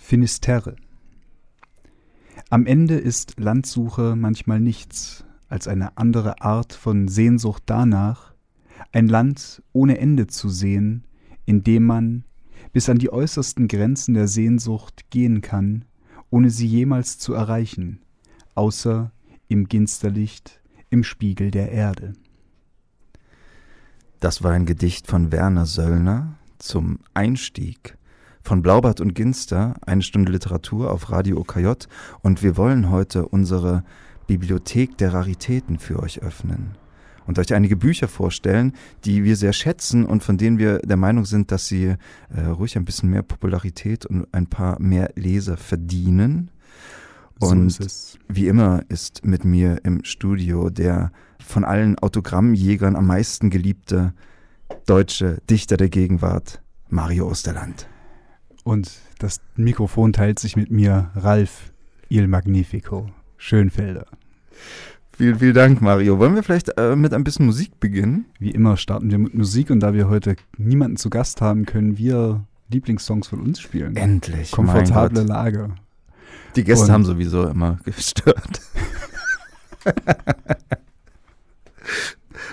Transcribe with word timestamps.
Finisterre. 0.00 0.74
Am 2.48 2.66
Ende 2.66 2.96
ist 2.96 3.38
Landsuche 3.38 4.16
manchmal 4.16 4.58
nichts 4.58 5.24
als 5.48 5.68
eine 5.68 5.96
andere 5.98 6.40
Art 6.40 6.72
von 6.72 7.06
Sehnsucht 7.06 7.62
danach, 7.66 8.34
ein 8.90 9.06
Land 9.06 9.62
ohne 9.72 9.98
Ende 9.98 10.26
zu 10.26 10.48
sehen, 10.48 11.04
in 11.44 11.62
dem 11.62 11.84
man 11.84 12.24
bis 12.72 12.88
an 12.88 12.98
die 12.98 13.12
äußersten 13.12 13.68
Grenzen 13.68 14.14
der 14.14 14.26
Sehnsucht 14.26 15.10
gehen 15.10 15.42
kann, 15.42 15.84
ohne 16.30 16.50
sie 16.50 16.66
jemals 16.66 17.18
zu 17.18 17.34
erreichen, 17.34 18.00
außer 18.56 19.12
im 19.46 19.68
Ginsterlicht 19.68 20.60
im 20.88 21.04
Spiegel 21.04 21.52
der 21.52 21.70
Erde. 21.70 22.14
Das 24.18 24.42
war 24.42 24.52
ein 24.52 24.66
Gedicht 24.66 25.06
von 25.06 25.30
Werner 25.30 25.66
Söllner 25.66 26.36
zum 26.58 26.98
Einstieg 27.14 27.96
von 28.42 28.62
Blaubart 28.62 29.00
und 29.00 29.14
Ginster, 29.14 29.74
eine 29.84 30.02
Stunde 30.02 30.32
Literatur 30.32 30.90
auf 30.90 31.10
Radio 31.10 31.38
OKJ 31.38 31.86
und 32.22 32.42
wir 32.42 32.56
wollen 32.56 32.90
heute 32.90 33.26
unsere 33.26 33.84
Bibliothek 34.26 34.96
der 34.98 35.12
Raritäten 35.12 35.78
für 35.78 36.00
euch 36.00 36.22
öffnen 36.22 36.76
und 37.26 37.38
euch 37.38 37.54
einige 37.54 37.76
Bücher 37.76 38.08
vorstellen, 38.08 38.72
die 39.04 39.24
wir 39.24 39.36
sehr 39.36 39.52
schätzen 39.52 40.04
und 40.04 40.24
von 40.24 40.36
denen 40.36 40.58
wir 40.58 40.78
der 40.80 40.96
Meinung 40.96 41.24
sind, 41.24 41.52
dass 41.52 41.66
sie 41.68 41.94
äh, 42.34 42.40
ruhig 42.40 42.76
ein 42.76 42.84
bisschen 42.84 43.10
mehr 43.10 43.22
Popularität 43.22 44.06
und 44.06 44.26
ein 44.32 44.46
paar 44.46 44.80
mehr 44.80 45.12
Leser 45.14 45.56
verdienen. 45.56 46.50
Und 47.38 47.70
so 47.70 48.18
wie 48.28 48.48
immer 48.48 48.82
ist 48.88 49.24
mit 49.24 49.44
mir 49.44 49.78
im 49.84 50.04
Studio 50.04 50.70
der 50.70 51.12
von 51.38 51.64
allen 51.64 51.98
Autogrammjägern 51.98 52.96
am 52.96 53.06
meisten 53.06 53.48
geliebte 53.48 54.12
deutsche 54.86 55.38
Dichter 55.48 55.76
der 55.76 55.88
Gegenwart, 55.88 56.60
Mario 56.88 57.28
Osterland. 57.28 57.88
Und 58.64 58.90
das 59.18 59.40
Mikrofon 59.56 60.12
teilt 60.12 60.38
sich 60.38 60.56
mit 60.56 60.70
mir 60.70 61.10
Ralf 61.14 61.72
Il 62.08 62.26
Magnifico 62.28 63.10
Schönfelder. 63.36 64.06
Vielen, 65.16 65.38
vielen 65.38 65.54
Dank, 65.54 65.82
Mario. 65.82 66.18
Wollen 66.18 66.34
wir 66.34 66.42
vielleicht 66.42 66.78
äh, 66.78 66.96
mit 66.96 67.12
ein 67.12 67.24
bisschen 67.24 67.46
Musik 67.46 67.78
beginnen? 67.78 68.26
Wie 68.38 68.50
immer 68.50 68.76
starten 68.76 69.10
wir 69.10 69.18
mit 69.18 69.34
Musik 69.34 69.70
und 69.70 69.80
da 69.80 69.92
wir 69.92 70.08
heute 70.08 70.36
niemanden 70.56 70.96
zu 70.96 71.10
Gast 71.10 71.40
haben, 71.40 71.66
können 71.66 71.98
wir 71.98 72.44
Lieblingssongs 72.70 73.28
von 73.28 73.40
uns 73.40 73.60
spielen. 73.60 73.96
Endlich. 73.96 74.50
Komfortable 74.52 75.22
Lage. 75.22 75.74
Die 76.56 76.64
Gäste 76.64 76.86
und 76.86 76.92
haben 76.92 77.04
sowieso 77.04 77.46
immer 77.46 77.78
gestört. 77.84 78.60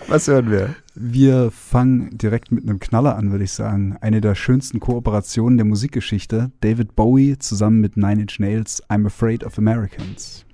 Was 0.10 0.30
hören 0.30 0.50
wir? 0.50 0.74
Wir 0.96 1.52
fangen 1.52 2.18
direkt 2.18 2.50
mit 2.50 2.64
einem 2.64 2.80
Knaller 2.80 3.18
an, 3.18 3.32
würde 3.32 3.44
ich 3.44 3.52
sagen. 3.52 3.98
Eine 4.00 4.22
der 4.22 4.36
schönsten 4.36 4.80
Kooperationen 4.80 5.58
der 5.58 5.66
Musikgeschichte. 5.66 6.50
David 6.62 6.96
Bowie 6.96 7.38
zusammen 7.38 7.82
mit 7.82 7.98
Nine 7.98 8.22
Inch 8.22 8.40
Nails, 8.40 8.82
I'm 8.90 9.06
Afraid 9.06 9.44
of 9.44 9.58
Americans. 9.58 10.46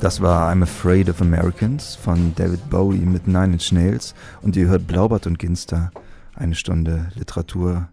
Das 0.00 0.20
war 0.20 0.52
I'm 0.52 0.62
Afraid 0.62 1.10
of 1.10 1.20
Americans 1.20 1.96
von 1.96 2.32
David 2.36 2.70
Bowie 2.70 2.98
mit 2.98 3.26
Nine 3.26 3.54
Inch 3.54 3.72
Nails. 3.72 4.14
Und 4.40 4.54
ihr 4.54 4.68
hört 4.68 4.86
Blaubart 4.86 5.26
und 5.26 5.40
Ginster, 5.40 5.90
eine 6.36 6.54
Stunde 6.54 7.08
Literatur 7.16 7.88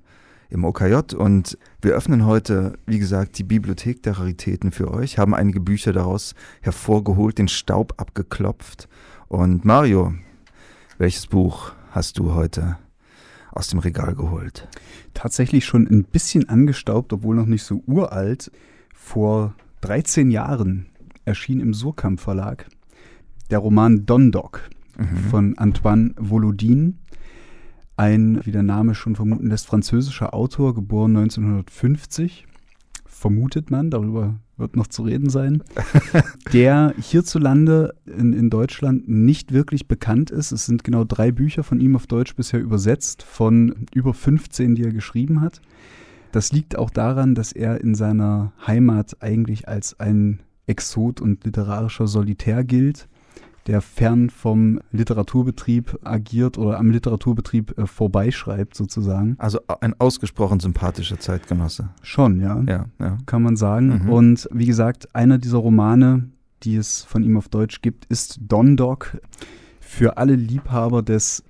im 0.51 0.63
OKJ. 0.63 1.15
Und 1.15 1.57
wir 1.81 1.93
öffnen 1.95 2.27
heute, 2.27 2.77
wie 2.85 2.99
gesagt, 2.99 3.39
die 3.39 3.43
Bibliothek 3.43 4.03
der 4.03 4.19
Raritäten 4.19 4.71
für 4.71 4.91
euch, 4.91 5.17
haben 5.17 5.33
einige 5.33 5.59
Bücher 5.59 5.91
daraus 5.91 6.35
hervorgeholt, 6.61 7.39
den 7.39 7.47
Staub 7.47 7.95
abgeklopft 7.97 8.87
und 9.29 9.63
Mario, 9.63 10.13
welches 10.97 11.27
Buch 11.27 11.71
hast 11.91 12.17
du 12.17 12.33
heute 12.33 12.77
aus 13.51 13.67
dem 13.67 13.79
Regal 13.79 14.15
geholt? 14.15 14.67
Tatsächlich 15.13 15.65
schon 15.65 15.87
ein 15.87 16.03
bisschen 16.03 16.49
angestaubt, 16.49 17.13
obwohl 17.13 17.35
noch 17.35 17.45
nicht 17.45 17.63
so 17.63 17.83
uralt. 17.85 18.51
Vor 18.93 19.53
13 19.81 20.31
Jahren 20.31 20.87
erschien 21.25 21.59
im 21.59 21.73
Surkamp 21.73 22.19
Verlag 22.19 22.65
der 23.51 23.59
Roman 23.59 24.05
Dondok 24.07 24.67
mhm. 24.97 25.17
von 25.29 25.57
Antoine 25.57 26.13
Volodin. 26.17 26.97
Ein, 27.97 28.41
wie 28.45 28.51
der 28.51 28.63
Name 28.63 28.95
schon 28.95 29.15
vermuten 29.15 29.47
lässt, 29.47 29.67
französischer 29.67 30.33
Autor, 30.33 30.73
geboren 30.73 31.15
1950 31.15 32.47
vermutet 33.19 33.69
man, 33.69 33.91
darüber 33.91 34.39
wird 34.57 34.75
noch 34.75 34.87
zu 34.87 35.03
reden 35.03 35.29
sein, 35.29 35.61
der 36.53 36.93
hierzulande 36.99 37.93
in, 38.05 38.33
in 38.33 38.49
Deutschland 38.49 39.07
nicht 39.07 39.51
wirklich 39.51 39.87
bekannt 39.87 40.31
ist. 40.31 40.51
Es 40.51 40.65
sind 40.65 40.83
genau 40.83 41.03
drei 41.03 41.31
Bücher 41.31 41.63
von 41.63 41.79
ihm 41.79 41.95
auf 41.95 42.07
Deutsch 42.07 42.35
bisher 42.35 42.61
übersetzt, 42.61 43.23
von 43.23 43.85
über 43.93 44.13
15, 44.13 44.75
die 44.75 44.83
er 44.83 44.93
geschrieben 44.93 45.41
hat. 45.41 45.61
Das 46.31 46.51
liegt 46.51 46.77
auch 46.77 46.89
daran, 46.89 47.35
dass 47.35 47.51
er 47.51 47.81
in 47.81 47.95
seiner 47.95 48.53
Heimat 48.65 49.21
eigentlich 49.21 49.67
als 49.67 49.99
ein 49.99 50.39
Exot 50.67 51.19
und 51.19 51.43
literarischer 51.43 52.07
Solitär 52.07 52.63
gilt 52.63 53.09
der 53.67 53.81
fern 53.81 54.29
vom 54.29 54.79
Literaturbetrieb 54.91 55.99
agiert 56.03 56.57
oder 56.57 56.79
am 56.79 56.91
Literaturbetrieb 56.91 57.77
äh, 57.77 57.85
vorbeischreibt 57.85 58.75
sozusagen. 58.75 59.35
Also 59.37 59.59
ein 59.81 59.93
ausgesprochen 59.99 60.59
sympathischer 60.59 61.19
Zeitgenosse. 61.19 61.89
Schon, 62.01 62.39
ja. 62.41 62.61
Ja, 62.67 62.85
ja. 62.99 63.17
Kann 63.25 63.43
man 63.43 63.55
sagen. 63.55 64.03
Mhm. 64.03 64.09
Und 64.09 64.49
wie 64.51 64.65
gesagt, 64.65 65.13
einer 65.15 65.37
dieser 65.37 65.59
Romane, 65.59 66.29
die 66.63 66.75
es 66.75 67.03
von 67.03 67.23
ihm 67.23 67.37
auf 67.37 67.49
Deutsch 67.49 67.81
gibt, 67.81 68.05
ist 68.05 68.39
Don 68.41 68.77
Dog. 68.77 69.17
Für 69.79 70.17
alle 70.17 70.35
Liebhaber 70.35 71.01
des 71.01 71.43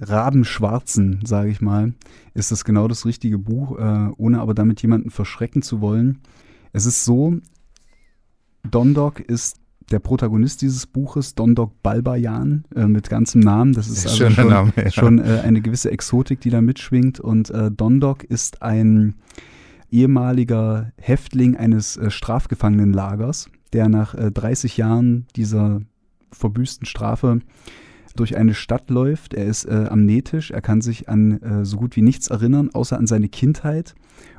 Rabenschwarzen, 0.00 1.20
sage 1.24 1.50
ich 1.50 1.60
mal, 1.60 1.94
ist 2.34 2.50
das 2.50 2.64
genau 2.64 2.88
das 2.88 3.06
richtige 3.06 3.38
Buch, 3.38 3.78
äh, 3.78 4.10
ohne 4.16 4.40
aber 4.40 4.54
damit 4.54 4.82
jemanden 4.82 5.10
verschrecken 5.10 5.62
zu 5.62 5.80
wollen. 5.80 6.20
Es 6.72 6.86
ist 6.86 7.04
so, 7.04 7.36
Don 8.68 8.94
Dog 8.94 9.20
ist 9.20 9.56
der 9.90 9.98
Protagonist 9.98 10.62
dieses 10.62 10.86
Buches, 10.86 11.34
Dondok 11.34 11.82
Balbayan, 11.82 12.64
äh, 12.74 12.86
mit 12.86 13.08
ganzem 13.10 13.40
Namen. 13.40 13.72
Das 13.74 13.88
ist 13.88 14.06
also 14.06 14.30
schon, 14.30 14.48
Name, 14.48 14.72
ja. 14.76 14.90
schon 14.90 15.18
äh, 15.18 15.40
eine 15.44 15.60
gewisse 15.60 15.90
Exotik, 15.90 16.40
die 16.40 16.50
da 16.50 16.60
mitschwingt. 16.60 17.20
Und 17.20 17.50
äh, 17.50 17.70
Dondok 17.70 18.24
ist 18.24 18.62
ein 18.62 19.14
ehemaliger 19.90 20.92
Häftling 20.98 21.56
eines 21.56 21.96
äh, 21.96 22.10
Strafgefangenenlagers, 22.10 23.48
der 23.72 23.88
nach 23.88 24.14
30 24.14 24.78
äh, 24.78 24.80
Jahren 24.80 25.26
dieser 25.36 25.82
verbüßten 26.32 26.86
Strafe 26.86 27.40
durch 28.16 28.36
eine 28.36 28.54
Stadt 28.54 28.90
läuft. 28.90 29.34
Er 29.34 29.46
ist 29.46 29.66
äh, 29.66 29.86
amnetisch, 29.88 30.50
er 30.50 30.62
kann 30.62 30.80
sich 30.80 31.08
an 31.08 31.62
so 31.62 31.76
gut 31.76 31.96
wie 31.96 32.02
nichts 32.02 32.28
erinnern, 32.28 32.70
außer 32.72 32.96
an 32.96 33.06
seine 33.06 33.28
Kindheit 33.28 33.94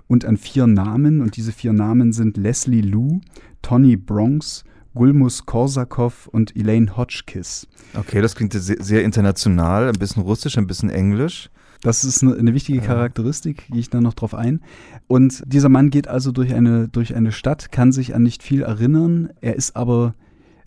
und 0.07 0.25
an 0.25 0.37
vier 0.37 0.67
Namen. 0.67 1.21
Und 1.21 1.37
diese 1.37 1.51
vier 1.51 1.73
Namen 1.73 2.11
sind 2.11 2.37
Leslie 2.37 2.81
Lou, 2.81 3.21
Tony 3.61 3.95
Bronx, 3.95 4.63
Gulmus 4.95 5.45
Korsakov 5.45 6.27
und 6.27 6.55
Elaine 6.55 6.97
Hotchkiss. 6.97 7.67
Okay, 7.93 8.21
das 8.21 8.35
klingt 8.35 8.53
sehr, 8.53 8.81
sehr, 8.81 9.03
international, 9.03 9.87
ein 9.87 9.99
bisschen 9.99 10.23
russisch, 10.23 10.57
ein 10.57 10.65
bisschen 10.65 10.89
englisch. 10.89 11.51
Das 11.81 12.03
ist 12.03 12.23
eine, 12.23 12.35
eine 12.35 12.53
wichtige 12.55 12.79
Charakteristik, 12.79 13.67
gehe 13.67 13.79
ich 13.79 13.91
dann 13.91 14.01
noch 14.01 14.15
drauf 14.15 14.33
ein. 14.33 14.61
Und 15.05 15.43
dieser 15.45 15.69
Mann 15.69 15.91
geht 15.91 16.07
also 16.07 16.31
durch 16.31 16.53
eine, 16.53 16.87
durch 16.87 17.15
eine 17.15 17.31
Stadt, 17.31 17.71
kann 17.71 17.91
sich 17.91 18.15
an 18.15 18.23
nicht 18.23 18.41
viel 18.41 18.63
erinnern, 18.63 19.29
er 19.41 19.55
ist 19.55 19.75
aber 19.75 20.15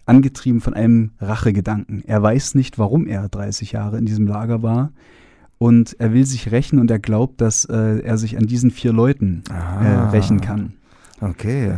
angetrieben 0.06 0.60
von 0.60 0.74
einem 0.74 1.10
Rachegedanken. 1.20 2.04
Er 2.06 2.22
weiß 2.22 2.54
nicht, 2.54 2.78
warum 2.78 3.06
er 3.06 3.28
30 3.28 3.72
Jahre 3.72 3.98
in 3.98 4.06
diesem 4.06 4.26
Lager 4.26 4.62
war. 4.62 4.92
Und 5.58 5.96
er 5.98 6.12
will 6.12 6.24
sich 6.24 6.52
rächen 6.52 6.78
und 6.78 6.90
er 6.90 7.00
glaubt, 7.00 7.40
dass 7.40 7.64
äh, 7.64 7.98
er 8.00 8.16
sich 8.16 8.38
an 8.38 8.46
diesen 8.46 8.70
vier 8.70 8.92
Leuten 8.92 9.42
äh, 9.50 9.88
rächen 10.10 10.40
kann. 10.40 10.74
Okay. 11.20 11.74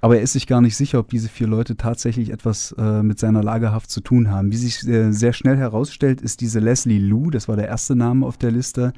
Aber 0.00 0.16
er 0.16 0.22
ist 0.22 0.32
sich 0.32 0.46
gar 0.46 0.60
nicht 0.60 0.76
sicher, 0.76 0.98
ob 0.98 1.08
diese 1.08 1.28
vier 1.28 1.46
Leute 1.46 1.76
tatsächlich 1.76 2.30
etwas 2.30 2.74
äh, 2.78 3.02
mit 3.02 3.18
seiner 3.18 3.42
Lagerhaft 3.42 3.90
zu 3.90 4.00
tun 4.00 4.30
haben. 4.30 4.50
Wie 4.50 4.56
sich 4.56 4.86
äh, 4.88 5.12
sehr 5.12 5.32
schnell 5.32 5.56
herausstellt, 5.56 6.20
ist 6.22 6.40
diese 6.40 6.58
Leslie 6.58 6.98
Lou, 6.98 7.30
das 7.30 7.48
war 7.48 7.56
der 7.56 7.68
erste 7.68 7.94
Name 7.94 8.26
auf 8.26 8.38
der 8.38 8.50
Liste, 8.50 8.92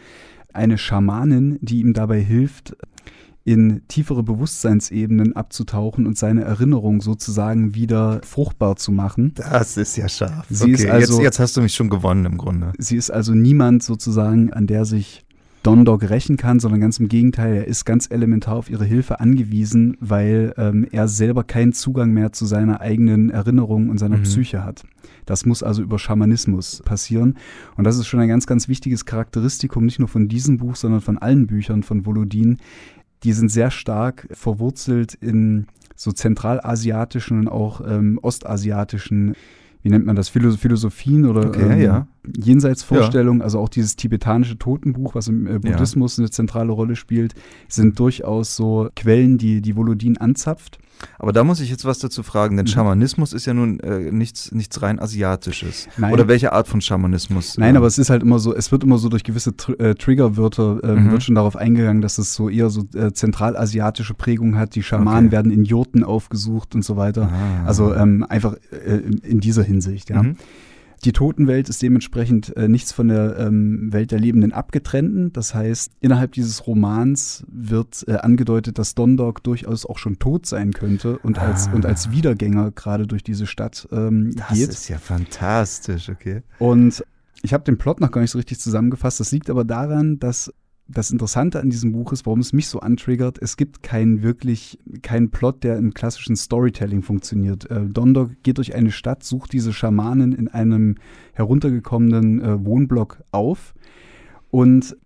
eine 0.52 0.78
Schamanin, 0.78 1.58
die 1.60 1.80
ihm 1.80 1.92
dabei 1.92 2.20
hilft, 2.20 2.76
in 3.44 3.82
tiefere 3.88 4.22
Bewusstseinsebenen 4.22 5.34
abzutauchen 5.34 6.06
und 6.06 6.16
seine 6.16 6.44
Erinnerung 6.44 7.00
sozusagen 7.00 7.74
wieder 7.74 8.20
fruchtbar 8.22 8.76
zu 8.76 8.92
machen. 8.92 9.32
Das 9.34 9.76
ist 9.76 9.96
ja 9.96 10.08
scharf. 10.08 10.46
Sie 10.48 10.64
okay, 10.64 10.72
ist 10.72 10.86
also, 10.86 11.14
jetzt, 11.14 11.22
jetzt 11.24 11.38
hast 11.40 11.56
du 11.56 11.62
mich 11.62 11.74
schon 11.74 11.90
gewonnen 11.90 12.24
im 12.24 12.38
Grunde. 12.38 12.72
Sie 12.78 12.96
ist 12.96 13.10
also 13.10 13.34
niemand 13.34 13.82
sozusagen, 13.82 14.52
an 14.52 14.68
der 14.68 14.84
sich 14.84 15.24
Dondog 15.62 16.08
rächen 16.08 16.36
kann, 16.36 16.58
sondern 16.58 16.80
ganz 16.80 16.98
im 16.98 17.08
Gegenteil, 17.08 17.54
er 17.54 17.66
ist 17.66 17.84
ganz 17.84 18.08
elementar 18.10 18.56
auf 18.56 18.68
ihre 18.68 18.84
Hilfe 18.84 19.20
angewiesen, 19.20 19.96
weil 20.00 20.54
ähm, 20.56 20.86
er 20.90 21.06
selber 21.06 21.44
keinen 21.44 21.72
Zugang 21.72 22.10
mehr 22.12 22.32
zu 22.32 22.46
seiner 22.46 22.80
eigenen 22.80 23.30
Erinnerung 23.30 23.88
und 23.88 23.98
seiner 23.98 24.16
mhm. 24.16 24.22
Psyche 24.22 24.64
hat. 24.64 24.84
Das 25.24 25.46
muss 25.46 25.62
also 25.62 25.82
über 25.82 25.98
Schamanismus 25.98 26.82
passieren. 26.84 27.36
Und 27.76 27.84
das 27.84 27.96
ist 27.96 28.06
schon 28.06 28.20
ein 28.20 28.28
ganz, 28.28 28.46
ganz 28.46 28.68
wichtiges 28.68 29.04
Charakteristikum, 29.04 29.84
nicht 29.84 30.00
nur 30.00 30.08
von 30.08 30.28
diesem 30.28 30.58
Buch, 30.58 30.74
sondern 30.74 31.00
von 31.00 31.18
allen 31.18 31.46
Büchern 31.46 31.84
von 31.84 32.04
Volodin. 32.06 32.58
Die 33.22 33.32
sind 33.32 33.50
sehr 33.50 33.70
stark 33.70 34.26
verwurzelt 34.32 35.14
in 35.14 35.66
so 35.94 36.10
zentralasiatischen 36.10 37.40
und 37.40 37.48
auch 37.48 37.80
ähm, 37.86 38.18
ostasiatischen 38.20 39.36
wie 39.82 39.90
nennt 39.90 40.06
man 40.06 40.16
das, 40.16 40.28
Philosophien 40.28 41.26
oder 41.26 41.46
Okay, 41.48 41.72
ähm, 41.72 41.80
ja. 41.80 42.06
Jenseitsvorstellungen, 42.56 43.42
also 43.42 43.58
auch 43.58 43.68
dieses 43.68 43.96
tibetanische 43.96 44.56
Totenbuch, 44.58 45.14
was 45.14 45.28
im 45.28 45.46
äh, 45.46 45.58
Buddhismus 45.58 46.18
eine 46.18 46.30
zentrale 46.30 46.70
Rolle 46.72 46.94
spielt, 46.96 47.34
sind 47.68 47.98
durchaus 47.98 48.54
so 48.56 48.88
Quellen, 48.94 49.38
die 49.38 49.60
die 49.60 49.74
Volodin 49.76 50.18
anzapft. 50.18 50.78
Aber 51.18 51.32
da 51.32 51.42
muss 51.42 51.58
ich 51.58 51.68
jetzt 51.68 51.84
was 51.84 51.98
dazu 51.98 52.22
fragen, 52.22 52.56
denn 52.56 52.64
Mhm. 52.66 52.68
Schamanismus 52.70 53.32
ist 53.32 53.44
ja 53.46 53.54
nun 53.54 53.80
äh, 53.80 54.12
nichts, 54.12 54.52
nichts 54.52 54.82
rein 54.82 55.00
Asiatisches. 55.00 55.88
Nein. 55.96 56.12
Oder 56.12 56.28
welche 56.28 56.52
Art 56.52 56.68
von 56.68 56.80
Schamanismus? 56.80 57.58
Nein, 57.58 57.74
äh, 57.74 57.78
aber 57.78 57.88
es 57.88 57.98
ist 57.98 58.08
halt 58.08 58.22
immer 58.22 58.38
so, 58.38 58.54
es 58.54 58.70
wird 58.70 58.84
immer 58.84 58.98
so 58.98 59.08
durch 59.08 59.24
gewisse 59.24 59.56
Tr 59.56 59.80
äh, 59.80 59.94
Triggerwörter, 59.96 60.78
ähm, 60.84 61.06
Mhm. 61.06 61.10
wird 61.10 61.22
schon 61.24 61.34
darauf 61.34 61.56
eingegangen, 61.56 62.02
dass 62.02 62.18
es 62.18 62.34
so 62.34 62.48
eher 62.48 62.70
so 62.70 62.84
äh, 62.94 63.12
zentralasiatische 63.12 64.14
Prägung 64.14 64.56
hat. 64.56 64.76
Die 64.76 64.82
Schamanen 64.84 65.26
Okay. 65.26 65.32
werden 65.32 65.50
in 65.50 65.64
Jurten 65.64 66.04
aufgesucht 66.04 66.76
und 66.76 66.84
so 66.84 66.96
weiter. 66.96 67.28
Ah. 67.32 67.66
Also 67.66 67.92
ähm, 67.96 68.24
einfach 68.28 68.54
äh, 68.70 68.98
in, 68.98 69.18
in 69.24 69.40
dieser 69.40 69.64
Hinsicht, 69.64 69.71
ja. 70.08 70.22
Mhm. 70.22 70.36
Die 71.04 71.10
Totenwelt 71.10 71.68
ist 71.68 71.82
dementsprechend 71.82 72.56
äh, 72.56 72.68
nichts 72.68 72.92
von 72.92 73.08
der 73.08 73.36
ähm, 73.36 73.92
Welt 73.92 74.12
der 74.12 74.20
Lebenden 74.20 74.52
abgetrennten. 74.52 75.32
Das 75.32 75.52
heißt, 75.52 75.90
innerhalb 76.00 76.30
dieses 76.30 76.64
Romans 76.68 77.44
wird 77.50 78.04
äh, 78.06 78.12
angedeutet, 78.18 78.78
dass 78.78 78.94
Dondok 78.94 79.42
durchaus 79.42 79.84
auch 79.84 79.98
schon 79.98 80.20
tot 80.20 80.46
sein 80.46 80.72
könnte 80.72 81.18
und 81.18 81.40
als, 81.40 81.66
Ah. 81.66 81.72
und 81.72 81.86
als 81.86 82.12
Wiedergänger 82.12 82.70
gerade 82.70 83.08
durch 83.08 83.24
diese 83.24 83.48
Stadt 83.48 83.88
ähm, 83.90 84.30
Das 84.36 84.56
geht. 84.56 84.68
ist 84.68 84.88
ja 84.88 84.98
fantastisch, 84.98 86.08
okay. 86.08 86.42
Und 86.60 87.04
ich 87.42 87.52
habe 87.52 87.64
den 87.64 87.78
Plot 87.78 87.98
noch 88.00 88.12
gar 88.12 88.20
nicht 88.20 88.30
so 88.30 88.38
richtig 88.38 88.60
zusammengefasst. 88.60 89.18
Das 89.18 89.32
liegt 89.32 89.50
aber 89.50 89.64
daran, 89.64 90.20
dass 90.20 90.54
das 90.88 91.10
Interessante 91.10 91.60
an 91.60 91.70
diesem 91.70 91.92
Buch 91.92 92.12
ist, 92.12 92.26
warum 92.26 92.40
es 92.40 92.52
mich 92.52 92.68
so 92.68 92.80
antriggert. 92.80 93.38
Es 93.40 93.56
gibt 93.56 93.82
keinen 93.82 94.22
wirklich, 94.22 94.78
keinen 95.02 95.30
Plot, 95.30 95.64
der 95.64 95.78
im 95.78 95.94
klassischen 95.94 96.36
Storytelling 96.36 97.02
funktioniert. 97.02 97.70
Äh, 97.70 97.86
Dondok 97.86 98.30
geht 98.42 98.58
durch 98.58 98.74
eine 98.74 98.90
Stadt, 98.90 99.22
sucht 99.22 99.52
diese 99.52 99.72
Schamanen 99.72 100.32
in 100.32 100.48
einem 100.48 100.96
heruntergekommenen 101.32 102.40
äh, 102.40 102.64
Wohnblock 102.64 103.22
auf 103.30 103.74
und 104.50 104.96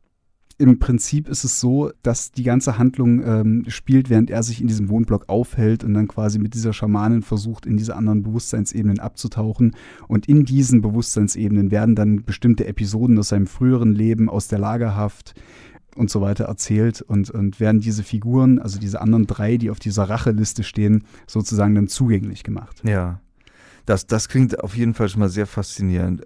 im 0.58 0.79
Prinzip 0.79 1.29
ist 1.29 1.44
es 1.44 1.61
so, 1.61 1.91
dass 2.03 2.32
die 2.32 2.43
ganze 2.43 2.79
Handlung 2.79 3.23
ähm, 3.23 3.64
spielt, 3.69 4.08
während 4.08 4.31
er 4.31 4.43
sich 4.43 4.61
in 4.61 4.69
diesem 4.69 4.88
Wohnblock 4.88 5.29
aufhält 5.29 5.85
und 5.85 5.93
dann 5.93 6.08
quasi 6.08 6.38
mit 6.38 6.55
dieser 6.55 6.73
Schamanin 6.73 7.23
versucht, 7.23 7.67
in 7.67 7.76
diese 7.76 7.94
anderen 7.94 8.23
Bewusstseinsebenen 8.23 8.99
abzutauchen. 8.99 9.76
Und 10.08 10.29
in 10.29 10.44
diesen 10.44 10.81
Bewusstseinsebenen 10.81 11.70
werden 11.70 11.94
dann 11.94 12.25
bestimmte 12.25 12.67
Episoden 12.67 13.19
aus 13.19 13.29
seinem 13.29 13.47
früheren 13.47 13.94
Leben, 13.94 14.31
aus 14.31 14.49
der 14.49 14.58
Lagerhaft 14.58 15.35
und 15.94 16.11
so 16.11 16.23
weiter 16.23 16.44
erzählt 16.44 17.02
und, 17.02 17.31
und 17.31 17.61
werden 17.61 17.81
diese 17.81 18.02
Figuren, 18.02 18.59
also 18.59 18.79
diese 18.79 19.00
anderen 19.00 19.26
drei, 19.26 19.59
die 19.59 19.70
auf 19.70 19.79
dieser 19.79 20.05
Racheliste 20.05 20.62
stehen, 20.62 21.05
sozusagen 21.26 21.75
dann 21.75 21.88
zugänglich 21.88 22.44
gemacht. 22.44 22.82
Ja. 22.85 23.20
Das, 23.85 24.06
das 24.06 24.29
klingt 24.29 24.61
auf 24.61 24.76
jeden 24.76 24.94
Fall 24.94 25.09
schon 25.09 25.20
mal 25.20 25.29
sehr 25.29 25.47
faszinierend. 25.47 26.23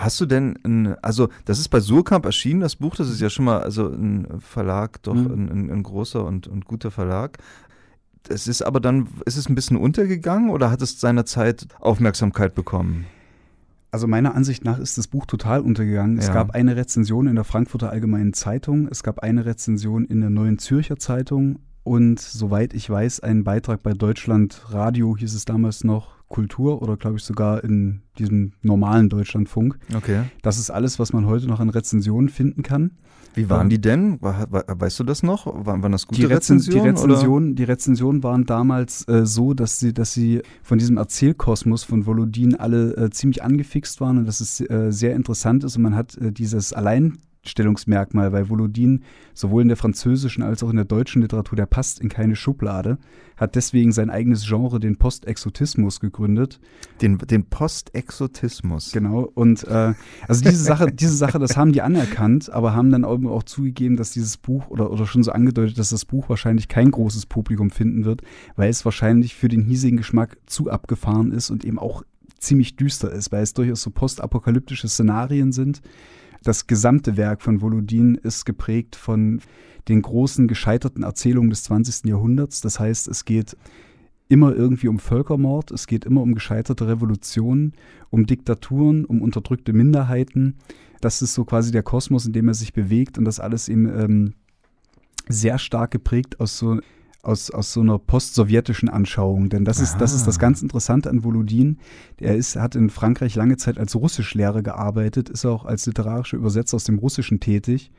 Hast 0.00 0.20
du 0.20 0.26
denn, 0.26 0.56
ein, 0.64 0.94
also 1.02 1.28
das 1.44 1.58
ist 1.58 1.68
bei 1.68 1.80
Surkamp 1.80 2.24
erschienen, 2.24 2.60
das 2.60 2.76
Buch, 2.76 2.94
das 2.94 3.10
ist 3.10 3.20
ja 3.20 3.28
schon 3.30 3.44
mal 3.46 3.60
also 3.60 3.88
ein 3.88 4.26
Verlag, 4.40 5.02
doch 5.02 5.14
Mhm. 5.14 5.26
ein, 5.32 5.48
ein, 5.50 5.70
ein 5.70 5.82
großer 5.82 6.24
und, 6.24 6.46
und 6.46 6.64
guter 6.66 6.90
Verlag. 6.90 7.38
Es 8.28 8.46
ist 8.46 8.62
aber 8.62 8.78
dann, 8.80 9.08
ist 9.26 9.36
es 9.36 9.48
ein 9.48 9.54
bisschen 9.54 9.76
untergegangen 9.76 10.50
oder 10.50 10.70
hat 10.70 10.82
es 10.82 11.00
seiner 11.00 11.24
Zeit 11.24 11.66
Aufmerksamkeit 11.80 12.54
bekommen? 12.54 13.06
Also 13.90 14.06
meiner 14.06 14.34
Ansicht 14.34 14.64
nach 14.64 14.78
ist 14.78 14.98
das 14.98 15.06
Buch 15.08 15.24
total 15.24 15.60
untergegangen. 15.60 16.18
Es 16.18 16.26
Ja. 16.28 16.34
gab 16.34 16.50
eine 16.50 16.76
Rezension 16.76 17.26
in 17.26 17.34
der 17.36 17.44
Frankfurter 17.44 17.90
Allgemeinen 17.90 18.34
Zeitung, 18.34 18.86
es 18.90 19.02
gab 19.02 19.20
eine 19.20 19.46
Rezension 19.46 20.04
in 20.04 20.20
der 20.20 20.30
Neuen 20.30 20.58
Zürcher 20.58 20.98
Zeitung 20.98 21.58
und 21.84 22.20
soweit 22.20 22.74
ich 22.74 22.88
weiß, 22.90 23.20
einen 23.20 23.44
Beitrag 23.44 23.82
bei 23.82 23.94
Deutschland 23.94 24.62
Radio, 24.68 25.16
hieß 25.16 25.34
es 25.34 25.46
damals 25.46 25.84
noch, 25.84 26.17
Kultur 26.28 26.82
oder 26.82 26.96
glaube 26.96 27.16
ich 27.16 27.24
sogar 27.24 27.64
in 27.64 28.02
diesem 28.18 28.52
normalen 28.62 29.08
Deutschlandfunk. 29.08 29.78
Okay. 29.96 30.22
Das 30.42 30.58
ist 30.58 30.70
alles, 30.70 30.98
was 30.98 31.12
man 31.12 31.26
heute 31.26 31.46
noch 31.46 31.60
an 31.60 31.70
Rezensionen 31.70 32.28
finden 32.28 32.62
kann. 32.62 32.92
Wie 33.34 33.48
waren 33.48 33.62
Ähm, 33.66 33.68
die 33.70 33.80
denn? 33.80 34.18
Weißt 34.20 34.98
du 34.98 35.04
das 35.04 35.22
noch? 35.22 35.46
Waren, 35.46 35.82
waren 35.82 35.92
das 35.92 36.06
gute 36.06 36.20
Die, 36.20 36.26
Rezen 36.26 36.58
die, 36.58 36.64
Rezensionen? 36.70 36.96
oder? 36.96 37.12
Rezensionen, 37.14 37.54
die 37.54 37.64
Rezensionen 37.64 38.22
waren 38.22 38.44
damals 38.46 39.06
äh, 39.08 39.24
so, 39.26 39.54
dass 39.54 39.78
sie, 39.78 39.92
dass 39.92 40.12
sie 40.12 40.42
von 40.62 40.78
diesem 40.78 40.96
Erzählkosmos 40.96 41.84
von 41.84 42.06
Volodin 42.06 42.56
alle 42.56 42.96
äh, 42.96 43.10
ziemlich 43.10 43.42
angefixt 43.42 44.00
waren 44.00 44.18
und 44.18 44.24
dass 44.26 44.40
es 44.40 44.60
äh, 44.60 44.90
sehr 44.90 45.14
interessant 45.14 45.64
ist 45.64 45.76
und 45.76 45.82
man 45.82 45.94
hat 45.94 46.16
äh, 46.18 46.32
dieses 46.32 46.72
Alleinstellungsmerkmal, 47.48 48.32
weil 48.32 48.48
Volodin 48.48 49.02
sowohl 49.34 49.62
in 49.62 49.68
der 49.68 49.76
französischen 49.76 50.42
als 50.42 50.62
auch 50.62 50.70
in 50.70 50.76
der 50.76 50.84
deutschen 50.84 51.22
Literatur, 51.22 51.56
der 51.56 51.66
passt 51.66 52.00
in 52.00 52.08
keine 52.08 52.36
Schublade, 52.36 52.98
hat 53.36 53.54
deswegen 53.54 53.92
sein 53.92 54.10
eigenes 54.10 54.46
Genre, 54.46 54.80
den 54.80 54.96
Postexotismus, 54.96 56.00
gegründet. 56.00 56.60
Den, 57.00 57.18
den 57.18 57.44
Postexotismus. 57.44 58.92
Genau. 58.92 59.30
Und 59.34 59.64
äh, 59.64 59.94
also 60.26 60.42
diese 60.42 60.62
Sache, 60.62 60.92
diese 60.92 61.16
Sache, 61.16 61.38
das 61.38 61.56
haben 61.56 61.72
die 61.72 61.82
anerkannt, 61.82 62.50
aber 62.50 62.74
haben 62.74 62.90
dann 62.90 63.04
auch, 63.04 63.22
auch 63.24 63.44
zugegeben, 63.44 63.96
dass 63.96 64.10
dieses 64.10 64.36
Buch 64.36 64.68
oder, 64.68 64.90
oder 64.90 65.06
schon 65.06 65.22
so 65.22 65.32
angedeutet, 65.32 65.78
dass 65.78 65.90
das 65.90 66.04
Buch 66.04 66.28
wahrscheinlich 66.28 66.68
kein 66.68 66.90
großes 66.90 67.26
Publikum 67.26 67.70
finden 67.70 68.04
wird, 68.04 68.22
weil 68.56 68.70
es 68.70 68.84
wahrscheinlich 68.84 69.34
für 69.34 69.48
den 69.48 69.62
hiesigen 69.62 69.96
Geschmack 69.96 70.38
zu 70.46 70.70
abgefahren 70.70 71.32
ist 71.32 71.50
und 71.50 71.64
eben 71.64 71.78
auch 71.78 72.02
ziemlich 72.38 72.76
düster 72.76 73.10
ist, 73.10 73.32
weil 73.32 73.42
es 73.42 73.54
durchaus 73.54 73.82
so 73.82 73.90
postapokalyptische 73.90 74.88
Szenarien 74.88 75.52
sind. 75.52 75.82
Das 76.42 76.66
gesamte 76.66 77.16
Werk 77.16 77.42
von 77.42 77.60
Volodin 77.60 78.14
ist 78.14 78.44
geprägt 78.44 78.96
von 78.96 79.40
den 79.88 80.02
großen 80.02 80.48
gescheiterten 80.48 81.02
Erzählungen 81.02 81.50
des 81.50 81.64
20. 81.64 82.06
Jahrhunderts. 82.06 82.60
Das 82.60 82.78
heißt, 82.78 83.08
es 83.08 83.24
geht 83.24 83.56
immer 84.28 84.54
irgendwie 84.54 84.88
um 84.88 84.98
Völkermord, 84.98 85.70
es 85.70 85.86
geht 85.86 86.04
immer 86.04 86.20
um 86.20 86.34
gescheiterte 86.34 86.86
Revolutionen, 86.86 87.72
um 88.10 88.26
Diktaturen, 88.26 89.04
um 89.04 89.22
unterdrückte 89.22 89.72
Minderheiten. 89.72 90.56
Das 91.00 91.22
ist 91.22 91.34
so 91.34 91.44
quasi 91.44 91.72
der 91.72 91.82
Kosmos, 91.82 92.26
in 92.26 92.32
dem 92.32 92.48
er 92.48 92.54
sich 92.54 92.72
bewegt 92.72 93.16
und 93.18 93.24
das 93.24 93.40
alles 93.40 93.68
eben 93.68 93.86
ähm, 93.86 94.34
sehr 95.28 95.58
stark 95.58 95.90
geprägt 95.92 96.40
aus 96.40 96.58
so, 96.58 96.80
aus, 97.22 97.50
aus 97.50 97.72
so 97.72 97.80
einer 97.80 97.98
postsowjetischen 97.98 98.88
Anschauung. 98.88 99.48
Denn 99.48 99.64
das 99.64 99.80
ist, 99.80 99.98
das 99.98 100.14
ist 100.14 100.26
das 100.26 100.36
Ah. 100.36 100.40
ganz 100.40 100.62
Interessante 100.62 101.10
an 101.10 101.24
Volodin. 101.24 101.78
Er 102.18 102.36
ist, 102.36 102.56
hat 102.56 102.74
in 102.74 102.90
Frankreich 102.90 103.34
lange 103.34 103.56
Zeit 103.56 103.78
als 103.78 103.94
Russischlehrer 103.94 104.62
gearbeitet, 104.62 105.28
ist 105.28 105.44
auch 105.44 105.64
als 105.64 105.86
literarischer 105.86 106.36
Übersetzer 106.36 106.76
aus 106.76 106.84
dem 106.84 106.98
Russischen 106.98 107.40
tätig. 107.40 107.90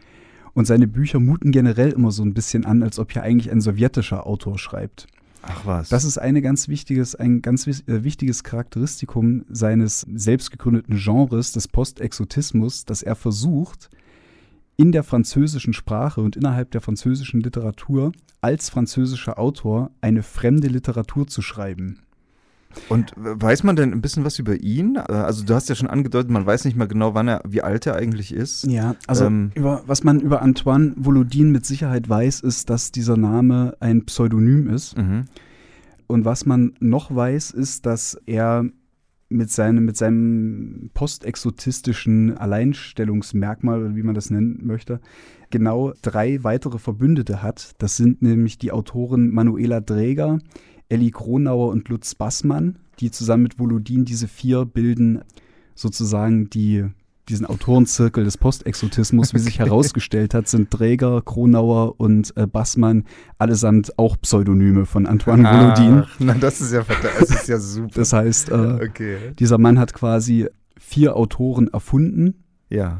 Und 0.53 0.65
seine 0.65 0.87
Bücher 0.87 1.19
muten 1.19 1.51
generell 1.51 1.91
immer 1.91 2.11
so 2.11 2.23
ein 2.23 2.33
bisschen 2.33 2.65
an, 2.65 2.81
als 2.81 2.97
ob 2.97 3.11
hier 3.11 3.23
eigentlich 3.23 3.51
ein 3.51 3.61
sowjetischer 3.61 4.25
Autor 4.25 4.57
schreibt. 4.57 5.07
Ach 5.41 5.65
was. 5.65 5.89
Das 5.89 6.03
ist 6.03 6.17
eine 6.17 6.41
ganz 6.41 6.67
wichtiges, 6.67 7.15
ein 7.15 7.41
ganz 7.41 7.65
äh, 7.67 8.03
wichtiges 8.03 8.43
Charakteristikum 8.43 9.45
seines 9.49 10.05
selbst 10.13 10.51
gegründeten 10.51 10.97
Genres, 10.97 11.53
des 11.53 11.67
Postexotismus, 11.67 12.85
dass 12.85 13.03
er 13.03 13.15
versucht, 13.15 13.89
in 14.79 14.93
der 14.93 15.03
französischen 15.03 15.73
Sprache 15.73 16.21
und 16.21 16.37
innerhalb 16.37 16.71
der 16.71 16.79
französischen 16.79 17.41
Literatur 17.41 18.13
als 18.39 18.69
französischer 18.69 19.37
Autor 19.37 19.91
eine 19.99 20.23
fremde 20.23 20.69
Literatur 20.69 21.27
zu 21.27 21.41
schreiben. 21.41 21.99
Und 22.87 23.11
weiß 23.17 23.63
man 23.63 23.75
denn 23.75 23.91
ein 23.91 23.99
bisschen 23.99 24.23
was 24.23 24.39
über 24.39 24.55
ihn? 24.55 24.95
Also 24.95 25.43
du 25.43 25.53
hast 25.53 25.67
ja 25.67 25.75
schon 25.75 25.89
angedeutet, 25.89 26.31
man 26.31 26.45
weiß 26.45 26.63
nicht 26.63 26.77
mal 26.77 26.87
genau, 26.87 27.13
wann 27.13 27.27
er, 27.27 27.41
wie 27.45 27.61
alt 27.61 27.87
er 27.87 27.97
eigentlich 27.97 28.33
ist. 28.33 28.67
Ja, 28.67 28.95
also 29.05 29.25
Ähm, 29.25 29.51
über, 29.53 29.83
was 29.85 30.05
man 30.05 30.21
über 30.21 30.41
Antoine 30.41 30.93
Volodin 30.95 31.51
mit 31.51 31.65
Sicherheit 31.65 32.07
weiß, 32.07 32.39
ist, 32.39 32.69
dass 32.69 32.93
dieser 32.93 33.17
Name 33.17 33.75
ein 33.81 34.05
Pseudonym 34.05 34.69
ist. 34.69 34.97
Mhm. 34.97 35.25
Und 36.07 36.23
was 36.23 36.45
man 36.45 36.71
noch 36.79 37.13
weiß, 37.13 37.51
ist, 37.51 37.85
dass 37.85 38.17
er 38.25 38.63
mit 39.29 39.51
seinem, 39.51 39.85
mit 39.85 39.95
seinem 39.95 40.89
postexotistischen 40.93 42.37
Alleinstellungsmerkmal, 42.37 43.83
oder 43.83 43.95
wie 43.95 44.03
man 44.03 44.15
das 44.15 44.31
nennen 44.31 44.59
möchte, 44.63 44.99
genau 45.51 45.93
drei 46.01 46.43
weitere 46.43 46.79
Verbündete 46.79 47.41
hat. 47.41 47.75
Das 47.77 47.95
sind 47.95 48.21
nämlich 48.21 48.57
die 48.57 48.71
Autoren 48.71 49.31
Manuela 49.31 49.81
Dräger, 49.81 50.39
Elli 50.89 51.11
Kronauer 51.11 51.69
und 51.69 51.87
Lutz 51.89 52.15
Bassmann, 52.15 52.79
die 52.99 53.11
zusammen 53.11 53.43
mit 53.43 53.59
Volodin 53.59 54.05
diese 54.05 54.27
vier 54.27 54.65
bilden 54.65 55.21
sozusagen 55.75 56.49
die, 56.49 56.85
diesen 57.29 57.45
Autorenzirkel 57.45 58.23
des 58.23 58.37
Postexotismus, 58.37 59.33
wie 59.33 59.39
sich 59.39 59.59
herausgestellt 59.59 60.33
hat, 60.33 60.47
sind 60.47 60.67
Dräger, 60.71 61.21
Kronauer 61.21 61.99
und 61.99 62.35
äh, 62.35 62.47
Bassmann 62.47 63.05
allesamt 63.37 63.97
auch 63.97 64.17
Pseudonyme 64.19 64.85
von 64.85 65.05
Antoine 65.05 65.43
Volodin. 65.43 66.03
Ach, 66.05 66.15
na, 66.19 66.33
das 66.33 66.59
ist 66.61 66.73
ja. 66.73 66.83
Das 67.19 67.29
ist 67.29 67.47
ja 67.47 67.59
super. 67.59 67.89
Das 67.95 68.11
heißt, 68.13 68.49
äh, 68.49 68.53
okay. 68.89 69.17
dieser 69.39 69.57
Mann 69.57 69.79
hat 69.79 69.93
quasi 69.93 70.47
vier 70.77 71.15
Autoren 71.15 71.67
erfunden, 71.67 72.35
Ja. 72.69 72.97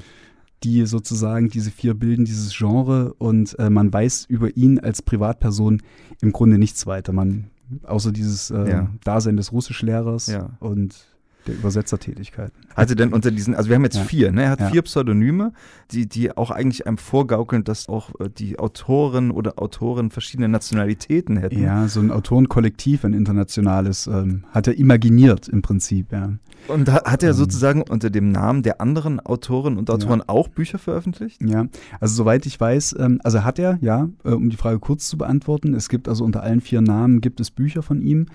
die 0.63 0.86
sozusagen 0.86 1.50
diese 1.50 1.71
vier 1.71 1.93
bilden, 1.93 2.25
dieses 2.25 2.55
Genre 2.55 3.13
und 3.17 3.57
äh, 3.59 3.69
man 3.69 3.91
weiß 3.91 4.25
über 4.29 4.55
ihn 4.55 4.79
als 4.79 5.01
Privatperson 5.01 5.81
im 6.21 6.31
Grunde 6.31 6.57
nichts 6.57 6.86
weiter. 6.86 7.13
Man, 7.13 7.50
außer 7.83 8.12
dieses 8.12 8.51
äh, 8.51 8.69
Ja. 8.69 8.89
Dasein 9.03 9.38
des 9.38 9.51
Russischlehrers 9.51 10.27
Ja. 10.27 10.51
und 10.59 11.07
der 11.48 11.55
Übersetzertätigkeit. 11.55 12.51
Hatte 12.75 12.96
denn 12.96 13.13
unter 13.13 13.31
diesen, 13.31 13.55
also 13.55 13.69
wir 13.69 13.75
haben 13.75 13.84
jetzt 13.84 13.96
Ja. 13.98 14.03
vier, 14.03 14.31
ne? 14.31 14.43
Er 14.43 14.50
hat 14.51 14.60
Ja. 14.60 14.69
vier 14.69 14.81
Pseudonyme, 14.81 15.53
die, 15.91 16.08
die 16.08 16.36
auch 16.36 16.51
eigentlich 16.51 16.86
einem 16.86 16.98
vorgaukeln, 16.98 17.63
dass 17.63 17.88
auch 17.89 18.12
äh, 18.19 18.29
die 18.29 18.60
Autoren 18.60 19.31
oder 19.31 19.58
Autoren 19.60 20.12
verschiedene 20.12 20.50
Nationalitäten 20.50 21.38
hätten. 21.38 21.62
Ja, 21.62 21.88
so 21.88 22.01
ein 22.01 22.12
Autorenkollektiv, 22.12 23.03
ein 23.05 23.13
internationales, 23.13 24.08
ähm, 24.08 24.43
hat 24.51 24.67
er 24.67 24.77
imaginiert 24.77 25.48
im 25.48 25.62
Prinzip, 25.62 26.12
ja. 26.12 26.34
Und 26.67 26.91
hat 26.91 27.24
er 27.24 27.29
Ähm. 27.29 27.36
sozusagen 27.36 27.81
unter 27.84 28.10
dem 28.10 28.31
Namen 28.31 28.62
der 28.63 28.81
anderen 28.81 29.19
Autoren 29.22 29.77
und 29.77 29.89
Autoren 29.89 30.22
auch 30.27 30.50
Bücher 30.50 30.77
veröffentlicht? 30.77 31.41
Ja, 31.41 31.65
also 32.01 32.15
soweit 32.15 32.46
ich 32.46 32.60
weiß, 32.60 32.96
ähm, 33.00 33.22
also 33.24 33.43
hat 33.46 33.60
er, 33.60 33.77
ja, 33.81 34.10
äh, 34.25 34.31
um 34.31 34.50
die 34.50 34.58
Frage 34.58 34.79
kurz 34.79 35.08
zu 35.08 35.17
beantworten, 35.17 35.74
es 35.74 35.88
gibt 35.89 36.08
also 36.10 36.25
unter 36.25 36.43
allen 36.43 36.60
vier 36.62 36.81
Namen 36.81 37.22
gibt 37.22 37.39
es 37.39 37.50
Bücher 37.50 37.81
von 37.81 38.01
ihm. 38.01 38.27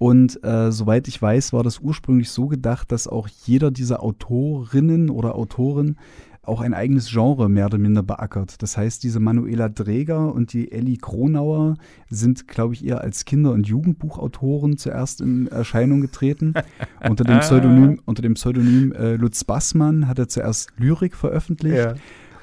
Und 0.00 0.42
äh, 0.42 0.72
soweit 0.72 1.08
ich 1.08 1.20
weiß, 1.20 1.52
war 1.52 1.62
das 1.62 1.80
ursprünglich 1.80 2.30
so 2.30 2.46
gedacht, 2.46 2.90
dass 2.90 3.06
auch 3.06 3.28
jeder 3.44 3.70
dieser 3.70 4.02
Autorinnen 4.02 5.10
oder 5.10 5.34
Autoren 5.34 5.98
auch 6.42 6.62
ein 6.62 6.72
eigenes 6.72 7.10
Genre 7.10 7.50
mehr 7.50 7.66
oder 7.66 7.76
minder 7.76 8.02
beackert. 8.02 8.62
Das 8.62 8.78
heißt, 8.78 9.02
diese 9.02 9.20
Manuela 9.20 9.68
Dräger 9.68 10.34
und 10.34 10.54
die 10.54 10.72
Elli 10.72 10.96
Kronauer 10.96 11.76
sind, 12.08 12.48
glaube 12.48 12.72
ich, 12.72 12.82
eher 12.82 13.02
als 13.02 13.26
Kinder- 13.26 13.52
und 13.52 13.66
Jugendbuchautoren 13.66 14.78
zuerst 14.78 15.20
in 15.20 15.48
Erscheinung 15.48 16.00
getreten. 16.00 16.54
unter 17.06 17.24
dem 17.24 17.40
Pseudonym, 17.40 18.00
unter 18.06 18.22
dem 18.22 18.34
Pseudonym 18.34 18.92
äh, 18.92 19.16
Lutz 19.16 19.44
Bassmann 19.44 20.08
hat 20.08 20.18
er 20.18 20.28
zuerst 20.28 20.70
Lyrik 20.78 21.14
veröffentlicht. 21.14 21.76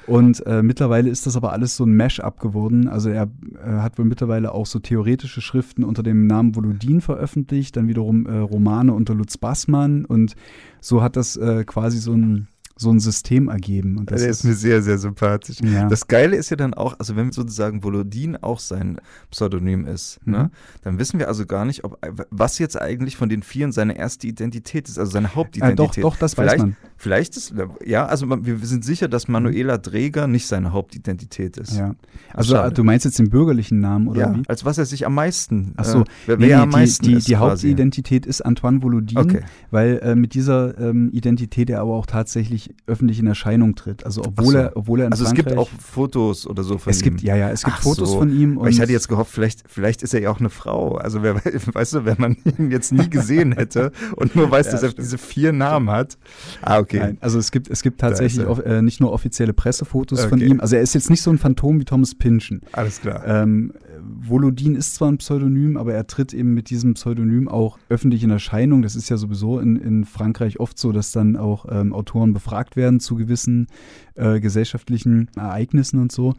Und 0.08 0.44
äh, 0.46 0.62
mittlerweile 0.62 1.10
ist 1.10 1.26
das 1.26 1.36
aber 1.36 1.52
alles 1.52 1.76
so 1.76 1.84
ein 1.84 1.94
Mash-up 1.94 2.40
geworden. 2.40 2.88
Also 2.88 3.10
er 3.10 3.28
äh, 3.62 3.68
hat 3.80 3.98
wohl 3.98 4.06
mittlerweile 4.06 4.52
auch 4.52 4.64
so 4.64 4.78
theoretische 4.78 5.42
Schriften 5.42 5.84
unter 5.84 6.02
dem 6.02 6.26
Namen 6.26 6.56
Volodin 6.56 7.02
veröffentlicht, 7.02 7.76
dann 7.76 7.88
wiederum 7.88 8.24
äh, 8.24 8.38
Romane 8.38 8.94
unter 8.94 9.14
Lutz 9.14 9.36
Bassmann 9.36 10.06
und 10.06 10.34
so 10.80 11.02
hat 11.02 11.16
das 11.16 11.36
äh, 11.36 11.62
quasi 11.64 11.98
so 11.98 12.14
ein, 12.14 12.48
so 12.80 12.90
ein 12.90 13.00
System 13.00 13.48
ergeben. 13.48 13.98
Und 13.98 14.10
das 14.10 14.22
Der 14.22 14.30
ist 14.30 14.44
mir 14.44 14.54
sehr, 14.54 14.82
sehr 14.82 14.98
sympathisch. 14.98 15.58
ja. 15.62 15.88
Das 15.88 16.06
Geile 16.06 16.36
ist 16.36 16.48
ja 16.50 16.56
dann 16.56 16.72
auch, 16.74 16.94
also 16.98 17.16
wenn 17.16 17.32
sozusagen 17.32 17.82
Volodin 17.82 18.36
auch 18.36 18.60
sein 18.60 18.98
Pseudonym 19.30 19.84
ist, 19.86 20.20
Mhm. 20.24 20.32
ne, 20.32 20.50
dann 20.82 20.98
wissen 20.98 21.18
wir 21.18 21.28
also 21.28 21.44
gar 21.44 21.64
nicht, 21.64 21.84
ob 21.84 21.98
was 22.30 22.58
jetzt 22.58 22.80
eigentlich 22.80 23.16
von 23.16 23.28
den 23.28 23.42
Vieren 23.42 23.72
seine 23.72 23.98
erste 23.98 24.26
Identität 24.28 24.88
ist, 24.88 24.98
also 24.98 25.10
seine 25.10 25.26
äh, 25.26 25.30
Hauptidentität. 25.34 26.04
doch, 26.04 26.12
doch, 26.12 26.16
das 26.18 26.34
vielleicht, 26.34 26.52
weiß 26.54 26.58
man. 26.60 26.76
Vielleicht 26.96 27.36
ist, 27.36 27.52
ja, 27.84 28.06
also 28.06 28.26
wir 28.28 28.58
sind 28.66 28.84
sicher, 28.84 29.08
dass 29.08 29.28
Manuela 29.28 29.78
Dräger 29.78 30.26
nicht 30.26 30.46
seine 30.46 30.72
Hauptidentität 30.72 31.56
ist. 31.56 31.76
Ja. 31.76 31.94
Also 32.32 32.54
Schade. 32.54 32.68
äh, 32.70 32.72
du 32.74 32.84
meinst 32.84 33.04
jetzt 33.04 33.18
den 33.18 33.28
bürgerlichen 33.30 33.80
Namen 33.80 34.08
oder 34.08 34.20
ja, 34.20 34.34
wie? 34.36 34.42
als 34.48 34.64
was 34.64 34.78
er 34.78 34.86
sich 34.86 35.04
am 35.06 35.14
meisten, 35.14 35.74
Ach 35.76 35.84
so, 35.84 36.00
äh, 36.00 36.04
wer, 36.26 36.36
Nee, 36.38 36.48
wer 36.48 36.62
am 36.62 36.70
die, 36.70 36.76
meisten 36.76 37.04
die, 37.06 37.12
ist 37.14 37.28
die. 37.28 37.36
Hauptidentität 37.36 38.24
ist 38.26 38.40
Antoine 38.42 38.82
Volodin, 38.82 39.18
Okay. 39.18 39.40
weil 39.70 39.98
äh, 40.02 40.14
mit 40.14 40.34
dieser 40.34 40.78
ähm, 40.78 41.10
Identität 41.12 41.70
er 41.70 41.80
aber 41.80 41.92
auch 41.94 42.06
tatsächlich 42.06 42.67
öffentlich 42.86 43.18
in 43.18 43.26
Erscheinung 43.26 43.74
tritt. 43.74 44.04
Also 44.04 44.22
obwohl 44.24 44.52
so. 44.52 44.58
er, 44.58 44.76
obwohl 44.76 45.00
er 45.00 45.06
in 45.06 45.12
Also 45.12 45.24
es 45.24 45.30
Frankreich, 45.30 45.46
gibt 45.46 45.58
auch 45.58 45.68
Fotos 45.80 46.46
oder 46.46 46.62
so 46.62 46.78
von 46.78 46.90
es 46.90 47.02
gibt, 47.02 47.22
ihm. 47.22 47.26
ja, 47.26 47.36
ja, 47.36 47.50
es 47.50 47.62
gibt 47.64 47.76
Ach 47.78 47.82
Fotos 47.82 48.10
so. 48.12 48.18
von 48.18 48.30
ihm. 48.34 48.60
Ich 48.66 48.80
hatte 48.80 48.92
jetzt 48.92 49.08
gehofft, 49.08 49.32
vielleicht, 49.32 49.64
vielleicht 49.66 50.02
ist 50.02 50.14
er 50.14 50.20
ja 50.20 50.30
auch 50.30 50.40
eine 50.40 50.50
Frau. 50.50 50.96
Also 50.96 51.22
wer, 51.22 51.34
weißt 51.44 51.94
du, 51.94 52.04
wenn 52.04 52.16
man 52.18 52.36
ihn 52.58 52.70
jetzt 52.70 52.92
nie 52.92 53.08
gesehen 53.10 53.52
hätte 53.52 53.92
und 54.16 54.34
nur 54.36 54.50
weiß, 54.50 54.66
Ja, 54.68 54.72
dass 54.72 54.82
er 54.82 54.90
stimmt. 54.90 55.04
diese 55.06 55.18
vier 55.18 55.52
Namen 55.52 55.90
hat. 55.90 56.18
Ah, 56.62 56.78
okay. 56.78 56.98
Nein, 56.98 57.18
also 57.20 57.38
es 57.38 57.50
gibt, 57.50 57.68
es 57.68 57.82
gibt 57.82 58.00
tatsächlich 58.00 58.46
off- 58.46 58.64
äh, 58.64 58.82
nicht 58.82 59.00
nur 59.00 59.12
offizielle 59.12 59.52
Pressefotos 59.52 60.24
von 60.24 60.38
Okay. 60.38 60.46
ihm. 60.50 60.60
Also 60.60 60.76
er 60.76 60.82
ist 60.82 60.94
jetzt 60.94 61.10
nicht 61.10 61.22
so 61.22 61.30
ein 61.30 61.38
Phantom 61.38 61.80
wie 61.80 61.84
Thomas 61.84 62.14
Pynchon. 62.14 62.60
Alles 62.72 63.00
klar. 63.00 63.26
Ähm, 63.26 63.72
Volodin 64.02 64.74
ist 64.74 64.94
zwar 64.94 65.10
ein 65.10 65.18
Pseudonym, 65.18 65.76
aber 65.76 65.94
er 65.94 66.06
tritt 66.06 66.32
eben 66.34 66.54
mit 66.54 66.70
diesem 66.70 66.94
Pseudonym 66.94 67.48
auch 67.48 67.78
öffentlich 67.88 68.22
in 68.22 68.30
Erscheinung. 68.30 68.82
Das 68.82 68.96
ist 68.96 69.08
ja 69.08 69.16
sowieso 69.16 69.58
in, 69.60 69.76
in 69.76 70.04
Frankreich 70.04 70.60
oft 70.60 70.78
so, 70.78 70.92
dass 70.92 71.12
dann 71.12 71.36
auch 71.36 71.66
ähm, 71.70 71.92
Autoren 71.92 72.32
befragt 72.32 72.76
werden 72.76 73.00
zu 73.00 73.16
gewissen 73.16 73.66
äh, 74.14 74.40
gesellschaftlichen 74.40 75.28
Ereignissen 75.36 76.00
und 76.00 76.12
so. 76.12 76.34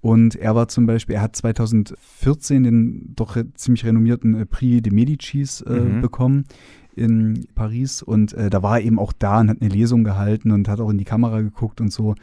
Und 0.00 0.36
er 0.36 0.54
war 0.54 0.68
zum 0.68 0.86
Beispiel, 0.86 1.16
er 1.16 1.22
hat 1.22 1.36
2014 1.36 2.62
den 2.62 3.12
doch 3.16 3.36
re 3.36 3.46
ziemlich 3.54 3.84
renommierten 3.84 4.34
äh, 4.34 4.46
Prix 4.46 4.82
de 4.82 4.92
Medicis 4.92 5.60
äh, 5.62 5.80
Mhm. 5.80 6.00
bekommen 6.00 6.44
in 6.94 7.46
Paris 7.54 8.02
und 8.02 8.32
äh, 8.32 8.48
da 8.48 8.62
war 8.62 8.78
er 8.78 8.84
eben 8.86 8.98
auch 8.98 9.12
da 9.12 9.40
und 9.40 9.50
hat 9.50 9.60
eine 9.60 9.68
Lesung 9.70 10.02
gehalten 10.02 10.50
und 10.50 10.66
hat 10.68 10.80
auch 10.80 10.88
in 10.88 10.96
die 10.96 11.04
Kamera 11.04 11.42
geguckt 11.42 11.80
und 11.80 11.92
so. 11.92 12.14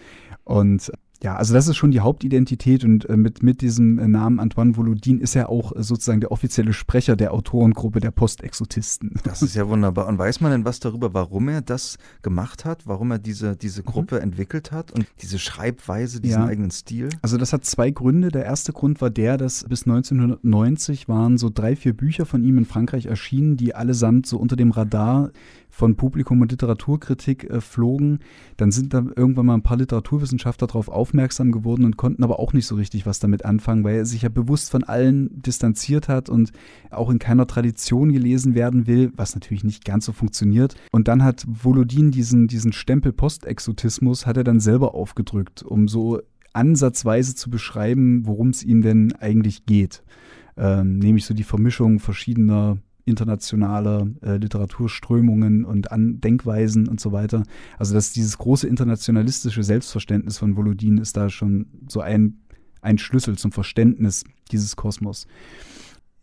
Und 0.45 0.91
ja, 1.23 1.37
also 1.37 1.53
das 1.53 1.69
ist 1.69 1.77
schon 1.77 1.91
die 1.91 2.01
Hauptidentität 2.01 2.83
und 2.83 3.07
äh, 3.09 3.15
mit, 3.15 3.43
mit 3.43 3.61
diesem 3.61 3.97
äh, 3.97 4.07
Namen 4.09 4.41
Antoine 4.41 4.75
Volodin 4.75 5.21
ist 5.21 5.37
er 5.37 5.47
auch 5.47 5.73
äh, 5.73 5.81
sozusagen 5.81 6.19
der 6.19 6.33
offizielle 6.33 6.73
Sprecher 6.73 7.15
der 7.15 7.33
Autorengruppe 7.33 8.01
der 8.01 8.11
Postexotisten. 8.11 9.11
Das 9.23 9.41
ist 9.41 9.55
ja 9.55 9.67
wunderbar. 9.67 10.07
Und 10.07 10.17
weiß 10.17 10.41
man 10.41 10.51
denn 10.51 10.65
was 10.65 10.79
darüber, 10.81 11.13
warum 11.13 11.47
er 11.47 11.61
das 11.61 11.97
gemacht 12.21 12.65
hat? 12.65 12.85
Warum 12.87 13.09
er 13.11 13.19
diese, 13.19 13.55
diese 13.55 13.81
Gruppe 13.81 14.19
entwickelt 14.19 14.71
hat 14.73 14.91
und 14.91 15.07
diese 15.21 15.39
Schreibweise, 15.39 16.19
diesen 16.19 16.41
Ja. 16.41 16.47
eigenen 16.47 16.71
Stil? 16.71 17.07
Also 17.21 17.37
das 17.37 17.53
hat 17.53 17.63
zwei 17.63 17.89
Gründe. 17.89 18.29
Der 18.29 18.43
erste 18.43 18.73
Grund 18.73 18.99
war 19.01 19.09
der, 19.09 19.37
dass 19.37 19.63
bis 19.63 19.87
1990 19.87 21.07
waren 21.07 21.37
so 21.37 21.49
drei, 21.51 21.75
vier 21.77 21.93
Bücher 21.93 22.25
von 22.25 22.43
ihm 22.43 22.57
in 22.57 22.65
Frankreich 22.65 23.05
erschienen, 23.05 23.55
die 23.55 23.73
allesamt 23.73 24.25
so 24.27 24.37
unter 24.37 24.55
dem 24.57 24.71
Radar 24.71 25.31
von 25.73 25.95
Publikum 25.95 26.39
und 26.39 26.51
Literaturkritik 26.51 27.49
äh, 27.49 27.59
flogen. 27.59 28.19
Dann 28.57 28.71
sind 28.71 28.93
da 28.93 29.03
irgendwann 29.15 29.47
mal 29.47 29.55
ein 29.55 29.63
paar 29.63 29.77
Literaturwissenschaftler 29.77 30.67
darauf 30.67 30.87
aufmerksam 30.87 31.51
geworden 31.51 31.83
und 31.83 31.97
konnten 31.97 32.23
aber 32.23 32.39
auch 32.39 32.53
nicht 32.53 32.67
so 32.67 32.75
richtig 32.75 33.07
was 33.07 33.19
damit 33.19 33.43
anfangen, 33.43 33.83
weil 33.83 33.95
er 33.95 34.05
sich 34.05 34.21
ja 34.21 34.29
bewusst 34.29 34.69
von 34.69 34.83
allen 34.83 35.41
distanziert 35.41 36.09
hat 36.09 36.29
und 36.29 36.51
auch 36.91 37.09
in 37.09 37.17
keiner 37.17 37.47
Tradition 37.47 38.13
gelesen 38.13 38.53
werden 38.53 38.85
will, 38.85 39.11
was 39.15 39.33
natürlich 39.33 39.63
nicht 39.63 39.83
ganz 39.83 40.05
so 40.05 40.11
funktioniert. 40.11 40.75
Und 40.91 41.07
dann 41.07 41.23
hat 41.23 41.43
Volodin 41.47 42.11
diesen, 42.11 42.47
diesen 42.47 42.71
Stempel 42.71 43.11
Postexotismus 43.11 44.27
hat 44.27 44.37
er 44.37 44.43
dann 44.43 44.59
selber 44.59 44.93
aufgedrückt, 44.93 45.63
um 45.63 45.87
so 45.87 46.21
ansatzweise 46.53 47.33
zu 47.33 47.49
beschreiben, 47.49 48.27
worum 48.27 48.49
es 48.49 48.61
ihm 48.61 48.83
denn 48.83 49.13
eigentlich 49.13 49.65
geht. 49.65 50.03
Ähm, 50.55 50.99
nämlich 50.99 51.25
so 51.25 51.33
die 51.33 51.41
Vermischung 51.41 51.99
verschiedener 51.99 52.77
internationaler 53.05 54.07
äh, 54.21 54.37
Literaturströmungen 54.37 55.65
und 55.65 55.91
An 55.91 56.21
Denkweisen 56.21 56.87
und 56.87 56.99
so 56.99 57.11
weiter. 57.11 57.43
Also 57.77 57.93
dass 57.93 58.13
dieses 58.13 58.37
große 58.37 58.67
internationalistische 58.67 59.63
Selbstverständnis 59.63 60.37
von 60.37 60.55
Volodin 60.55 60.97
ist 60.97 61.17
da 61.17 61.29
schon 61.29 61.67
so 61.87 62.01
ein, 62.01 62.39
ein 62.81 62.97
Schlüssel 62.97 63.37
zum 63.37 63.51
Verständnis 63.51 64.23
dieses 64.51 64.75
Kosmos. 64.75 65.27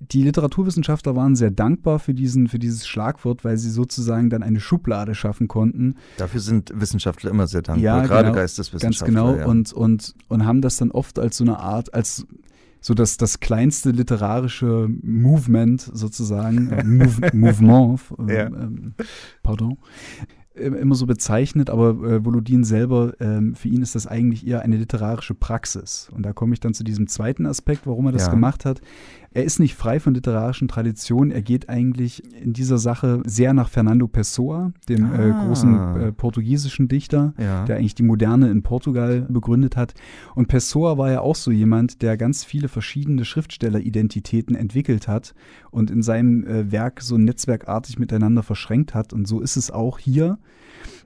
Die 0.03 0.23
Literaturwissenschaftler 0.23 1.15
waren 1.15 1.37
sehr 1.37 1.51
dankbar 1.51 1.99
für, 1.99 2.15
diesen, 2.15 2.49
für 2.49 2.59
dieses 2.59 2.89
Schlagwort, 2.89 3.45
weil 3.45 3.59
sie 3.59 3.69
sozusagen 3.69 4.31
dann 4.31 4.43
eine 4.43 4.59
Schublade 4.59 5.15
schaffen 5.15 5.47
konnten, 5.47 5.97
Dafür 6.17 6.41
sind 6.41 6.73
Wissenschaftler 6.75 7.31
immer 7.31 7.47
sehr 7.47 7.61
dankbar, 7.61 7.85
Ja, 7.85 8.07
gerade 8.07 8.29
genau. 8.29 8.37
Geisteswissenschaftler. 8.37 9.15
Ganz 9.15 9.31
genau. 9.31 9.39
Ja. 9.39 9.47
Und, 9.47 9.75
und, 9.75 10.15
und 10.29 10.47
haben 10.47 10.63
das 10.63 10.79
dann 10.79 10.91
oft 10.91 11.19
als 11.19 11.37
so 11.37 11.45
eine 11.45 11.59
Art, 11.59 11.93
als 11.93 12.27
so 12.81 12.95
das, 12.95 13.17
das 13.17 13.41
kleinste 13.41 13.91
literarische 13.91 14.89
Movement 15.03 15.81
sozusagen, 15.93 16.71
äh, 16.71 16.85
Move, 16.85 17.31
Mouvement, 17.35 18.01
äh, 18.29 18.35
Ja. 18.37 18.47
ähm, 18.47 18.95
pardon, 19.43 19.77
immer 20.55 20.95
so 20.95 21.07
bezeichnet, 21.07 21.71
aber 21.71 21.91
äh, 22.07 22.25
Volodin 22.25 22.65
selber, 22.65 23.15
ähm, 23.21 23.55
für 23.55 23.69
ihn 23.69 23.83
ist 23.83 23.95
das 23.95 24.07
eigentlich 24.07 24.47
eher 24.47 24.61
eine 24.63 24.77
literarische 24.77 25.35
Praxis. 25.35 26.11
Und 26.15 26.25
da 26.25 26.33
komme 26.33 26.53
ich 26.55 26.61
dann 26.61 26.75
zu 26.75 26.85
diesem 26.85 27.07
zweiten 27.07 27.47
Aspekt, 27.47 27.87
warum 27.87 28.07
er 28.07 28.13
das 28.13 28.27
Ja. 28.27 28.31
gemacht 28.31 28.65
hat. 28.65 28.81
Er 29.33 29.45
ist 29.45 29.61
nicht 29.61 29.77
frei 29.77 30.01
von 30.01 30.13
literarischen 30.15 30.67
Traditionen. 30.67 31.31
Er 31.31 31.43
geht 31.43 31.69
eigentlich 31.69 32.25
in 32.35 32.53
dieser 32.53 32.79
Sache 32.79 33.23
sehr 33.25 33.55
nach 33.55 33.69
Fernando 33.69 34.09
Pessoa, 34.09 34.73
dem 34.89 35.05
äh, 35.13 35.31
Ah. 35.31 35.47
großen 35.47 35.97
äh, 36.01 36.13
portugiesischen 36.13 36.89
Dichter 36.89 37.33
ja. 37.39 37.65
der 37.65 37.77
eigentlich 37.77 37.95
die 37.95 38.03
Moderne 38.03 38.51
in 38.51 38.63
Portugal 38.63 39.27
begründet 39.29 39.77
hat. 39.77 39.95
Und 40.35 40.49
Pessoa 40.49 40.99
war 40.99 41.13
ja 41.13 41.21
auch 41.21 41.37
so 41.37 41.53
jemand, 41.53 42.03
der 42.03 42.17
ganz 42.17 42.45
viele 42.45 42.67
verschiedene 42.67 43.25
Schriftstelleridentitäten 43.25 44.57
entwickelt 44.57 45.07
hat 45.07 45.35
und 45.71 45.93
in 45.93 46.03
seinem 46.03 46.45
äh, 46.45 46.73
Werk 46.73 47.01
so 47.01 47.17
netzwerkartig 47.17 48.01
miteinander 48.01 48.43
verschränkt 48.43 48.95
hat. 48.95 49.13
Und 49.13 49.29
so 49.29 49.41
ist 49.41 49.57
es 49.57 49.71
auch 49.71 50.01
hier, 50.01 50.39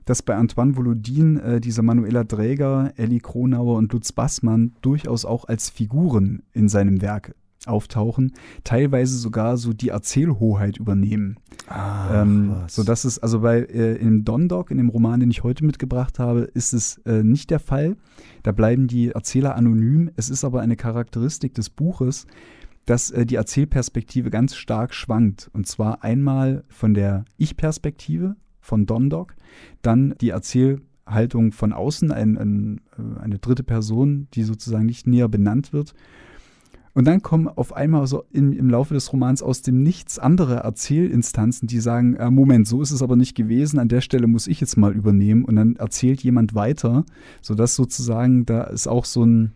dass 0.05 0.23
bei 0.23 0.35
Antoine 0.35 0.75
Volodin 0.75 1.37
äh, 1.37 1.61
dieser 1.61 1.83
Manuela 1.83 2.23
Dräger, 2.23 2.91
Elli 2.95 3.19
Kronauer 3.19 3.77
und 3.77 3.93
Lutz 3.93 4.11
Bassmann 4.11 4.73
durchaus 4.81 5.25
auch 5.25 5.45
als 5.45 5.69
Figuren 5.69 6.41
in 6.53 6.69
seinem 6.69 7.01
Werk 7.01 7.35
auftauchen, 7.67 8.33
teilweise 8.63 9.17
sogar 9.17 9.57
so 9.57 9.73
die 9.73 9.89
Erzählhoheit 9.89 10.77
übernehmen. 10.77 11.37
Ah, 11.67 12.21
Ähm, 12.21 12.51
was. 12.63 12.75
so 12.75 12.83
dass 12.83 13.05
es, 13.05 13.19
also 13.19 13.41
bei 13.41 13.59
äh, 13.59 13.95
in 13.95 14.23
Dondok, 14.25 14.71
in 14.71 14.77
dem 14.77 14.89
Roman, 14.89 15.19
den 15.19 15.31
ich 15.31 15.43
heute 15.43 15.65
mitgebracht 15.65 16.19
habe, 16.19 16.41
ist 16.41 16.73
es 16.73 16.97
äh, 17.05 17.23
nicht 17.23 17.49
der 17.49 17.59
Fall. 17.59 17.97
Da 18.43 18.51
bleiben 18.51 18.87
die 18.87 19.09
Erzähler 19.09 19.55
anonym. 19.55 20.11
Es 20.15 20.29
ist 20.29 20.43
aber 20.43 20.61
eine 20.61 20.75
Charakteristik 20.75 21.53
des 21.55 21.69
Buches, 21.69 22.27
dass 22.85 23.11
äh, 23.11 23.25
die 23.25 23.35
Erzählperspektive 23.35 24.29
ganz 24.29 24.55
stark 24.55 24.93
schwankt. 24.93 25.49
Und 25.53 25.67
zwar 25.67 26.03
einmal 26.03 26.63
von 26.69 26.93
der 26.93 27.25
Ich-Perspektive 27.37 28.35
von 28.61 28.85
Dondok, 28.85 29.35
dann 29.81 30.15
die 30.21 30.29
Erzählhaltung 30.29 31.51
von 31.51 31.73
außen, 31.73 32.11
ein, 32.11 32.37
ein, 32.37 32.81
äh, 32.97 33.19
eine 33.21 33.39
dritte 33.39 33.63
Person, 33.63 34.27
die 34.33 34.43
sozusagen 34.43 34.85
nicht 34.85 35.07
näher 35.07 35.27
benannt 35.29 35.73
wird. 35.73 35.93
Und 36.95 37.05
dann 37.05 37.21
kommen 37.21 37.47
auf 37.49 37.73
einmal 37.75 38.07
so 38.07 38.23
im, 38.31 38.53
im 38.53 38.69
Laufe 38.69 38.93
des 38.93 39.11
Romans 39.11 39.43
aus 39.43 39.61
dem 39.61 39.83
Nichts 39.83 40.17
andere 40.17 40.55
Erzählinstanzen, 40.55 41.67
die 41.67 41.81
sagen, 41.81 42.15
äh, 42.15 42.31
Moment, 42.31 42.67
so 42.67 42.81
ist 42.81 42.91
es 42.91 43.01
aber 43.03 43.17
nicht 43.17 43.35
gewesen, 43.35 43.79
an 43.79 43.89
der 43.89 43.99
Stelle 43.99 44.27
muss 44.27 44.47
ich 44.47 44.61
jetzt 44.61 44.77
mal 44.77 44.93
übernehmen. 44.93 45.43
Und 45.43 45.57
dann 45.57 45.75
erzählt 45.75 46.23
jemand 46.23 46.55
weiter, 46.55 47.05
sodass 47.41 47.75
sozusagen 47.75 48.45
da 48.45 48.63
ist 48.63 48.87
auch 48.87 49.03
so 49.05 49.25
ein 49.25 49.51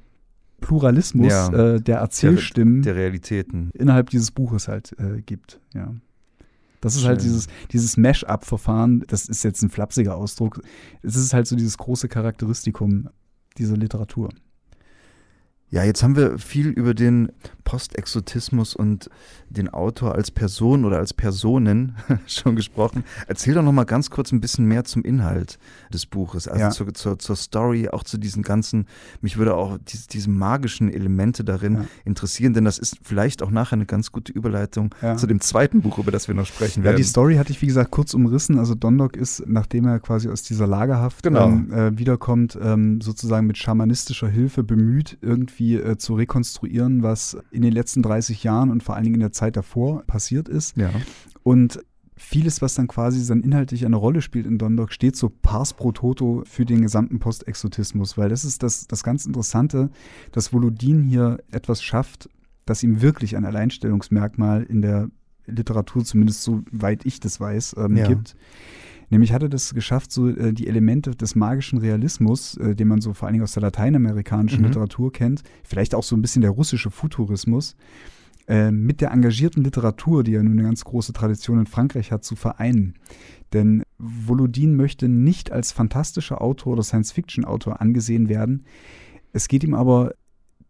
Pluralismus 0.59 1.31
Ja. 1.31 1.75
äh, 1.75 1.81
der 1.81 1.99
Erzählstimmen 1.99 2.81
der 2.81 2.95
Realitäten. 2.97 3.71
innerhalb 3.73 4.09
dieses 4.09 4.31
Buches 4.31 4.67
halt 4.67 4.93
äh, 4.99 5.21
gibt. 5.21 5.61
Ja. 5.73 5.93
Das 6.81 6.95
ist 6.95 7.05
halt 7.05 7.21
Schön. 7.21 7.31
halt 7.31 7.37
dieses, 7.41 7.47
dieses 7.71 7.97
Mash-up-Verfahren, 7.97 9.05
das 9.07 9.29
ist 9.29 9.43
jetzt 9.43 9.61
ein 9.61 9.69
flapsiger 9.69 10.15
Ausdruck. 10.17 10.61
Es 11.03 11.15
ist 11.15 11.33
halt 11.33 11.47
so 11.47 11.55
dieses 11.55 11.77
große 11.77 12.09
Charakteristikum 12.09 13.07
dieser 13.57 13.77
Literatur. 13.77 14.29
Ja, 15.71 15.83
jetzt 15.83 16.01
haben 16.01 16.15
wir 16.15 16.39
viel 16.39 16.69
über 16.69 16.93
den 16.93 17.31
Postexotismus 17.63 18.75
und 18.75 19.11
den 19.49 19.69
Autor 19.69 20.15
als 20.15 20.31
Person 20.31 20.85
oder 20.85 20.97
als 20.97 21.13
Personen 21.13 21.95
schon 22.25 22.55
gesprochen. 22.55 23.03
Erzähl 23.27 23.53
doch 23.53 23.61
noch 23.61 23.71
mal 23.71 23.83
ganz 23.83 24.09
kurz 24.09 24.31
ein 24.31 24.41
bisschen 24.41 24.65
mehr 24.65 24.85
zum 24.85 25.03
Inhalt 25.03 25.59
des 25.93 26.07
Buches, 26.07 26.47
also 26.47 26.59
ja. 26.59 26.69
zur, 26.71 26.91
zur, 26.95 27.19
zur, 27.19 27.35
Story, 27.35 27.87
auch 27.89 28.03
zu 28.03 28.17
diesen 28.17 28.41
ganzen, 28.41 28.87
mich 29.21 29.37
würde 29.37 29.53
auch 29.53 29.77
diese, 29.87 30.07
diese 30.07 30.31
magischen 30.31 30.91
Elemente 30.91 31.43
darin 31.43 31.75
ja. 31.75 31.85
interessieren, 32.05 32.53
denn 32.53 32.65
das 32.65 32.79
ist 32.79 32.97
vielleicht 33.03 33.43
auch 33.43 33.51
nachher 33.51 33.73
eine 33.73 33.85
ganz 33.85 34.11
gute 34.11 34.31
Überleitung 34.31 34.95
ja. 35.03 35.15
zu 35.15 35.27
dem 35.27 35.39
zweiten 35.39 35.81
Buch, 35.81 35.99
über 35.99 36.11
das 36.11 36.27
wir 36.27 36.33
noch 36.33 36.47
sprechen 36.47 36.83
werden. 36.83 36.95
Ja, 36.95 36.97
die 36.97 37.03
Story 37.03 37.35
hatte 37.35 37.51
ich, 37.51 37.61
wie 37.61 37.67
gesagt, 37.67 37.91
kurz 37.91 38.15
umrissen. 38.15 38.57
Also 38.57 38.73
Dondok 38.73 39.15
ist, 39.15 39.43
nachdem 39.45 39.85
er 39.85 39.99
quasi 39.99 40.29
aus 40.29 40.41
dieser 40.41 40.65
Lagerhaft 40.65 41.21
genau. 41.21 41.47
ähm, 41.47 41.71
äh, 41.71 41.97
wiederkommt, 41.99 42.57
ähm, 42.59 42.99
sozusagen 43.01 43.45
mit 43.45 43.59
schamanistischer 43.59 44.27
Hilfe 44.27 44.63
bemüht, 44.63 45.19
irgendwie 45.21 45.58
äh, 45.59 45.97
zu 45.97 46.15
rekonstruieren, 46.15 47.03
was 47.03 47.37
in 47.51 47.61
den 47.61 47.73
letzten 47.73 48.01
30 48.01 48.43
Jahren 48.43 48.69
und 48.69 48.83
vor 48.83 48.95
allen 48.95 49.03
Dingen 49.03 49.15
in 49.15 49.21
der 49.21 49.31
Zeit 49.31 49.57
davor 49.57 50.03
passiert 50.03 50.47
ist. 50.47 50.77
Ja. 50.77 50.91
Und 51.43 51.79
vieles, 52.15 52.61
was 52.61 52.75
dann 52.75 52.87
quasi 52.87 53.25
dann 53.25 53.41
inhaltlich 53.41 53.85
eine 53.85 53.95
Rolle 53.95 54.21
spielt 54.21 54.45
in 54.45 54.57
Dondok, 54.57 54.91
steht 54.91 55.15
so 55.15 55.29
pars 55.29 55.73
pro 55.73 55.91
toto 55.91 56.43
für 56.45 56.65
den 56.65 56.81
gesamten 56.81 57.19
Postexotismus, 57.19 58.17
weil 58.17 58.29
das 58.29 58.43
ist 58.43 58.61
das, 58.61 58.87
das 58.87 59.03
ganz 59.03 59.25
Interessante, 59.25 59.89
dass 60.31 60.51
Volodin 60.51 61.03
hier 61.03 61.37
etwas 61.51 61.81
schafft, 61.81 62.29
das 62.65 62.83
ihm 62.83 63.01
wirklich 63.01 63.37
ein 63.37 63.45
Alleinstellungsmerkmal 63.45 64.63
in 64.63 64.81
der 64.81 65.09
Literatur, 65.47 66.03
zumindest 66.03 66.43
soweit 66.43 67.05
ich 67.05 67.19
das 67.19 67.39
weiß, 67.39 67.75
ähm, 67.79 67.97
ja. 67.97 68.07
gibt. 68.07 68.35
Nämlich 69.09 69.33
hat 69.33 69.41
er 69.41 69.49
das 69.49 69.73
geschafft, 69.73 70.11
so 70.11 70.29
äh, 70.29 70.53
die 70.53 70.67
Elemente 70.67 71.11
des 71.11 71.35
magischen 71.35 71.79
Realismus, 71.79 72.57
äh, 72.57 72.75
den 72.75 72.87
man 72.87 73.01
so 73.01 73.13
vor 73.13 73.27
allen 73.27 73.33
Dingen 73.33 73.43
aus 73.43 73.53
der 73.53 73.63
lateinamerikanischen 73.63 74.59
mhm. 74.59 74.67
Literatur 74.67 75.11
kennt, 75.11 75.43
vielleicht 75.63 75.95
auch 75.95 76.03
so 76.03 76.15
ein 76.15 76.21
bisschen 76.21 76.41
der 76.41 76.51
russische 76.51 76.91
Futurismus, 76.91 77.75
äh, 78.47 78.71
mit 78.71 79.01
der 79.01 79.11
engagierten 79.11 79.63
Literatur, 79.63 80.23
die 80.23 80.31
ja 80.31 80.43
nun 80.43 80.53
eine 80.53 80.63
ganz 80.63 80.83
große 80.83 81.13
Tradition 81.13 81.59
in 81.59 81.65
Frankreich 81.65 82.11
hat, 82.11 82.23
zu 82.23 82.35
vereinen. 82.35 82.95
Denn 83.53 83.83
Volodin 83.97 84.75
möchte 84.75 85.07
nicht 85.07 85.51
als 85.51 85.71
fantastischer 85.71 86.41
Autor 86.41 86.73
oder 86.73 86.83
Science-Fiction-Autor 86.83 87.81
angesehen 87.81 88.29
werden. 88.29 88.65
Es 89.33 89.47
geht 89.47 89.63
ihm 89.63 89.73
aber 89.73 90.13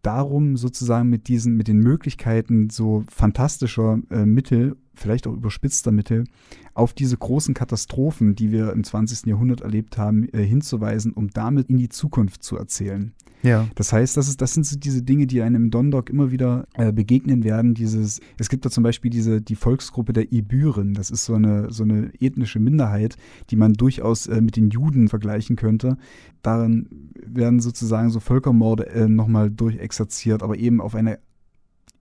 darum, 0.01 0.57
sozusagen 0.57 1.09
mit 1.09 1.27
diesen, 1.27 1.55
mit 1.55 1.67
den 1.67 1.79
Möglichkeiten 1.79 2.69
so 2.69 3.03
fantastischer 3.09 3.99
äh, 4.09 4.25
Mittel, 4.25 4.77
vielleicht 4.93 5.27
auch 5.27 5.33
überspitzter 5.33 5.91
Mittel, 5.91 6.25
auf 6.73 6.93
diese 6.93 7.17
großen 7.17 7.53
Katastrophen, 7.53 8.35
die 8.35 8.51
wir 8.51 8.71
im 8.73 8.83
20. 8.83 9.25
Jahrhundert 9.25 9.61
erlebt 9.61 9.97
haben, 9.97 10.27
äh, 10.29 10.43
hinzuweisen, 10.43 11.13
um 11.13 11.29
damit 11.29 11.69
in 11.69 11.77
die 11.77 11.89
Zukunft 11.89 12.43
zu 12.43 12.57
erzählen. 12.57 13.13
Ja. 13.41 13.67
Das 13.75 13.93
heißt, 13.93 14.17
das, 14.17 14.27
ist, 14.27 14.41
das 14.41 14.53
sind 14.53 14.65
so 14.65 14.77
diese 14.77 15.01
Dinge, 15.01 15.27
die 15.27 15.41
einem 15.41 15.63
im 15.63 15.71
Dondok 15.71 16.09
immer 16.09 16.31
wieder 16.31 16.67
äh, 16.73 16.91
begegnen 16.91 17.43
werden. 17.43 17.73
Dieses, 17.73 18.19
es 18.37 18.49
gibt 18.49 18.65
da 18.65 18.69
zum 18.69 18.83
Beispiel 18.83 19.11
diese, 19.11 19.41
die 19.41 19.55
Volksgruppe 19.55 20.13
der 20.13 20.31
Ibüren. 20.33 20.93
Das 20.93 21.09
ist 21.09 21.25
so 21.25 21.35
eine, 21.35 21.71
so 21.71 21.83
eine 21.83 22.11
ethnische 22.19 22.59
Minderheit, 22.59 23.15
die 23.49 23.55
man 23.55 23.73
durchaus 23.73 24.27
äh, 24.27 24.41
mit 24.41 24.57
den 24.57 24.69
Juden 24.69 25.07
vergleichen 25.07 25.55
könnte. 25.55 25.97
Darin 26.41 27.11
werden 27.25 27.59
sozusagen 27.59 28.09
so 28.09 28.19
Völkermorde 28.19 28.87
äh, 28.87 29.07
nochmal 29.07 29.49
durchexerziert, 29.49 30.43
aber 30.43 30.57
eben 30.57 30.81
auf 30.81 30.95
eine 30.95 31.19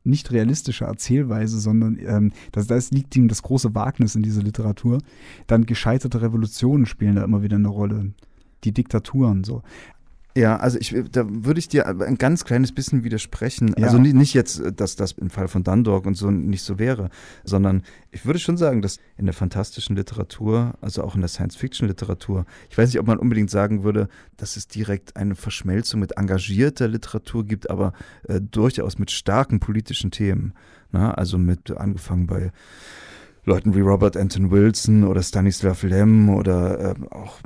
nicht 0.04 0.30
realistische 0.32 0.84
Erzählweise, 0.84 1.58
sondern 1.58 1.98
ähm, 2.00 2.32
das, 2.52 2.66
das 2.66 2.90
liegt 2.90 3.14
ihm 3.16 3.28
das 3.28 3.42
große 3.42 3.74
Wagnis 3.74 4.14
in 4.14 4.22
dieser 4.22 4.42
Literatur. 4.42 4.98
Dann 5.46 5.66
gescheiterte 5.66 6.22
Revolutionen 6.22 6.86
spielen 6.86 7.16
da 7.16 7.24
immer 7.24 7.42
wieder 7.42 7.56
eine 7.56 7.68
Rolle. 7.68 8.12
Die 8.64 8.72
Diktaturen 8.72 9.44
so. 9.44 9.62
Ja, 10.38 10.56
also 10.56 10.78
ich, 10.78 10.94
da 11.10 11.24
würde 11.28 11.58
ich 11.58 11.66
dir 11.66 11.88
ein 11.88 12.16
ganz 12.16 12.44
kleines 12.44 12.70
bisschen 12.70 13.02
widersprechen. 13.02 13.74
Ja. 13.76 13.86
Also 13.86 13.98
nicht, 13.98 14.14
nicht 14.14 14.34
jetzt, 14.34 14.62
dass 14.76 14.94
das 14.94 15.12
im 15.12 15.30
Fall 15.30 15.48
von 15.48 15.64
Dundalk 15.64 16.06
und 16.06 16.14
so 16.14 16.30
nicht 16.30 16.62
so 16.62 16.78
wäre, 16.78 17.10
sondern 17.42 17.82
ich 18.12 18.24
würde 18.24 18.38
schon 18.38 18.56
sagen, 18.56 18.80
dass 18.80 19.00
in 19.16 19.24
der 19.24 19.34
fantastischen 19.34 19.96
Literatur, 19.96 20.74
also 20.80 21.02
auch 21.02 21.16
in 21.16 21.22
der 21.22 21.28
Science-Fiction-Literatur, 21.28 22.46
ich 22.70 22.78
weiß 22.78 22.90
nicht, 22.90 23.00
ob 23.00 23.08
man 23.08 23.18
unbedingt 23.18 23.50
sagen 23.50 23.82
würde, 23.82 24.08
dass 24.36 24.56
es 24.56 24.68
direkt 24.68 25.16
eine 25.16 25.34
Verschmelzung 25.34 25.98
mit 25.98 26.16
engagierter 26.16 26.86
Literatur 26.86 27.44
gibt, 27.44 27.68
aber 27.68 27.92
äh, 28.28 28.40
durchaus 28.40 28.96
mit 29.00 29.10
starken 29.10 29.58
politischen 29.58 30.12
Themen. 30.12 30.54
Na? 30.92 31.14
Also 31.14 31.36
mit 31.36 31.76
angefangen 31.76 32.28
bei 32.28 32.52
Leuten 33.44 33.74
wie 33.74 33.80
Robert 33.80 34.16
Anton 34.16 34.52
Wilson 34.52 35.02
oder 35.02 35.24
Stanislav 35.24 35.82
Lem 35.82 36.28
oder 36.28 36.90
äh, 36.90 36.94
auch 37.10 37.38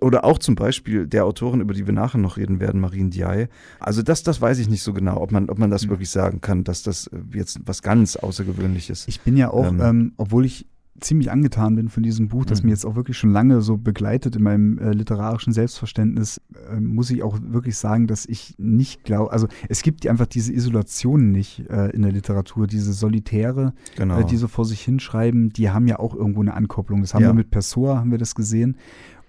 oder 0.00 0.24
auch 0.24 0.38
zum 0.38 0.54
Beispiel 0.54 1.06
der 1.06 1.24
Autorin, 1.24 1.60
über 1.60 1.74
die 1.74 1.86
wir 1.86 1.94
nachher 1.94 2.18
noch 2.18 2.36
reden 2.36 2.60
werden, 2.60 2.80
Marine 2.80 3.10
Diaye. 3.10 3.48
Also 3.80 4.02
das, 4.02 4.22
das 4.22 4.40
weiß 4.40 4.58
ich 4.58 4.68
nicht 4.68 4.82
so 4.82 4.92
genau, 4.92 5.20
ob 5.20 5.32
man, 5.32 5.48
ob 5.48 5.58
man 5.58 5.70
das 5.70 5.86
mhm. 5.86 5.90
wirklich 5.90 6.10
sagen 6.10 6.40
kann, 6.40 6.64
dass 6.64 6.82
das 6.82 7.06
äh, 7.08 7.18
jetzt 7.32 7.60
was 7.64 7.82
ganz 7.82 8.16
Außergewöhnliches 8.16 9.00
ist. 9.00 9.08
Ich 9.08 9.20
bin 9.20 9.36
ja 9.36 9.50
auch, 9.50 9.68
ähm, 9.68 9.80
ähm, 9.80 10.12
obwohl 10.16 10.44
ich 10.44 10.66
ziemlich 11.00 11.30
angetan 11.30 11.76
bin 11.76 11.88
von 11.88 12.02
diesem 12.02 12.28
Buch, 12.28 12.44
das 12.44 12.62
mhm. 12.62 12.66
mir 12.66 12.72
jetzt 12.72 12.86
auch 12.86 12.96
wirklich 12.96 13.18
schon 13.18 13.30
lange 13.30 13.60
so 13.60 13.76
begleitet 13.76 14.36
in 14.36 14.42
meinem 14.42 14.78
äh, 14.78 14.92
literarischen 14.92 15.52
Selbstverständnis, 15.52 16.40
äh, 16.70 16.80
muss 16.80 17.10
ich 17.10 17.22
auch 17.22 17.38
wirklich 17.42 17.76
sagen, 17.76 18.06
dass 18.06 18.26
ich 18.26 18.54
nicht 18.58 19.04
glaube, 19.04 19.32
also 19.32 19.48
es 19.68 19.82
gibt 19.82 20.06
einfach 20.06 20.26
diese 20.26 20.52
Isolation 20.52 21.32
nicht 21.32 21.68
äh, 21.68 21.90
in 21.90 22.02
der 22.02 22.12
Literatur, 22.12 22.66
diese 22.66 22.92
Solitäre, 22.92 23.74
genau. 23.96 24.20
Äh, 24.20 24.24
die 24.24 24.36
so 24.36 24.48
vor 24.48 24.64
sich 24.64 24.80
hinschreiben, 24.82 25.50
die 25.50 25.70
haben 25.70 25.86
ja 25.86 25.98
auch 25.98 26.14
irgendwo 26.14 26.40
eine 26.40 26.54
Ankopplung. 26.54 27.00
Das 27.00 27.14
haben 27.14 27.22
ja. 27.22 27.28
wir 27.28 27.34
mit 27.34 27.50
Pessoa, 27.50 27.98
haben 27.98 28.10
wir 28.10 28.18
das 28.18 28.34
gesehen. 28.34 28.76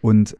Und 0.01 0.37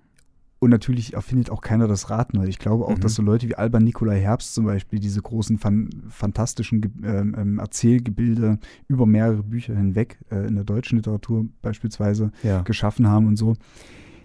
und 0.59 0.71
natürlich 0.71 1.13
erfindet 1.13 1.51
auch 1.51 1.61
keiner 1.61 1.87
das 1.87 2.09
Rad 2.09 2.33
neu. 2.33 2.45
Ich 2.45 2.57
glaube 2.57 2.85
auch, 2.85 2.95
mhm. 2.95 3.01
dass 3.01 3.15
so 3.15 3.21
Leute 3.21 3.47
wie 3.47 3.55
Alban 3.55 3.83
Nikolai 3.83 4.19
Herbst 4.19 4.55
zum 4.55 4.65
Beispiel 4.65 4.99
diese 4.99 5.21
großen 5.21 5.59
fan 5.59 5.89
fantastischen 6.09 6.81
ähm, 7.03 7.35
ähm, 7.37 7.59
Erzählgebilde 7.59 8.59
über 8.87 9.05
mehrere 9.05 9.43
Bücher 9.43 9.75
hinweg 9.75 10.17
äh, 10.31 10.47
in 10.47 10.55
der 10.55 10.63
deutschen 10.63 10.97
Literatur 10.97 11.45
beispielsweise 11.61 12.31
ja. 12.41 12.61
geschaffen 12.61 13.07
haben 13.07 13.27
und 13.27 13.35
so. 13.35 13.55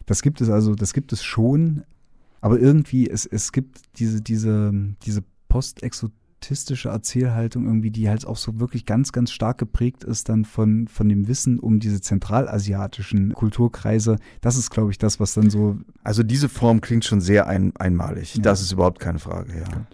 Das 0.06 0.22
gibt 0.22 0.40
es 0.40 0.48
also, 0.48 0.74
das 0.74 0.94
gibt 0.94 1.12
es 1.12 1.22
schon, 1.22 1.84
aber 2.40 2.58
irgendwie, 2.58 3.08
es, 3.08 3.26
es 3.26 3.52
gibt 3.52 3.82
diese, 3.98 4.20
diese, 4.22 4.72
diese 5.04 5.22
Postexot 5.48 6.12
autistische 6.42 6.88
Erzählhaltung 6.88 7.66
irgendwie, 7.66 7.90
die 7.90 8.08
halt 8.08 8.26
auch 8.26 8.36
so 8.36 8.58
wirklich 8.58 8.84
ganz, 8.84 9.12
ganz 9.12 9.30
stark 9.30 9.58
geprägt 9.58 10.02
ist 10.02 10.28
dann 10.28 10.44
von, 10.44 10.88
von 10.88 11.08
dem 11.08 11.28
Wissen 11.28 11.60
um 11.60 11.78
diese 11.78 12.00
zentralasiatischen 12.00 13.32
Kulturkreise. 13.32 14.16
Das 14.40 14.56
ist, 14.56 14.70
glaube 14.70 14.90
ich, 14.90 14.98
das, 14.98 15.20
was 15.20 15.34
dann 15.34 15.50
so. 15.50 15.78
Also 16.02 16.24
diese 16.24 16.48
Form 16.48 16.80
klingt 16.80 17.04
schon 17.04 17.20
sehr 17.20 17.46
ein, 17.46 17.72
einmalig. 17.76 18.34
Ja. 18.34 18.42
Das 18.42 18.60
ist 18.60 18.72
überhaupt 18.72 18.98
keine 18.98 19.20
Frage, 19.20 19.56
ja. 19.56 19.86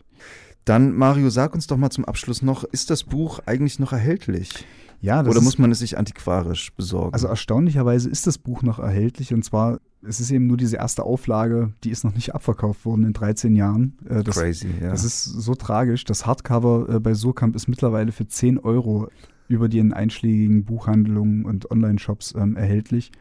Dann, 0.65 0.95
Mario, 0.95 1.31
sag 1.31 1.55
uns 1.55 1.67
doch 1.67 1.77
mal 1.77 1.91
zum 1.91 2.05
Abschluss 2.05 2.43
noch, 2.43 2.65
ist 2.65 2.91
das 2.91 3.05
Buch 3.05 3.41
eigentlich 3.47 3.79
noch 3.79 3.93
erhältlich? 3.93 4.67
Ja, 5.01 5.21
Oder 5.21 5.41
muss 5.41 5.59
man 5.59 5.71
es 5.71 5.79
sich 5.79 5.97
antiquarisch 5.97 6.73
besorgen? 6.75 7.13
Also 7.13 7.29
erstaunlicherweise 7.29 8.09
ist 8.11 8.27
das 8.27 8.39
Buch 8.39 8.63
noch 8.63 8.79
erhältlich 8.79 9.33
und 9.33 9.45
zwar, 9.45 9.79
es 10.03 10.19
ist 10.19 10.31
eben 10.31 10.47
nur 10.47 10.57
diese 10.57 10.77
erste 10.77 11.05
Auflage, 11.05 11.73
die 11.85 11.91
ist 11.91 12.05
noch 12.05 12.15
nicht 12.15 12.35
abverkauft 12.35 12.85
worden 12.85 13.05
in 13.05 13.13
13 13.13 13.55
Jahren. 13.55 13.97
Äh, 14.09 14.25
das, 14.25 14.37
Crazy, 14.37 14.69
ja. 14.81 14.91
Das 14.91 15.05
ist 15.05 15.25
so 15.25 15.55
tragisch. 15.55 16.05
Das 16.05 16.27
Hardcover 16.27 16.89
äh, 16.89 17.01
bei 17.01 17.15
Surkamp 17.15 17.55
ist 17.55 17.69
mittlerweile 17.69 18.11
für 18.11 18.27
10 18.27 18.59
Euro 18.59 19.09
über 19.47 19.69
die 19.69 19.81
einschlägigen 19.81 20.65
Buchhandlungen 20.65 21.45
und 21.45 21.71
Online-Shops 21.71 22.35
ähm, 22.37 22.57
erhältlich 22.57 23.13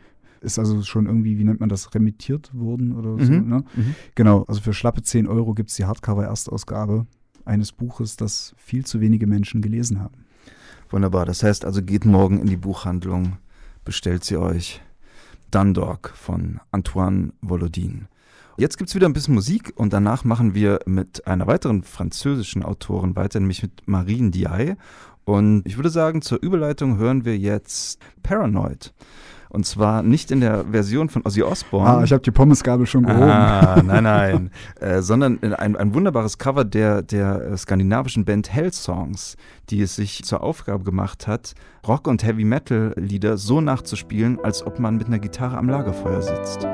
ist 0.42 0.60
also 0.60 0.84
schon 0.84 1.08
irgendwie, 1.08 1.38
wie 1.38 1.44
nennt 1.44 1.60
man 1.60 1.70
das, 1.70 1.94
remittiert 1.96 2.52
worden 2.54 2.94
oder 2.94 3.12
mhm. 3.12 3.26
so. 3.26 3.32
Ne? 3.34 3.64
Mhm. 3.76 3.96
Genau, 4.16 4.44
also 4.44 4.62
für 4.62 4.74
schlappe 4.74 5.02
10 5.02 5.28
Euro 5.28 5.54
gibt 5.54 5.70
es 5.70 5.76
die 5.76 5.86
Hardcover-Erstausgabe 5.86 7.08
eines 7.46 7.72
Buches, 7.72 8.18
das 8.18 8.54
viel 8.58 8.86
zu 8.86 9.00
wenige 9.00 9.26
Menschen 9.26 9.62
gelesen 9.62 10.00
haben. 10.00 10.16
Wunderbar. 10.90 11.26
Das 11.26 11.44
heißt 11.44 11.66
also, 11.66 11.82
geht 11.82 12.06
morgen 12.06 12.40
in 12.40 12.48
die 12.48 12.58
Buchhandlung, 12.58 13.38
bestellt 13.84 14.24
sie 14.24 14.38
euch. 14.38 14.82
Dundalk 15.52 16.12
von 16.16 16.60
Antoine 16.72 17.32
Volodin. 17.42 18.08
Jetzt 18.58 18.78
gibt 18.78 18.90
es 18.90 18.96
wieder 18.96 19.08
ein 19.08 19.14
bisschen 19.14 19.36
Musik 19.36 19.72
und 19.76 19.94
danach 19.94 20.24
machen 20.24 20.56
wir 20.56 20.80
mit 20.86 21.28
einer 21.28 21.48
weiteren 21.48 21.84
französischen 21.84 22.64
Autorin 22.64 23.16
weiter, 23.16 23.40
nämlich 23.40 23.62
mit 23.62 23.88
Marine 23.88 24.32
Diaye. 24.32 24.76
Und 25.26 25.62
ich 25.66 25.78
würde 25.78 25.90
sagen, 25.90 26.22
zur 26.22 26.42
Überleitung 26.42 26.98
hören 26.98 27.24
wir 27.24 27.38
jetzt 27.38 28.00
Paranoid. 28.24 28.94
Und 29.50 29.66
zwar 29.66 30.04
nicht 30.04 30.32
in 30.32 30.42
der 30.42 30.66
Version 30.72 31.10
von 31.10 31.26
Ozzy 31.26 31.44
Osbourne. 31.44 31.90
Ah, 31.90 32.04
ich 32.04 32.12
habe 32.12 32.22
die 32.22 32.32
Pommesgabel 32.32 32.86
schon 32.86 33.06
gehoben. 33.06 33.30
Ah, 33.30 33.82
nein, 33.86 34.04
nein. 34.04 34.52
äh, 34.80 35.02
sondern 35.02 35.40
ein, 35.42 35.76
ein 35.76 35.94
wunderbares 35.94 36.38
Cover 36.38 36.66
der, 36.66 37.02
der 37.02 37.52
äh, 37.52 37.58
skandinavischen 37.58 38.26
Band 38.26 38.52
Hell 38.52 38.74
Songs, 38.74 39.38
die 39.70 39.82
es 39.82 39.96
sich 39.96 40.24
zur 40.24 40.42
Aufgabe 40.42 40.84
gemacht 40.84 41.28
hat, 41.28 41.54
Rock- 41.88 42.08
und 42.08 42.24
Heavy-Metal-Lieder 42.24 43.38
so 43.38 43.62
nachzuspielen, 43.62 44.40
als 44.44 44.66
ob 44.66 44.80
man 44.80 44.98
mit 44.98 45.08
einer 45.08 45.20
Gitarre 45.20 45.58
am 45.58 45.70
Lagerfeuer 45.70 46.22
sitzt. 46.22 46.68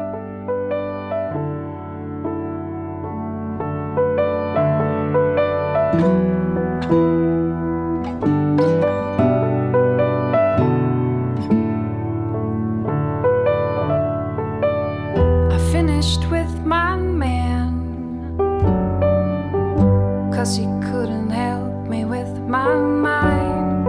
My 22.54 22.76
mind. 22.76 23.88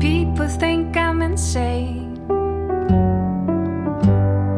People 0.00 0.48
think 0.48 0.96
I'm 0.96 1.22
insane. 1.22 2.16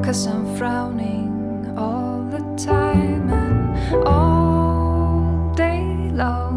Cause 0.03 0.27
I'm 0.27 0.47
frowning 0.57 1.75
all 1.77 2.23
the 2.31 2.43
time 2.57 3.29
and 3.31 4.05
all 4.07 5.53
day 5.55 5.83
long. 6.23 6.57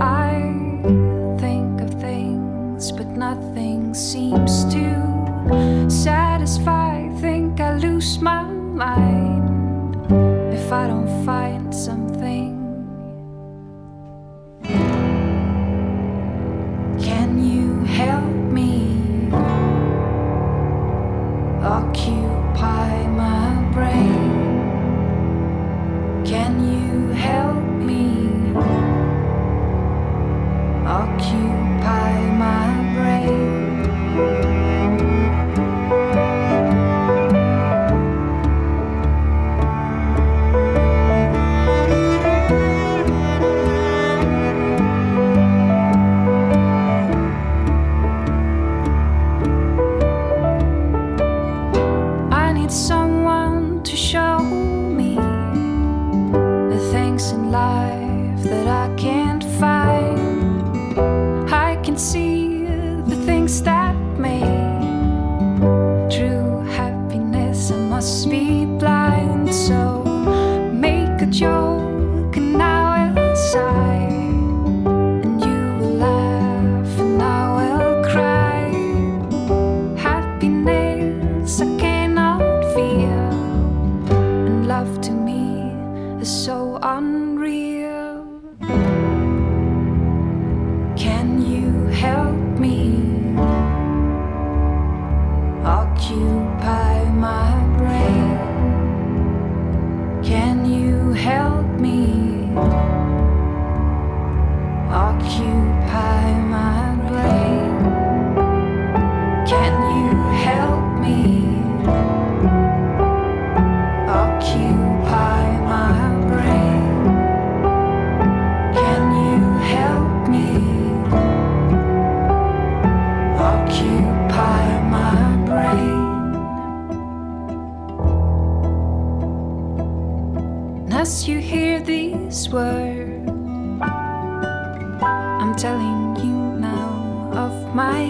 I 0.00 0.32
think 1.40 1.80
of 1.80 1.90
things, 2.00 2.92
but 2.92 3.08
nothing 3.08 3.94
seems 3.94 4.64
to 4.74 4.86
satisfy. 5.88 7.08
Think 7.20 7.60
I 7.60 7.76
lose 7.78 8.20
my 8.20 8.42
mind 8.44 9.09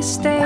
of 0.01 0.05
stay. 0.05 0.43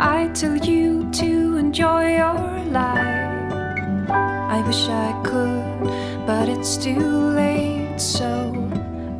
I 0.00 0.28
tell 0.34 0.56
you 0.56 1.08
to 1.12 1.56
enjoy 1.56 2.16
your 2.16 2.64
life. 2.70 4.10
I 4.10 4.62
wish 4.66 4.88
I 4.88 5.12
could, 5.22 5.86
but 6.26 6.48
it's 6.48 6.76
too 6.76 7.08
late. 7.40 8.00
So 8.00 8.50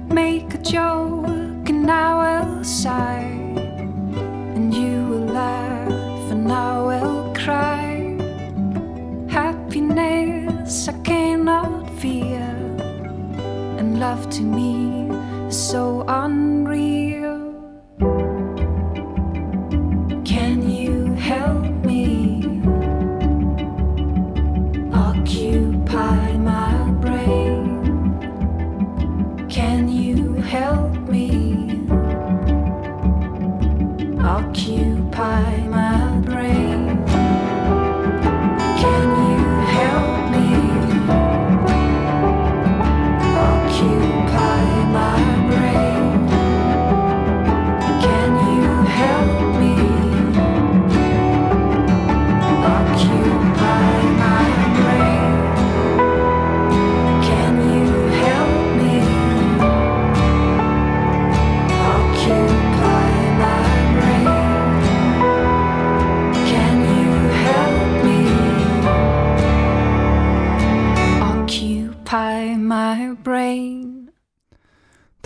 make 0.08 0.54
a 0.54 0.58
joke, 0.58 1.68
and 1.70 1.82
now 1.86 2.18
I'll 2.18 2.64
sigh. 2.64 3.30
And 4.56 4.74
you 4.74 5.06
will 5.10 5.28
laugh, 5.42 6.32
and 6.32 6.44
now 6.44 6.88
I'll 6.88 7.32
cry. 7.34 8.16
Happiness 9.28 10.88
I 10.88 10.94
cannot 11.02 11.90
feel, 12.00 12.54
and 13.78 14.00
love 14.00 14.28
to 14.30 14.42
me 14.42 15.08
is 15.48 15.56
so 15.56 16.04
unreal. 16.08 16.63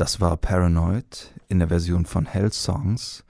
Das 0.09 0.23
war 0.23 0.38
Paranoid 0.38 1.35
in 1.49 1.59
der 1.59 1.68
Version 1.68 2.07
von 2.07 2.25
Hell 2.25 2.51
Songs. 2.51 3.25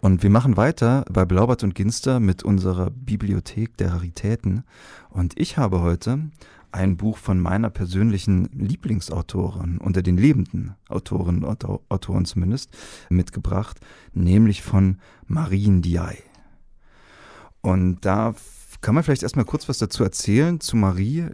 Und 0.00 0.24
wir 0.24 0.30
machen 0.30 0.56
weiter 0.56 1.04
bei 1.08 1.24
Blaubart 1.24 1.62
und 1.62 1.76
Ginster 1.76 2.18
mit 2.18 2.42
unserer 2.42 2.90
Bibliothek 2.90 3.76
der 3.76 3.92
Raritäten. 3.92 4.64
Und 5.10 5.38
ich 5.38 5.58
habe 5.58 5.80
heute 5.80 6.32
ein 6.72 6.96
Buch 6.96 7.18
von 7.18 7.38
meiner 7.38 7.70
persönlichen 7.70 8.46
Lieblingsautorin, 8.46 9.78
unter 9.78 10.02
den 10.02 10.16
lebenden 10.16 10.74
Autorinnen 10.88 11.44
und 11.44 11.64
Au- 11.66 11.84
Autoren 11.88 12.24
zumindest, 12.24 12.76
mitgebracht, 13.10 13.78
nämlich 14.12 14.64
von 14.64 14.98
Marine 15.28 15.82
Diaye. 15.82 16.24
Und 17.60 18.04
da 18.04 18.34
kann 18.80 18.96
man 18.96 19.04
vielleicht 19.04 19.22
erstmal 19.22 19.44
kurz 19.44 19.68
was 19.68 19.78
dazu 19.78 20.02
erzählen 20.02 20.58
zu 20.58 20.74
Marie, 20.74 21.26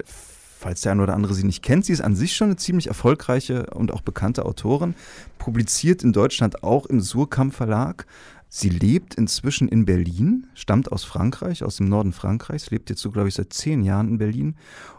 falls 0.60 0.82
der 0.82 0.92
eine 0.92 1.02
oder 1.02 1.14
andere 1.14 1.32
sie 1.32 1.44
nicht 1.44 1.62
kennt. 1.62 1.86
Sie 1.86 1.92
ist 1.92 2.02
an 2.02 2.14
sich 2.14 2.36
schon 2.36 2.48
eine 2.48 2.56
ziemlich 2.56 2.88
erfolgreiche 2.88 3.66
und 3.70 3.92
auch 3.92 4.02
bekannte 4.02 4.44
Autorin, 4.44 4.94
publiziert 5.38 6.02
in 6.02 6.12
Deutschland 6.12 6.62
auch 6.62 6.84
im 6.86 7.00
Surkamp 7.00 7.54
Verlag. 7.54 8.06
Sie 8.48 8.68
lebt 8.68 9.14
inzwischen 9.14 9.68
in 9.68 9.86
Berlin, 9.86 10.48
stammt 10.54 10.92
aus 10.92 11.04
Frankreich, 11.04 11.64
aus 11.64 11.76
dem 11.76 11.88
Norden 11.88 12.12
Frankreichs, 12.12 12.70
lebt 12.70 12.90
jetzt 12.90 13.00
so, 13.00 13.10
glaube 13.10 13.28
ich, 13.28 13.34
seit 13.34 13.54
zehn 13.54 13.82
Jahren 13.82 14.08
in 14.08 14.18
Berlin. 14.18 14.56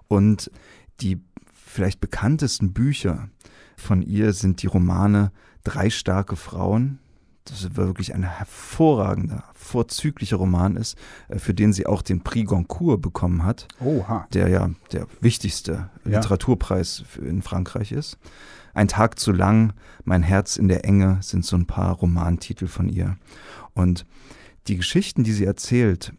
Und 0.08 0.50
die 1.00 1.21
vielleicht 1.54 2.02
bekanntesten 2.02 2.74
Bücher 2.74 3.30
von 3.78 4.02
ihr 4.02 4.34
sind 4.34 4.63
die 4.63 4.67
Romane 4.67 5.32
Drei 5.63 5.91
starke 5.91 6.38
Frauen, 6.38 6.97
das 7.45 7.75
wirklich 7.75 8.13
ein 8.13 8.23
hervorragender, 8.23 9.43
vorzüglicher 9.54 10.38
Roman 10.38 10.75
ist, 10.75 10.97
äh, 11.27 11.39
für 11.39 11.54
den 11.54 11.73
sie 11.73 11.86
auch 11.86 12.01
den 12.01 12.21
Prix 12.21 12.47
Goncourt 12.49 13.01
bekommen 13.01 13.43
hat, 13.43 13.67
Oha. 13.80 14.27
der 14.34 14.47
ja 14.49 14.69
der 14.91 15.08
wichtigste 15.21 15.89
Ja. 16.06 16.17
Literaturpreis 16.19 17.04
in 17.21 17.41
Frankreich 17.41 17.91
ist. 17.91 18.17
Ein 18.73 18.88
Tag 18.88 19.19
zu 19.19 19.32
lang, 19.32 19.73
Mein 20.06 20.23
Herz 20.23 20.56
in 20.56 20.67
der 20.67 20.86
Enge 20.86 21.17
sind 21.21 21.45
so 21.45 21.56
ein 21.56 21.65
paar 21.67 21.93
Romantitel 21.95 22.67
von 22.67 22.89
ihr. 22.89 23.17
Und 23.73 24.06
die 24.67 24.77
Geschichten, 24.77 25.23
die 25.23 25.34
sie 25.34 25.45
erzählt, 25.45 26.13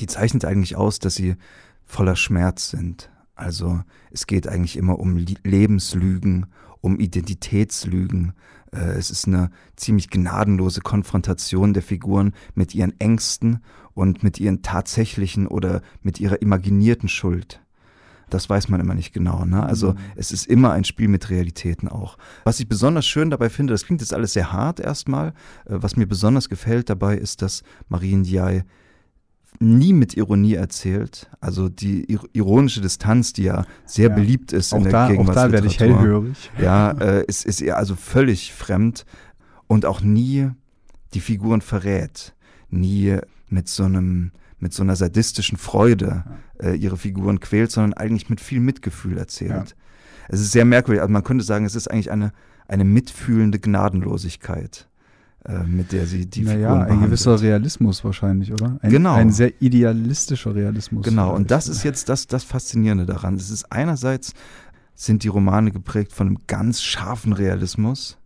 die 0.00 0.06
zeichnet 0.06 0.44
eigentlich 0.44 0.76
aus, 0.76 0.98
dass 0.98 1.14
sie 1.14 1.36
voller 1.84 2.16
Schmerz 2.16 2.70
sind. 2.70 3.10
Also 3.34 3.82
es 4.10 4.26
geht 4.26 4.46
eigentlich 4.48 4.76
immer 4.76 4.98
um 4.98 5.16
Lebenslügen, 5.16 6.46
um 6.82 6.98
Identitätslügen. 6.98 8.34
Äh, 8.72 8.98
es 8.98 9.10
ist 9.10 9.26
eine 9.26 9.50
ziemlich 9.76 10.10
gnadenlose 10.10 10.82
Konfrontation 10.82 11.72
der 11.72 11.82
Figuren 11.82 12.34
mit 12.54 12.74
ihren 12.74 12.98
Ängsten 13.00 13.60
und 13.94 14.22
mit 14.22 14.38
ihren 14.38 14.60
tatsächlichen 14.60 15.46
oder 15.46 15.80
mit 16.02 16.20
ihrer 16.20 16.42
imaginierten 16.42 17.08
Schuld. 17.08 17.62
Das 18.28 18.48
weiß 18.48 18.68
man 18.68 18.80
immer 18.80 18.94
nicht 18.94 19.12
genau. 19.12 19.44
Ne? 19.44 19.62
Also 19.62 19.92
mhm. 19.92 19.98
es 20.16 20.32
ist 20.32 20.46
immer 20.46 20.72
ein 20.72 20.84
Spiel 20.84 21.08
mit 21.08 21.28
Realitäten 21.28 21.88
auch. 21.88 22.16
Was 22.44 22.60
ich 22.60 22.68
besonders 22.68 23.06
schön 23.06 23.30
dabei 23.30 23.50
finde, 23.50 23.74
das 23.74 23.84
klingt 23.84 24.00
jetzt 24.00 24.14
alles 24.14 24.32
sehr 24.32 24.52
hart 24.52 24.80
erstmal, 24.80 25.28
äh, 25.66 25.76
was 25.76 25.96
mir 25.96 26.06
besonders 26.06 26.48
gefällt 26.48 26.90
dabei 26.90 27.16
ist, 27.16 27.42
dass 27.42 27.62
Marien 27.88 28.22
Diaye 28.24 28.64
nie 29.60 29.92
mit 29.92 30.16
Ironie 30.16 30.54
erzählt. 30.54 31.30
Also 31.40 31.68
die 31.68 32.18
ironische 32.32 32.80
Distanz, 32.80 33.32
die 33.32 33.44
ja 33.44 33.64
sehr 33.84 34.08
ja. 34.08 34.14
beliebt 34.14 34.52
ist 34.52 34.72
auch 34.72 34.78
in 34.78 34.84
der 34.84 34.92
da, 34.92 35.20
Auch 35.20 35.34
da 35.34 35.52
werde 35.52 35.66
ich 35.66 35.78
hellhörig. 35.78 36.50
Ja, 36.60 36.92
äh, 36.92 37.24
ist, 37.26 37.44
ist 37.44 37.60
ihr 37.60 37.76
also 37.76 37.94
völlig 37.94 38.52
fremd 38.52 39.04
und 39.66 39.86
auch 39.86 40.00
nie 40.00 40.50
die 41.14 41.20
Figuren 41.20 41.60
verrät. 41.60 42.34
Nie 42.70 43.18
mit 43.48 43.68
so 43.68 43.84
einem 43.84 44.32
mit 44.58 44.72
so 44.72 44.84
einer 44.84 44.94
sadistischen 44.94 45.58
Freude 45.58 46.22
äh, 46.62 46.76
ihre 46.76 46.96
Figuren 46.96 47.40
quält, 47.40 47.72
sondern 47.72 47.94
eigentlich 47.94 48.30
mit 48.30 48.40
viel 48.40 48.60
Mitgefühl 48.60 49.18
erzählt. 49.18 49.50
Ja. 49.50 49.76
Es 50.28 50.40
ist 50.40 50.52
sehr 50.52 50.64
merkwürdig. 50.64 51.02
Also 51.02 51.12
man 51.12 51.24
könnte 51.24 51.44
sagen, 51.44 51.64
es 51.64 51.74
ist 51.74 51.90
eigentlich 51.90 52.12
eine, 52.12 52.32
eine 52.68 52.84
mitfühlende 52.84 53.58
Gnadenlosigkeit. 53.58 54.88
Äh, 55.44 55.64
mit 55.64 55.90
der 55.90 56.06
sie 56.06 56.26
die 56.26 56.42
naja, 56.42 56.54
Figuren 56.54 56.72
behandelt. 56.72 56.98
ein 56.98 57.04
gewisser 57.04 57.40
Realismus 57.40 58.04
wahrscheinlich, 58.04 58.52
oder? 58.52 58.78
Ein, 58.80 58.90
genau. 58.90 59.14
Ein 59.14 59.32
sehr 59.32 59.60
idealistischer 59.60 60.54
Realismus. 60.54 61.04
Genau, 61.04 61.34
und 61.34 61.50
das 61.50 61.66
ist 61.66 61.82
jetzt 61.82 62.08
das, 62.08 62.28
das 62.28 62.44
Faszinierende 62.44 63.06
daran. 63.06 63.34
Es 63.34 63.50
ist 63.50 63.72
einerseits 63.72 64.34
sind 64.94 65.24
die 65.24 65.28
Romane 65.28 65.72
geprägt 65.72 66.12
von 66.12 66.28
einem 66.28 66.38
ganz 66.46 66.80
scharfen 66.82 67.32
Realismus, 67.32 68.18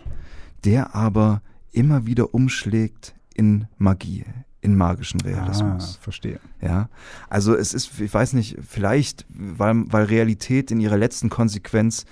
der 0.64 0.94
aber 0.94 1.40
immer 1.72 2.04
wieder 2.04 2.34
umschlägt 2.34 3.14
in 3.34 3.66
Magie, 3.78 4.24
in 4.60 4.76
magischen 4.76 5.20
Realismus. 5.22 5.96
Ah, 5.98 6.02
verstehe. 6.02 6.40
Ja, 6.60 6.90
also 7.30 7.54
es 7.54 7.72
ist, 7.72 7.98
ich 7.98 8.12
weiß 8.12 8.34
nicht, 8.34 8.58
vielleicht, 8.66 9.24
weil, 9.30 9.84
weil 9.86 10.04
Realität 10.04 10.70
in 10.70 10.80
ihrer 10.80 10.98
letzten 10.98 11.30
Konsequenz 11.30 12.04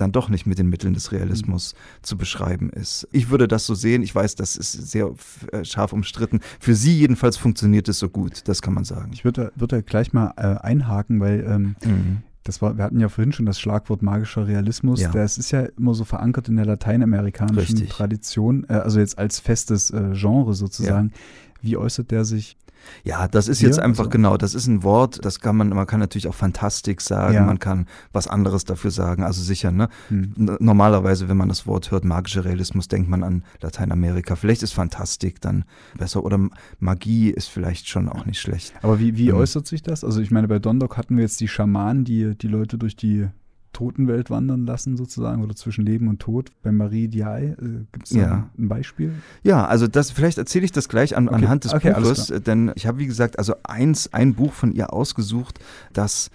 dann 0.00 0.12
doch 0.12 0.28
nicht 0.28 0.46
mit 0.46 0.58
den 0.58 0.68
Mitteln 0.68 0.94
des 0.94 1.12
Realismus 1.12 1.74
mhm. 1.74 2.04
zu 2.04 2.16
beschreiben 2.16 2.70
ist. 2.70 3.08
Ich 3.12 3.30
würde 3.30 3.48
das 3.48 3.66
so 3.66 3.74
sehen. 3.74 4.02
Ich 4.02 4.14
weiß, 4.14 4.34
das 4.34 4.56
ist 4.56 4.72
sehr 4.72 5.12
äh, 5.52 5.64
scharf 5.64 5.92
umstritten. 5.92 6.40
Für 6.58 6.74
Sie 6.74 6.96
jedenfalls 6.96 7.36
funktioniert 7.36 7.88
es 7.88 7.98
so 7.98 8.08
gut, 8.08 8.48
das 8.48 8.62
kann 8.62 8.74
man 8.74 8.84
sagen. 8.84 9.10
Ich 9.12 9.24
würde, 9.24 9.52
würde 9.56 9.82
gleich 9.82 10.12
mal 10.12 10.32
äh, 10.36 10.66
einhaken, 10.66 11.20
weil 11.20 11.44
ähm, 11.46 11.76
mhm. 11.84 12.18
das 12.44 12.62
war, 12.62 12.76
wir 12.76 12.84
hatten 12.84 13.00
ja 13.00 13.08
vorhin 13.08 13.32
schon 13.32 13.46
das 13.46 13.60
Schlagwort 13.60 14.02
magischer 14.02 14.46
Realismus. 14.46 15.00
Ja. 15.00 15.10
Das 15.10 15.38
ist 15.38 15.50
ja 15.50 15.62
immer 15.76 15.94
so 15.94 16.04
verankert 16.04 16.48
in 16.48 16.56
der 16.56 16.66
lateinamerikanischen 16.66 17.78
Richtig. 17.78 17.90
Tradition, 17.90 18.64
äh, 18.68 18.74
also 18.74 19.00
jetzt 19.00 19.18
als 19.18 19.40
festes 19.40 19.90
äh, 19.90 20.12
Genre 20.14 20.54
sozusagen. 20.54 21.12
Ja. 21.14 21.20
Wie 21.62 21.76
äußert 21.76 22.10
der 22.10 22.24
sich 22.24 22.56
ja, 23.04 23.28
das 23.28 23.48
ist 23.48 23.60
jetzt 23.60 23.78
einfach 23.78 24.04
also. 24.04 24.10
genau, 24.10 24.36
das 24.36 24.54
ist 24.54 24.66
ein 24.66 24.82
Wort, 24.82 25.24
das 25.24 25.40
kann 25.40 25.56
man, 25.56 25.68
man 25.70 25.86
kann 25.86 26.00
natürlich 26.00 26.28
auch 26.28 26.34
Fantastik 26.34 27.00
sagen, 27.00 27.34
ja. 27.34 27.44
man 27.44 27.58
kann 27.58 27.86
was 28.12 28.28
anderes 28.28 28.64
dafür 28.64 28.90
sagen, 28.90 29.22
also 29.22 29.42
sicher, 29.42 29.70
ne? 29.70 29.88
Hm. 30.08 30.56
Normalerweise, 30.60 31.28
wenn 31.28 31.36
man 31.36 31.48
das 31.48 31.66
Wort 31.66 31.90
hört, 31.90 32.04
magischer 32.04 32.44
Realismus, 32.44 32.88
denkt 32.88 33.08
man 33.08 33.22
an 33.22 33.44
Lateinamerika. 33.60 34.36
Vielleicht 34.36 34.62
ist 34.62 34.72
Fantastik 34.72 35.40
dann 35.40 35.64
besser 35.96 36.24
oder 36.24 36.38
Magie 36.78 37.30
ist 37.30 37.48
vielleicht 37.48 37.88
schon 37.88 38.08
auch 38.08 38.26
nicht 38.26 38.40
schlecht. 38.40 38.74
Aber 38.82 38.98
wie, 38.98 39.16
wie 39.16 39.28
ähm, 39.28 39.36
äußert 39.36 39.66
sich 39.66 39.82
das? 39.82 40.04
Also 40.04 40.20
ich 40.20 40.30
meine, 40.30 40.48
bei 40.48 40.58
Dondok 40.58 40.96
hatten 40.96 41.16
wir 41.16 41.22
jetzt 41.22 41.40
die 41.40 41.48
Schamanen, 41.48 42.04
die 42.04 42.36
die 42.36 42.48
Leute 42.48 42.78
durch 42.78 42.96
die 42.96 43.28
Totenwelt 43.72 44.30
wandern 44.30 44.66
lassen, 44.66 44.96
sozusagen, 44.96 45.42
oder 45.42 45.54
zwischen 45.54 45.84
Leben 45.84 46.08
und 46.08 46.20
Tod. 46.20 46.50
Bei 46.62 46.72
Marie 46.72 47.08
Diaye 47.08 47.52
äh, 47.52 47.86
gibt 47.92 48.06
es 48.06 48.10
ja. 48.10 48.50
ein 48.58 48.68
Beispiel? 48.68 49.14
Ja, 49.42 49.64
also 49.66 49.86
das, 49.86 50.10
vielleicht 50.10 50.38
erzähle 50.38 50.64
ich 50.64 50.72
das 50.72 50.88
gleich 50.88 51.16
an, 51.16 51.28
okay. 51.28 51.36
anhand 51.36 51.64
des 51.64 51.74
okay, 51.74 51.92
Buches, 51.94 52.32
denn 52.44 52.72
ich 52.74 52.86
habe, 52.86 52.98
wie 52.98 53.06
gesagt, 53.06 53.38
also 53.38 53.54
eins, 53.62 54.12
ein 54.12 54.34
Buch 54.34 54.52
von 54.52 54.72
ihr 54.72 54.92
ausgesucht, 54.92 55.60
das, 55.92 56.30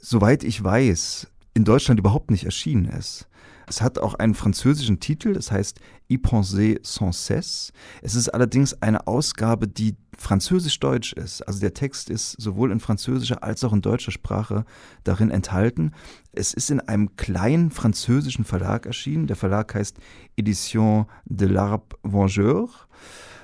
soweit 0.00 0.44
ich 0.44 0.62
weiß, 0.62 1.28
in 1.54 1.64
Deutschland 1.64 2.00
überhaupt 2.00 2.30
nicht 2.30 2.44
erschienen 2.44 2.86
ist. 2.86 3.28
Es 3.68 3.82
hat 3.82 3.98
auch 3.98 4.14
einen 4.14 4.34
französischen 4.34 5.00
Titel, 5.00 5.32
das 5.32 5.50
heißt 5.50 5.80
Y 6.08 6.22
penser 6.22 6.76
sans 6.82 7.26
cesse. 7.26 7.72
Es 8.00 8.14
ist 8.14 8.28
allerdings 8.28 8.80
eine 8.80 9.06
Ausgabe, 9.06 9.66
die 9.66 9.96
französisch-deutsch 10.16 11.12
ist. 11.14 11.42
Also 11.42 11.60
der 11.60 11.74
Text 11.74 12.08
ist 12.08 12.40
sowohl 12.40 12.70
in 12.70 12.80
französischer 12.80 13.42
als 13.42 13.64
auch 13.64 13.72
in 13.72 13.82
deutscher 13.82 14.12
Sprache 14.12 14.64
darin 15.04 15.30
enthalten. 15.30 15.92
Es 16.32 16.54
ist 16.54 16.70
in 16.70 16.80
einem 16.80 17.16
kleinen 17.16 17.70
französischen 17.70 18.44
Verlag 18.44 18.86
erschienen. 18.86 19.26
Der 19.26 19.36
Verlag 19.36 19.74
heißt 19.74 19.98
Edition 20.36 21.06
de 21.24 21.48
l'Arbre 21.48 21.82
Vengeur. 22.02 22.68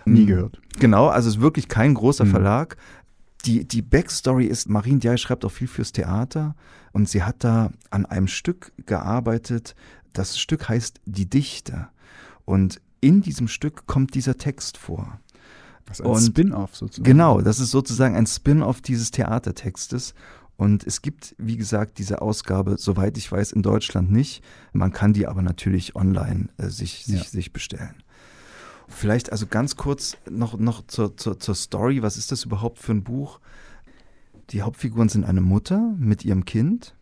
Nie 0.05 0.27
gehört. 0.27 0.61
Genau, 0.79 1.09
also 1.09 1.29
es 1.29 1.37
ist 1.37 1.41
wirklich 1.41 1.69
kein 1.69 1.95
großer 1.95 2.25
mhm. 2.25 2.31
Verlag. 2.31 2.77
Die, 3.45 3.67
die 3.67 3.83
Backstory 3.83 4.47
ist, 4.47 4.69
Marine 4.69 5.01
Diaye 5.01 5.19
schreibt 5.19 5.45
auch 5.45 5.51
viel 5.51 5.67
fürs 5.67 5.93
Theater 5.93 6.55
und 6.93 7.09
sie 7.09 7.25
hat 7.25 7.43
da 7.43 7.71
an 7.91 8.07
einem 8.07 8.29
Stück 8.29 8.73
gearbeitet, 8.87 9.75
das 10.13 10.39
Stück 10.39 10.69
heißt 10.69 11.01
Die 11.05 11.29
Dichter. 11.29 11.91
Und 12.45 12.81
in 13.01 13.21
diesem 13.21 13.49
Stück 13.49 13.87
kommt 13.87 14.15
dieser 14.15 14.39
Text 14.39 14.79
vor. 14.79 15.21
Das 15.85 16.01
ist 16.01 16.07
ein 16.07 16.21
Spin-off 16.21 16.77
sozusagen. 16.77 17.05
Genau, 17.05 17.41
das 17.41 17.61
ist 17.61 17.71
sozusagen 17.71 18.17
ein 18.17 18.27
Spin-off 18.27 18.81
dieses 18.81 19.11
Theatertextes. 19.11 20.15
Und 20.57 20.87
es 20.87 21.03
gibt, 21.03 21.35
wie 21.39 21.57
gesagt, 21.57 21.99
diese 21.99 22.23
Ausgabe, 22.23 22.77
soweit 22.79 23.19
ich 23.19 23.31
weiß, 23.31 23.53
in 23.53 23.63
Deutschland 23.63 24.13
nicht. 24.13 24.45
Man 24.73 24.93
kann 24.93 25.13
die 25.13 25.27
aber 25.27 25.43
natürlich 25.43 25.97
online 25.97 26.49
äh, 26.57 26.69
sich, 26.69 27.05
sich, 27.05 27.17
ja. 27.17 27.25
sich 27.25 27.53
bestellen. 27.53 28.03
Vielleicht 28.89 29.33
also 29.33 29.47
ganz 29.47 29.77
kurz 29.77 30.17
noch, 30.31 30.59
noch 30.59 30.87
zur, 30.87 31.17
zur, 31.17 31.41
zur 31.41 31.55
Story. 31.55 32.03
Was 32.03 32.17
ist 32.17 32.31
das 32.31 32.45
überhaupt 32.45 32.79
für 32.79 32.93
ein 32.93 33.03
Buch? 33.03 33.41
Die 34.51 34.63
Hauptfiguren 34.63 35.09
sind 35.09 35.25
eine 35.25 35.41
Mutter 35.41 35.95
mit 35.99 36.25
ihrem 36.25 36.45
Kind, 36.45 36.95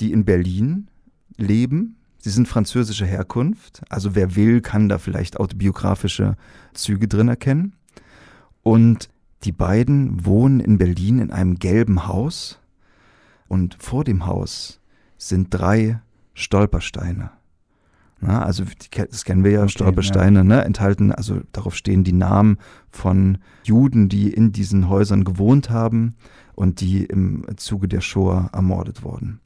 die 0.00 0.12
in 0.12 0.24
Berlin 0.24 0.88
leben 1.36 1.96
Sie 2.20 2.30
sind 2.30 2.48
französischer 2.48 3.06
Herkunft, 3.06 3.82
also 3.88 4.14
wer 4.14 4.36
will, 4.36 4.60
kann 4.60 4.88
da 4.88 4.98
vielleicht 4.98 5.40
autobiografische 5.40 6.36
Züge 6.74 7.08
drin 7.08 7.28
erkennen. 7.28 7.74
Und 8.62 9.08
die 9.44 9.52
beiden 9.52 10.24
wohnen 10.26 10.60
in 10.60 10.76
Berlin 10.76 11.18
in 11.18 11.30
einem 11.30 11.58
gelben 11.58 12.06
Haus 12.06 12.60
und 13.48 13.76
vor 13.80 14.04
dem 14.04 14.26
Haus 14.26 14.80
sind 15.16 15.48
drei 15.50 16.00
Stolpersteine. 16.34 17.30
Na, 18.20 18.42
also 18.42 18.64
das 19.10 19.24
kennen 19.24 19.44
wir 19.44 19.52
ja, 19.52 19.62
okay, 19.62 19.70
Stolpersteine, 19.70 20.40
ja. 20.40 20.44
Ne, 20.44 20.64
enthalten, 20.64 21.10
also 21.10 21.40
darauf 21.52 21.74
stehen 21.74 22.04
die 22.04 22.12
Namen 22.12 22.58
von 22.90 23.38
Juden, 23.64 24.10
die 24.10 24.30
in 24.30 24.52
diesen 24.52 24.90
Häusern 24.90 25.24
gewohnt 25.24 25.70
haben 25.70 26.16
und 26.54 26.82
die 26.82 27.04
im 27.04 27.46
Zuge 27.56 27.88
der 27.88 28.02
Shoah 28.02 28.50
ermordet 28.52 29.02
wurden. 29.02 29.40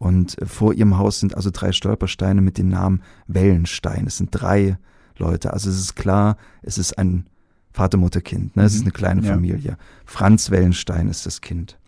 Und 0.00 0.38
vor 0.46 0.72
ihrem 0.72 0.96
Haus 0.96 1.20
sind 1.20 1.36
also 1.36 1.50
drei 1.52 1.72
Stolpersteine 1.72 2.40
mit 2.40 2.56
dem 2.56 2.68
Namen 2.68 3.02
Wellenstein. 3.26 4.06
Es 4.06 4.16
sind 4.16 4.30
drei 4.32 4.78
Leute. 5.18 5.52
Also 5.52 5.68
es 5.68 5.78
ist 5.78 5.94
klar, 5.94 6.38
es 6.62 6.78
ist 6.78 6.96
ein 6.96 7.28
Vater, 7.70 7.98
Mutter, 7.98 8.22
Kind. 8.22 8.56
Ne? 8.56 8.62
Es 8.62 8.72
ist 8.72 8.80
mhm. 8.80 8.86
eine 8.86 8.92
kleine 8.92 9.22
ja. 9.26 9.34
Familie. 9.34 9.76
Franz 10.06 10.50
Wellenstein 10.50 11.06
ist 11.08 11.26
das 11.26 11.42
Kind. 11.42 11.78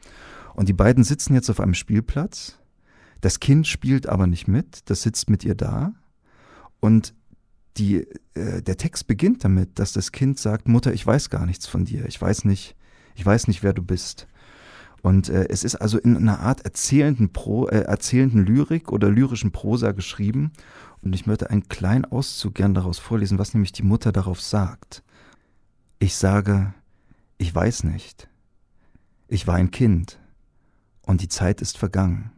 Und 0.52 0.68
die 0.68 0.74
beiden 0.74 1.04
sitzen 1.04 1.32
jetzt 1.32 1.48
auf 1.48 1.58
einem 1.58 1.72
Spielplatz. 1.72 2.58
Das 3.22 3.40
Kind 3.40 3.66
spielt 3.66 4.06
aber 4.06 4.26
nicht 4.26 4.46
mit. 4.46 4.90
Das 4.90 5.00
sitzt 5.00 5.30
mit 5.30 5.42
ihr 5.42 5.54
da. 5.54 5.94
Und 6.80 7.14
die, 7.78 8.06
äh, 8.34 8.60
der 8.60 8.76
Text 8.76 9.06
beginnt 9.06 9.42
damit, 9.42 9.78
dass 9.78 9.94
das 9.94 10.12
Kind 10.12 10.38
sagt, 10.38 10.68
Mutter, 10.68 10.92
ich 10.92 11.06
weiß 11.06 11.30
gar 11.30 11.46
nichts 11.46 11.66
von 11.66 11.86
dir. 11.86 12.04
Ich 12.04 12.20
weiß 12.20 12.44
nicht, 12.44 12.76
ich 13.14 13.24
weiß 13.24 13.48
nicht, 13.48 13.62
wer 13.62 13.72
du 13.72 13.82
bist. 13.82 14.28
Und 15.02 15.28
äh, 15.28 15.48
es 15.48 15.64
ist 15.64 15.74
also 15.74 15.98
in 15.98 16.16
einer 16.16 16.40
Art 16.40 16.60
erzählenden, 16.64 17.32
Pro, 17.32 17.66
äh, 17.66 17.80
erzählenden 17.80 18.46
Lyrik 18.46 18.92
oder 18.92 19.10
lyrischen 19.10 19.50
Prosa 19.50 19.92
geschrieben. 19.92 20.52
Und 21.02 21.12
ich 21.12 21.26
möchte 21.26 21.50
einen 21.50 21.68
kleinen 21.68 22.04
Auszug 22.04 22.54
gern 22.54 22.74
daraus 22.74 23.00
vorlesen, 23.00 23.38
was 23.38 23.52
nämlich 23.52 23.72
die 23.72 23.82
Mutter 23.82 24.12
darauf 24.12 24.40
sagt. 24.40 25.02
Ich 25.98 26.14
sage, 26.14 26.72
ich 27.38 27.52
weiß 27.52 27.82
nicht. 27.84 28.28
Ich 29.26 29.46
war 29.48 29.56
ein 29.56 29.72
Kind 29.72 30.20
und 31.02 31.20
die 31.20 31.28
Zeit 31.28 31.60
ist 31.60 31.78
vergangen. 31.78 32.30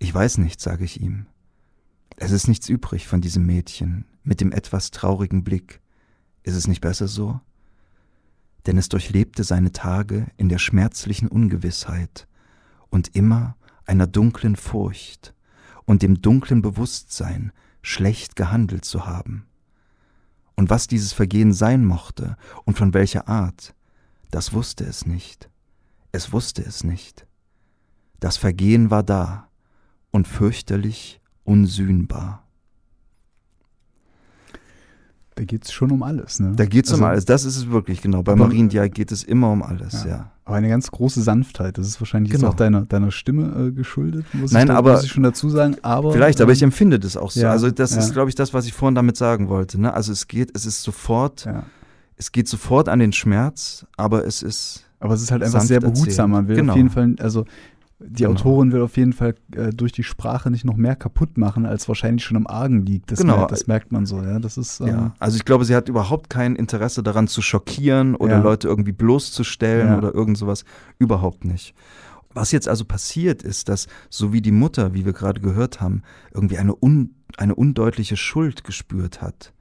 Ich 0.00 0.12
weiß 0.12 0.38
nicht, 0.38 0.60
sage 0.60 0.84
ich 0.84 1.00
ihm. 1.00 1.26
Es 2.16 2.32
ist 2.32 2.48
nichts 2.48 2.68
übrig 2.68 3.06
von 3.06 3.20
diesem 3.20 3.46
Mädchen 3.46 4.06
mit 4.24 4.40
dem 4.40 4.50
etwas 4.50 4.90
traurigen 4.90 5.44
Blick. 5.44 5.80
Ist 6.42 6.56
es 6.56 6.66
nicht 6.66 6.80
besser 6.80 7.06
so? 7.06 7.40
Denn 8.66 8.78
es 8.78 8.88
durchlebte 8.88 9.44
seine 9.44 9.72
Tage 9.72 10.26
in 10.36 10.48
der 10.48 10.58
schmerzlichen 10.58 11.28
Ungewissheit 11.28 12.26
und 12.90 13.14
immer 13.14 13.56
einer 13.84 14.06
dunklen 14.06 14.56
Furcht 14.56 15.34
und 15.84 16.02
dem 16.02 16.20
dunklen 16.20 16.62
Bewusstsein, 16.62 17.52
schlecht 17.82 18.36
gehandelt 18.36 18.84
zu 18.84 19.06
haben. 19.06 19.46
Und 20.56 20.70
was 20.70 20.86
dieses 20.86 21.12
Vergehen 21.12 21.52
sein 21.52 21.84
mochte 21.84 22.36
und 22.64 22.76
von 22.76 22.92
welcher 22.92 23.28
Art, 23.28 23.74
das 24.30 24.52
wusste 24.52 24.84
es 24.84 25.06
nicht. 25.06 25.48
Es 26.12 26.32
wusste 26.32 26.62
es 26.62 26.84
nicht. 26.84 27.26
Das 28.20 28.36
Vergehen 28.36 28.90
war 28.90 29.02
da 29.02 29.48
und 30.10 30.26
fürchterlich 30.26 31.20
unsühnbar. 31.44 32.47
Da 35.38 35.44
geht 35.44 35.64
es 35.64 35.72
schon 35.72 35.90
um 35.92 36.02
alles, 36.02 36.40
ne? 36.40 36.52
Da 36.56 36.64
geht 36.66 36.86
es 36.86 36.90
Also- 36.92 37.04
um 37.04 37.08
alles. 37.10 37.24
Das 37.24 37.44
ist 37.44 37.56
es 37.56 37.70
wirklich, 37.70 38.02
genau. 38.02 38.22
Bei 38.22 38.32
Aber- 38.32 38.46
Marien 38.46 38.68
Dial 38.68 38.90
geht 38.90 39.12
es 39.12 39.22
immer 39.22 39.50
um 39.52 39.62
alles, 39.62 40.02
Ja. 40.04 40.08
ja. 40.10 40.30
Aber 40.44 40.56
eine 40.56 40.68
ganz 40.68 40.90
große 40.90 41.22
Sanftheit. 41.22 41.78
Das 41.78 41.86
ist 41.86 42.00
wahrscheinlich 42.00 42.32
Genau. 42.32 42.48
auch 42.48 42.54
deiner, 42.54 42.82
deiner 42.86 43.10
Stimme 43.10 43.68
äh, 43.68 43.70
geschuldet, 43.70 44.24
muss, 44.32 44.50
Nein, 44.52 44.66
ich, 44.68 44.72
aber- 44.72 44.92
muss 44.92 45.04
ich 45.04 45.10
schon 45.12 45.22
dazu 45.22 45.48
sagen. 45.50 45.76
Aber, 45.82 46.12
Vielleicht, 46.12 46.40
aber 46.40 46.50
ähm, 46.50 46.56
ich 46.56 46.62
empfinde 46.62 46.98
das 46.98 47.16
auch 47.16 47.30
so. 47.30 47.40
ja, 47.40 47.50
also 47.50 47.70
das 47.70 47.92
ja. 47.94 47.98
ist, 48.00 48.12
glaube 48.14 48.30
ich, 48.30 48.34
das, 48.34 48.52
was 48.54 48.66
ich 48.66 48.72
vorhin 48.72 48.94
damit 48.94 49.16
sagen 49.16 49.48
wollte. 49.48 49.80
Ne? 49.80 49.92
Also 49.94 50.10
es 50.12 50.26
geht, 50.26 50.50
es 50.56 50.66
ist 50.66 50.82
sofort, 50.82 51.46
es 52.16 52.32
geht 52.32 52.48
sofort 52.48 52.88
an 52.88 52.98
den 52.98 53.12
Schmerz, 53.12 53.86
aber 53.96 54.26
es 54.26 54.42
ist 54.42 54.84
Aber 55.00 55.14
es 55.14 55.22
ist 55.22 55.30
halt 55.30 55.44
einfach 55.44 55.60
sehr 55.60 55.78
behutsam. 55.80 56.32
Man 56.32 56.48
will 56.48 56.56
Genau. 56.56 56.72
auf 56.72 56.76
jeden 56.76 56.90
Fall, 56.90 57.14
also 57.20 57.44
die 58.00 58.22
Genau. 58.22 58.30
Autorin 58.30 58.70
will 58.72 58.82
auf 58.82 58.96
jeden 58.96 59.12
Fall 59.12 59.34
äh, 59.56 59.70
durch 59.70 59.90
die 59.92 60.04
Sprache 60.04 60.50
nicht 60.50 60.64
noch 60.64 60.76
mehr 60.76 60.94
kaputt 60.94 61.36
machen, 61.36 61.66
als 61.66 61.88
wahrscheinlich 61.88 62.24
schon 62.24 62.36
am 62.36 62.46
Argen 62.46 62.86
liegt. 62.86 63.10
Das, 63.10 63.18
Genau. 63.20 63.38
merkt, 63.38 63.52
das 63.52 63.66
merkt 63.66 63.90
man 63.92 64.06
so, 64.06 64.22
ja. 64.22 64.38
Das 64.38 64.56
ist, 64.56 64.80
ähm, 64.80 64.86
Ja, 64.86 65.14
also 65.18 65.36
ich 65.36 65.44
glaube, 65.44 65.64
sie 65.64 65.74
hat 65.74 65.88
überhaupt 65.88 66.30
kein 66.30 66.54
Interesse 66.54 67.02
daran 67.02 67.26
zu 67.26 67.42
schockieren 67.42 68.14
oder 68.14 68.36
Ja. 68.36 68.42
Leute 68.42 68.68
irgendwie 68.68 68.92
bloßzustellen 68.92 69.88
Ja. 69.88 69.98
oder 69.98 70.14
irgend 70.14 70.38
sowas. 70.38 70.64
Überhaupt 70.98 71.44
nicht. 71.44 71.74
Was 72.34 72.52
jetzt 72.52 72.68
also 72.68 72.84
passiert 72.84 73.42
ist, 73.42 73.68
dass 73.68 73.88
so 74.10 74.32
wie 74.32 74.42
die 74.42 74.52
Mutter, 74.52 74.94
wie 74.94 75.04
wir 75.04 75.12
gerade 75.12 75.40
gehört 75.40 75.80
haben, 75.80 76.02
irgendwie 76.32 76.58
eine, 76.58 76.74
un, 76.80 77.14
eine 77.36 77.54
undeutliche 77.56 78.16
Schuld 78.16 78.62
gespürt 78.62 79.20
hat, 79.22 79.52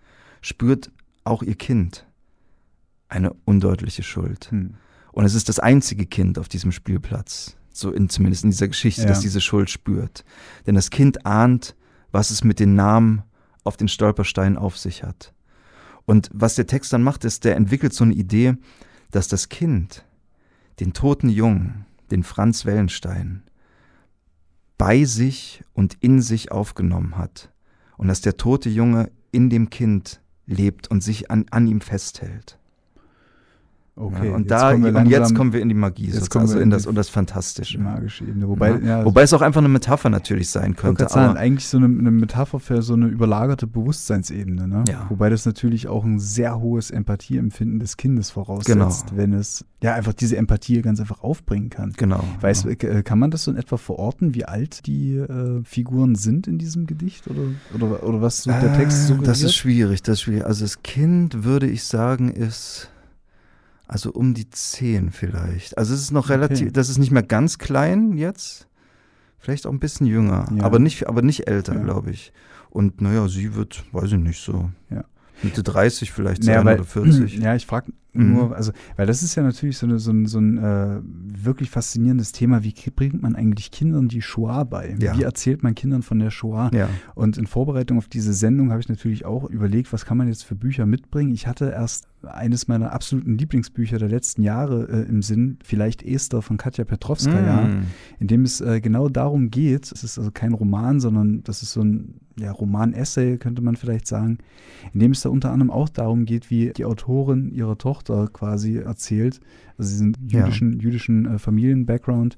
spürt 0.41 0.91
auch 1.23 1.41
ihr 1.41 1.55
Kind 1.55 2.05
eine 3.09 3.33
undeutliche 3.45 4.03
Schuld. 4.03 4.51
hm. 4.51 4.75
Und 5.11 5.25
es 5.25 5.33
ist 5.33 5.49
das 5.49 5.57
einzige 5.59 6.05
Kind 6.05 6.37
auf 6.37 6.47
diesem 6.49 6.71
Spielplatz, 6.71 7.57
so 7.77 7.91
in, 7.91 8.09
zumindest 8.09 8.43
in 8.43 8.51
dieser 8.51 8.67
Geschichte, 8.67 9.01
Ja. 9.03 9.07
das 9.07 9.19
diese 9.21 9.41
Schuld 9.41 9.69
spürt. 9.69 10.23
Denn 10.65 10.75
das 10.75 10.89
Kind 10.89 11.25
ahnt, 11.25 11.75
was 12.11 12.31
es 12.31 12.43
mit 12.43 12.59
den 12.59 12.75
Namen 12.75 13.23
auf 13.63 13.77
den 13.77 13.87
Stolpersteinen 13.87 14.57
auf 14.57 14.77
sich 14.77 15.03
hat. 15.03 15.33
Und 16.05 16.29
was 16.33 16.55
der 16.55 16.67
Text 16.67 16.93
dann 16.93 17.03
macht, 17.03 17.25
ist, 17.25 17.43
der 17.43 17.55
entwickelt 17.57 17.93
so 17.93 18.03
eine 18.05 18.13
Idee, 18.13 18.55
dass 19.11 19.27
das 19.27 19.49
Kind 19.49 20.05
den 20.79 20.93
toten 20.93 21.29
Jungen, 21.29 21.85
den 22.11 22.23
Franz 22.23 22.65
Wellenstein, 22.65 23.43
bei 24.77 25.03
sich 25.05 25.63
und 25.73 25.95
in 26.01 26.21
sich 26.21 26.51
aufgenommen 26.51 27.17
hat. 27.17 27.51
Und 27.97 28.07
dass 28.07 28.21
der 28.21 28.37
tote 28.37 28.69
Junge 28.69 29.11
in 29.31 29.49
dem 29.49 29.69
Kind 29.69 30.21
lebt 30.45 30.87
und 30.87 31.01
sich 31.01 31.29
an, 31.31 31.45
an 31.51 31.67
ihm 31.67 31.81
festhält. 31.81 32.59
Okay. 33.99 34.27
Ja, 34.29 34.35
und, 34.35 34.41
jetzt 34.41 34.51
da, 34.51 34.71
kommen 34.71 34.83
wir 34.85 34.95
und 34.95 35.05
jetzt 35.07 35.19
langsam 35.19 35.37
kommen 35.37 35.53
wir 35.53 35.61
in 35.61 35.69
die 35.69 35.75
Magie, 35.75 36.05
jetzt 36.05 36.13
sozusagen, 36.15 36.31
kommen 36.33 36.43
also 36.43 36.57
in 36.57 36.63
in 36.63 36.69
das, 36.69 36.85
und 36.85 36.95
das 36.95 37.09
Fantastische. 37.09 37.79
magische 37.79 38.23
Ebene. 38.25 38.47
Wobei, 38.47 38.69
Ja. 38.79 38.99
ja, 38.99 39.05
Wobei 39.05 39.23
es 39.23 39.33
auch 39.33 39.41
einfach 39.41 39.59
eine 39.59 39.69
Metapher 39.69 40.09
natürlich 40.09 40.49
sein 40.51 40.71
Ich 40.71 40.77
könnte. 40.77 41.03
gerade 41.03 41.13
sagen, 41.13 41.29
Aber, 41.31 41.39
eigentlich 41.39 41.67
so 41.67 41.77
eine, 41.77 41.87
eine 41.87 42.11
Metapher 42.11 42.59
für 42.59 42.81
so 42.83 42.93
eine 42.93 43.07
überlagerte 43.07 43.65
Bewusstseinsebene. 43.67 44.67
Ne? 44.67 44.83
Ja. 44.87 45.05
Wobei 45.09 45.29
das 45.29 45.45
natürlich 45.45 45.87
auch 45.87 46.03
ein 46.03 46.19
sehr 46.19 46.59
hohes 46.59 46.91
Empathieempfinden 46.91 47.79
des 47.79 47.97
Kindes 47.97 48.29
voraussetzt, 48.31 48.67
Genau. 48.67 48.91
wenn 49.13 49.33
es 49.33 49.65
ja 49.81 49.93
einfach 49.95 50.13
diese 50.13 50.37
Empathie 50.37 50.81
ganz 50.81 50.99
einfach 50.99 51.21
aufbringen 51.23 51.69
kann. 51.69 51.93
genau. 51.97 52.23
Weiß, 52.41 52.63
ja. 52.65 52.71
äh, 52.71 53.03
kann 53.03 53.19
man 53.19 53.31
das 53.31 53.43
so 53.45 53.51
in 53.51 53.57
etwa 53.57 53.77
verorten, 53.77 54.35
wie 54.35 54.45
alt 54.45 54.85
die 54.87 55.15
äh, 55.15 55.61
Figuren 55.63 56.15
sind 56.15 56.47
in 56.47 56.57
diesem 56.57 56.85
Gedicht? 56.85 57.27
Oder, 57.27 57.41
oder, 57.73 58.03
oder 58.03 58.21
was 58.21 58.43
so 58.43 58.51
der 58.51 58.73
Text 58.75 58.97
Ah, 59.03 59.07
suggeriert? 59.07 59.27
Das 59.27 59.41
ist 59.41 59.55
schwierig, 59.55 60.03
das 60.03 60.13
ist 60.15 60.21
schwierig. 60.21 60.45
Also 60.45 60.65
das 60.65 60.83
Kind, 60.83 61.43
würde 61.43 61.67
ich 61.67 61.83
sagen, 61.83 62.29
ist 62.29 62.89
also 63.87 64.11
um 64.11 64.33
die 64.33 64.49
zehn 64.49 65.11
vielleicht. 65.11 65.77
Also 65.77 65.93
es 65.93 66.01
ist 66.01 66.11
noch 66.11 66.29
relativ, 66.29 66.63
Okay. 66.67 66.71
das 66.71 66.89
ist 66.89 66.97
nicht 66.97 67.11
mehr 67.11 67.23
ganz 67.23 67.57
klein 67.57 68.17
jetzt. 68.17 68.67
Vielleicht 69.39 69.65
auch 69.67 69.71
ein 69.71 69.79
bisschen 69.79 70.07
jünger, 70.07 70.47
Ja. 70.55 70.63
aber 70.63 70.79
nicht, 70.79 71.07
aber 71.07 71.21
nicht 71.21 71.47
älter, 71.47 71.75
Ja. 71.75 71.81
glaube 71.81 72.11
ich. 72.11 72.33
Und 72.69 73.01
naja, 73.01 73.27
sie 73.27 73.55
wird, 73.55 73.83
weiß 73.93 74.11
ich 74.11 74.17
nicht, 74.17 74.43
so 74.43 74.69
Ja. 74.89 75.03
Mitte 75.43 75.63
30 75.63 76.11
vielleicht 76.11 76.43
Naja, 76.43 76.59
sein 76.59 76.65
weil, 76.65 76.75
oder 76.75 76.83
40. 76.85 77.37
Ja, 77.39 77.55
ich 77.55 77.65
frage 77.65 77.91
Mhm. 78.17 78.33
nur, 78.33 78.55
also, 78.55 78.71
weil 78.95 79.07
das 79.07 79.23
ist 79.23 79.35
ja 79.35 79.43
natürlich 79.43 79.77
so, 79.77 79.85
eine, 79.85 79.99
so 79.99 80.11
ein, 80.11 80.25
so 80.25 80.39
ein 80.39 80.57
äh, 80.57 80.99
wirklich 81.03 81.69
faszinierendes 81.69 82.31
Thema. 82.31 82.63
Wie 82.63 82.73
bringt 82.95 83.21
man 83.21 83.35
eigentlich 83.35 83.71
Kindern 83.71 84.07
die 84.07 84.21
Shoah 84.21 84.65
bei? 84.65 84.95
Ja. 84.99 85.17
Wie 85.17 85.23
erzählt 85.23 85.63
man 85.63 85.75
Kindern 85.75 86.01
von 86.01 86.19
der 86.19 86.31
Shoah? 86.31 86.71
Ja. 86.73 86.89
Und 87.15 87.37
in 87.37 87.47
Vorbereitung 87.47 87.97
auf 87.97 88.07
diese 88.07 88.33
Sendung 88.33 88.71
habe 88.71 88.81
ich 88.81 88.89
natürlich 88.89 89.25
auch 89.25 89.49
überlegt, 89.49 89.93
was 89.93 90.05
kann 90.05 90.17
man 90.17 90.27
jetzt 90.27 90.43
für 90.43 90.55
Bücher 90.55 90.85
mitbringen. 90.85 91.33
Ich 91.33 91.47
hatte 91.47 91.69
erst 91.69 92.07
eines 92.23 92.67
meiner 92.67 92.93
absoluten 92.93 93.37
Lieblingsbücher 93.37 93.99
der 93.99 94.09
letzten 94.09 94.41
Jahre 94.41 94.87
äh, 94.89 95.07
im 95.07 95.21
Sinn, 95.21 95.59
vielleicht 95.63 96.01
Esther 96.03 96.41
von 96.41 96.57
Katja 96.57 96.83
Petrovskaya, 96.83 97.67
Mm. 97.67 97.83
in 98.19 98.27
dem 98.27 98.43
es 98.43 98.59
äh, 98.59 98.81
genau 98.81 99.07
darum 99.07 99.51
geht, 99.51 99.91
es 99.91 100.03
ist 100.03 100.17
also 100.17 100.31
kein 100.31 100.53
Roman, 100.53 100.99
sondern 100.99 101.43
das 101.43 101.61
ist 101.61 101.71
so 101.73 101.81
ein 101.81 102.15
ja, 102.39 102.51
Roman-Essay, 102.51 103.37
könnte 103.37 103.61
man 103.61 103.75
vielleicht 103.75 104.07
sagen, 104.07 104.39
in 104.93 104.99
dem 104.99 105.11
es 105.11 105.21
da 105.21 105.29
unter 105.29 105.51
anderem 105.51 105.71
auch 105.71 105.89
darum 105.89 106.25
geht, 106.25 106.49
wie 106.49 106.71
die 106.71 106.85
Autorin 106.85 107.51
ihrer 107.51 107.77
Tochter 107.77 108.06
quasi 108.31 108.77
erzählt, 108.77 109.39
also 109.77 109.89
diesen 109.91 110.15
Ja. 110.29 110.39
jüdischen, 110.45 110.79
jüdischen 110.79 111.25
äh, 111.35 111.39
Familien-Background, 111.39 112.37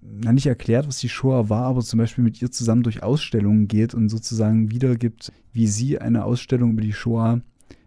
na, 0.00 0.32
nicht 0.32 0.46
erklärt, 0.46 0.86
was 0.86 0.98
die 0.98 1.08
Shoah 1.08 1.48
war, 1.48 1.64
aber 1.64 1.80
zum 1.80 1.98
Beispiel 1.98 2.22
mit 2.24 2.40
ihr 2.40 2.50
zusammen 2.50 2.82
durch 2.84 3.02
Ausstellungen 3.02 3.66
geht 3.68 3.94
und 3.94 4.08
sozusagen 4.08 4.70
wiedergibt, 4.70 5.32
wie 5.52 5.66
sie 5.66 5.98
eine 6.00 6.24
Ausstellung 6.24 6.72
über 6.72 6.82
die 6.82 6.92
Shoah 6.92 7.40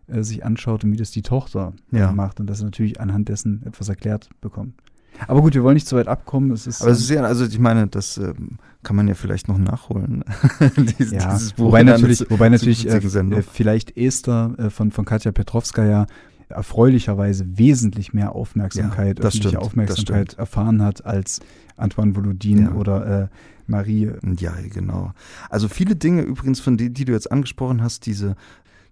äh, 0.07 0.21
sich 0.23 0.43
anschaut 0.45 0.84
und 0.84 0.91
wie 0.91 0.97
das 0.97 1.12
die 1.12 1.21
Tochter 1.21 1.73
äh, 1.93 1.99
Ja. 1.99 2.12
macht 2.12 2.39
und 2.39 2.47
das 2.49 2.62
natürlich 2.62 2.99
anhand 2.99 3.29
dessen 3.29 3.62
etwas 3.65 3.88
erklärt 3.89 4.29
bekommt. 4.41 4.73
Aber 5.27 5.41
gut, 5.41 5.53
wir 5.53 5.63
wollen 5.63 5.73
nicht 5.75 5.88
zu 5.88 5.97
weit 5.97 6.07
abkommen. 6.07 6.51
Es 6.51 6.65
ist, 6.67 6.81
Aber 6.81 6.91
es 6.91 7.01
ist 7.01 7.10
ja, 7.10 7.21
also 7.21 7.45
ich 7.45 7.60
meine, 7.60 7.86
das 7.88 8.17
ähm, 8.17 8.57
kann 8.81 8.95
man 8.95 9.07
ja 9.07 9.13
vielleicht 9.13 9.47
noch 9.49 9.57
nachholen. 9.57 10.23
Dies- 10.99 11.12
ja, 11.12 11.38
wobei 11.57 11.84
natürlich, 11.84 12.25
wobei 12.29 12.49
natürlich 12.49 12.88
äh, 12.89 12.97
äh, 12.97 13.41
vielleicht 13.41 13.95
Esther 13.97 14.55
äh, 14.57 14.69
von, 14.69 14.89
von 14.91 15.03
Katja 15.05 15.31
Petrovskaya 15.31 16.07
erfreulicherweise 16.52 17.58
wesentlich 17.58 18.14
mehr 18.14 18.34
Aufmerksamkeit, 18.36 19.20
Ja, 19.20 19.26
öffentliche 19.26 19.50
stimmt, 19.50 19.64
Aufmerksamkeit 19.64 20.34
erfahren 20.36 20.82
hat 20.84 21.06
als 21.06 21.40
Antoine 21.78 22.16
Volodin 22.16 22.64
Ja. 22.66 22.72
oder 22.74 23.24
äh, 23.24 23.28
Marie. 23.68 24.12
Ja, 24.40 24.54
genau. 24.74 25.14
Also 25.50 25.68
viele 25.68 25.96
Dinge 25.96 26.22
übrigens, 26.24 26.60
von 26.60 26.78
denen, 26.78 26.94
die 26.94 27.06
du 27.06 27.14
jetzt 27.14 27.32
angesprochen 27.32 27.82
hast, 27.82 28.06
diese 28.06 28.36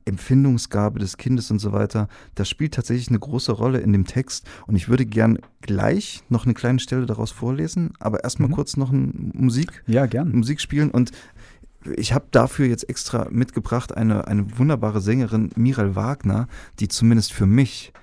Empfindungsgabe 0.05 0.99
des 0.99 1.17
Kindes 1.17 1.51
und 1.51 1.59
so 1.59 1.71
weiter, 1.71 2.07
das 2.35 2.49
spielt 2.49 2.73
tatsächlich 2.73 3.09
eine 3.09 3.19
große 3.19 3.51
Rolle 3.51 3.79
in 3.79 3.91
dem 3.93 4.05
Text. 4.05 4.47
Und 4.65 4.75
ich 4.75 4.89
würde 4.89 5.05
gern 5.05 5.37
gleich 5.61 6.23
noch 6.29 6.45
eine 6.45 6.53
kleine 6.55 6.79
Stelle 6.79 7.05
daraus 7.05 7.31
vorlesen, 7.31 7.91
aber 7.99 8.23
erstmal 8.23 8.49
Mhm. 8.49 8.53
kurz 8.53 8.77
noch 8.77 8.91
ein 8.91 9.31
Musik, 9.35 9.83
Ja, 9.85 10.05
gern. 10.07 10.31
Musik 10.35 10.61
spielen. 10.61 10.89
Und 10.89 11.11
ich 11.95 12.13
habe 12.13 12.25
dafür 12.31 12.67
jetzt 12.67 12.89
extra 12.89 13.27
mitgebracht 13.29 13.95
eine, 13.95 14.27
eine 14.27 14.57
wunderbare 14.57 15.01
Sängerin, 15.01 15.49
Mirel 15.55 15.95
Wagner, 15.95 16.47
die 16.79 16.87
zumindest 16.87 17.33
für 17.33 17.45
mich 17.45 17.93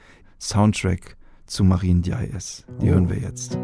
Soundtrack 0.40 1.16
zu 1.46 1.64
Marien 1.64 2.02
Diay 2.02 2.28
ist. 2.36 2.66
Die 2.80 2.88
Oh. 2.88 2.92
hören 2.94 3.08
wir 3.08 3.18
jetzt. 3.18 3.58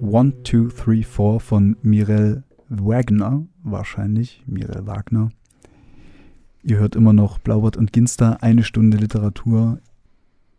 One, 0.00 0.42
Two, 0.42 0.68
Three, 0.68 1.02
Four 1.02 1.40
von 1.40 1.76
Mirel 1.82 2.44
Wagner, 2.68 3.46
wahrscheinlich, 3.62 4.42
Mirel 4.46 4.86
Wagner. 4.86 5.30
Ihr 6.62 6.78
hört 6.78 6.96
immer 6.96 7.12
noch 7.12 7.38
Blaubart 7.38 7.76
und 7.76 7.92
Ginster, 7.92 8.42
eine 8.42 8.64
Stunde 8.64 8.96
Literatur, 8.96 9.80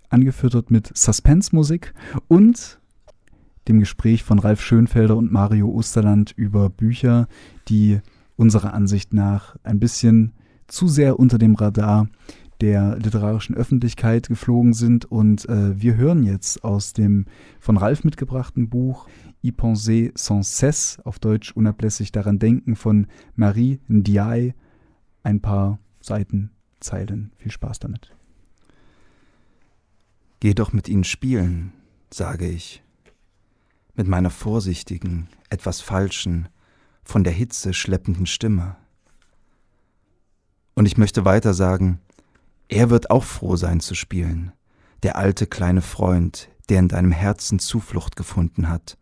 angefüttert 0.10 0.72
mit 0.72 0.96
Suspense-Musik 0.96 1.94
und 2.28 2.80
dem 3.68 3.80
Gespräch 3.80 4.24
von 4.24 4.40
Ralf 4.40 4.62
Schönfelder 4.62 5.18
und 5.18 5.32
Mario 5.32 5.68
Osterland 5.70 6.32
über 6.36 6.70
Bücher, 6.70 7.28
die 7.68 8.00
unserer 8.36 8.74
Ansicht 8.74 9.14
nach 9.14 9.56
ein 9.64 9.80
bisschen 9.80 10.34
zu 10.68 10.88
sehr 10.88 11.20
unter 11.20 11.38
dem 11.38 11.56
Radar 11.56 12.08
der 12.62 12.98
literarischen 12.98 13.56
Öffentlichkeit 13.56 14.28
geflogen 14.28 14.74
sind. 14.74 15.06
Und 15.06 15.48
äh, 15.50 15.80
wir 15.80 15.96
hören 15.96 16.24
jetzt 16.24 16.64
aus 16.64 16.94
dem 16.94 17.26
von 17.60 17.78
Ralf 17.78 18.04
mitgebrachten 18.04 18.70
Buch 18.70 19.08
Y 19.44 19.52
penser 19.52 20.12
sans 20.16 20.58
cesse, 20.58 21.06
auf 21.06 21.20
Deutsch 21.20 21.52
unablässig 21.52 22.12
daran 22.12 22.40
denken, 22.40 22.76
von 22.76 23.08
Marie 23.36 23.80
Ndiaye, 23.88 24.56
ein 25.24 25.42
paar 25.42 25.80
Seiten, 26.00 26.52
Zeilen. 26.80 27.32
Viel 27.38 27.52
Spaß 27.52 27.80
damit. 27.80 28.16
Geh 30.40 30.54
doch 30.54 30.74
mit 30.74 30.88
ihnen 30.90 31.04
spielen, 31.04 31.74
sage 32.12 32.48
ich. 32.48 32.84
Mit 33.96 34.08
meiner 34.08 34.30
vorsichtigen, 34.30 35.28
etwas 35.50 35.80
falschen, 35.80 36.50
von 37.06 37.24
der 37.24 37.32
Hitze 37.32 37.74
schleppenden 37.74 38.26
Stimme. 38.26 38.76
Und 40.74 40.86
ich 40.86 40.98
möchte 40.98 41.24
weiter 41.24 41.54
sagen, 41.54 42.02
er 42.68 42.90
wird 42.90 43.10
auch 43.10 43.24
froh 43.24 43.56
sein 43.56 43.80
zu 43.80 43.96
spielen, 43.96 44.52
der 45.04 45.16
alte 45.16 45.48
kleine 45.48 45.82
Freund, 45.82 46.50
der 46.68 46.80
in 46.80 46.90
deinem 46.90 47.12
Herzen 47.12 47.60
Zuflucht 47.60 48.18
gefunden 48.18 48.68
hat 48.68 48.98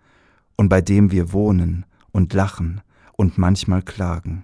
und 0.56 0.70
bei 0.70 0.82
dem 0.82 1.10
wir 1.10 1.34
wohnen 1.34 1.86
und 2.12 2.34
lachen 2.34 2.82
und 3.14 3.38
manchmal 3.38 3.82
klagen. 3.82 4.43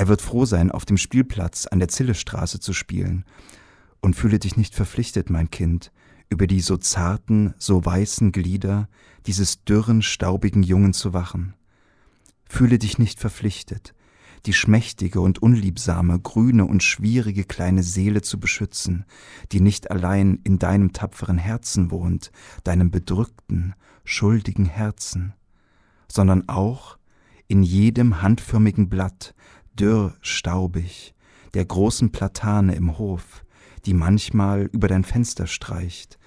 Er 0.00 0.08
wird 0.08 0.22
froh 0.22 0.46
sein, 0.46 0.70
auf 0.70 0.84
dem 0.86 0.96
Spielplatz 0.96 1.66
an 1.66 1.78
der 1.78 1.88
Zillestraße 1.88 2.58
zu 2.58 2.72
spielen. 2.72 3.26
Und 4.00 4.16
fühle 4.16 4.38
dich 4.38 4.56
nicht 4.56 4.74
verpflichtet, 4.74 5.28
mein 5.28 5.50
Kind, 5.50 5.92
über 6.30 6.46
die 6.46 6.60
so 6.60 6.78
zarten, 6.78 7.52
so 7.58 7.84
weißen 7.84 8.32
Glieder 8.32 8.88
dieses 9.26 9.62
dürren, 9.64 10.00
staubigen 10.00 10.62
Jungen 10.62 10.94
zu 10.94 11.12
wachen. 11.12 11.52
Fühle 12.52 12.80
dich 12.80 12.98
nicht 12.98 13.20
verpflichtet, 13.20 13.94
die 14.44 14.52
schmächtige 14.52 15.20
und 15.20 15.40
unliebsame, 15.40 16.18
grüne 16.18 16.66
und 16.66 16.82
schwierige 16.82 17.44
kleine 17.44 17.84
Seele 17.84 18.22
zu 18.22 18.40
beschützen, 18.40 19.06
die 19.52 19.60
nicht 19.60 19.92
allein 19.92 20.40
in 20.42 20.58
deinem 20.58 20.92
tapferen 20.92 21.38
Herzen 21.38 21.92
wohnt, 21.92 22.32
deinem 22.64 22.90
bedrückten, 22.90 23.74
schuldigen 24.04 24.66
Herzen, 24.66 25.32
sondern 26.10 26.48
auch 26.48 26.98
in 27.46 27.62
jedem 27.62 28.20
handförmigen 28.20 28.88
Blatt, 28.88 29.32
dürr, 29.78 30.16
staubig, 30.20 31.14
der 31.54 31.64
großen 31.64 32.10
Platane 32.10 32.74
im 32.74 32.98
Hof, 32.98 33.44
die 33.86 33.94
manchmal 33.94 34.68
über 34.72 34.88
dein 34.88 35.04
Fenster 35.04 35.46
streicht, 35.46 36.18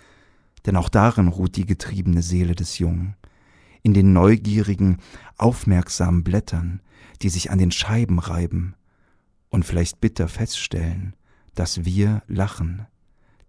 denn 0.66 0.78
auch 0.78 0.88
darin 0.88 1.28
ruht 1.28 1.58
die 1.58 1.66
getriebene 1.66 2.22
Seele 2.22 2.56
des 2.56 2.80
Jungen, 2.80 3.18
in 3.84 3.94
den 3.94 4.14
neugierigen, 4.14 4.98
aufmerksamen 5.38 6.24
Blättern, 6.24 6.82
die 7.22 7.30
sich 7.30 7.52
an 7.52 7.60
den 7.60 7.72
Scheiben 7.72 8.20
reiben 8.20 8.76
und 9.50 9.66
vielleicht 9.66 10.02
bitter 10.02 10.28
feststellen, 10.28 11.16
dass 11.54 11.86
wir 11.86 12.24
lachen, 12.28 12.88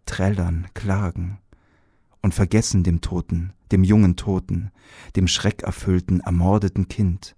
trällern, 0.07 0.67
klagen 0.75 1.39
und 2.21 2.35
vergessen 2.35 2.83
dem 2.83 3.01
Toten, 3.01 3.53
dem 3.73 3.85
jungen 3.85 4.17
Toten, 4.17 4.71
dem 5.17 5.29
schreckerfüllten, 5.29 6.21
ermordeten 6.21 6.89
Kind, 6.89 7.37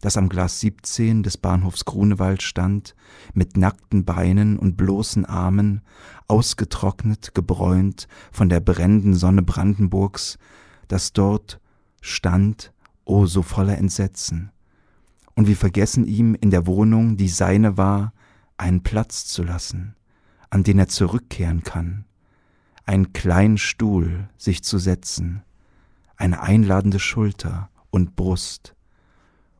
das 0.00 0.16
am 0.16 0.28
Glas 0.28 0.60
17 0.60 1.22
des 1.22 1.36
Bahnhofs 1.36 1.84
Grunewald 1.84 2.42
stand, 2.42 2.94
mit 3.34 3.56
nackten 3.56 4.04
Beinen 4.04 4.58
und 4.58 4.76
bloßen 4.76 5.24
Armen, 5.24 5.82
ausgetrocknet, 6.28 7.34
gebräunt 7.34 8.08
von 8.30 8.48
der 8.48 8.60
brennenden 8.60 9.14
Sonne 9.14 9.42
Brandenburgs, 9.42 10.38
das 10.86 11.12
dort 11.12 11.60
stand, 12.00 12.72
o 13.04 13.20
oh, 13.20 13.26
so 13.26 13.42
voller 13.42 13.78
Entsetzen. 13.78 14.50
Und 15.34 15.46
wir 15.46 15.56
vergessen 15.56 16.06
ihm 16.06 16.34
in 16.34 16.50
der 16.50 16.66
Wohnung, 16.66 17.16
die 17.16 17.28
seine 17.28 17.76
war, 17.76 18.12
einen 18.56 18.82
Platz 18.82 19.26
zu 19.26 19.42
lassen, 19.42 19.94
an 20.50 20.64
den 20.64 20.78
er 20.78 20.88
zurückkehren 20.88 21.62
kann, 21.62 22.04
einen 22.84 23.12
kleinen 23.12 23.58
Stuhl 23.58 24.28
sich 24.36 24.64
zu 24.64 24.78
setzen, 24.78 25.42
eine 26.16 26.42
einladende 26.42 26.98
Schulter 26.98 27.70
und 27.90 28.16
Brust, 28.16 28.74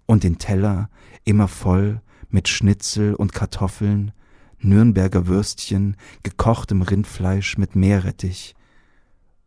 und 0.06 0.24
den 0.24 0.38
Teller 0.38 0.90
immer 1.24 1.48
voll 1.48 2.00
mit 2.30 2.48
Schnitzel 2.48 3.14
und 3.14 3.32
Kartoffeln, 3.32 4.12
Nürnberger 4.60 5.26
Würstchen, 5.26 5.96
gekochtem 6.22 6.82
Rindfleisch 6.82 7.58
mit 7.58 7.76
Meerrettich, 7.76 8.54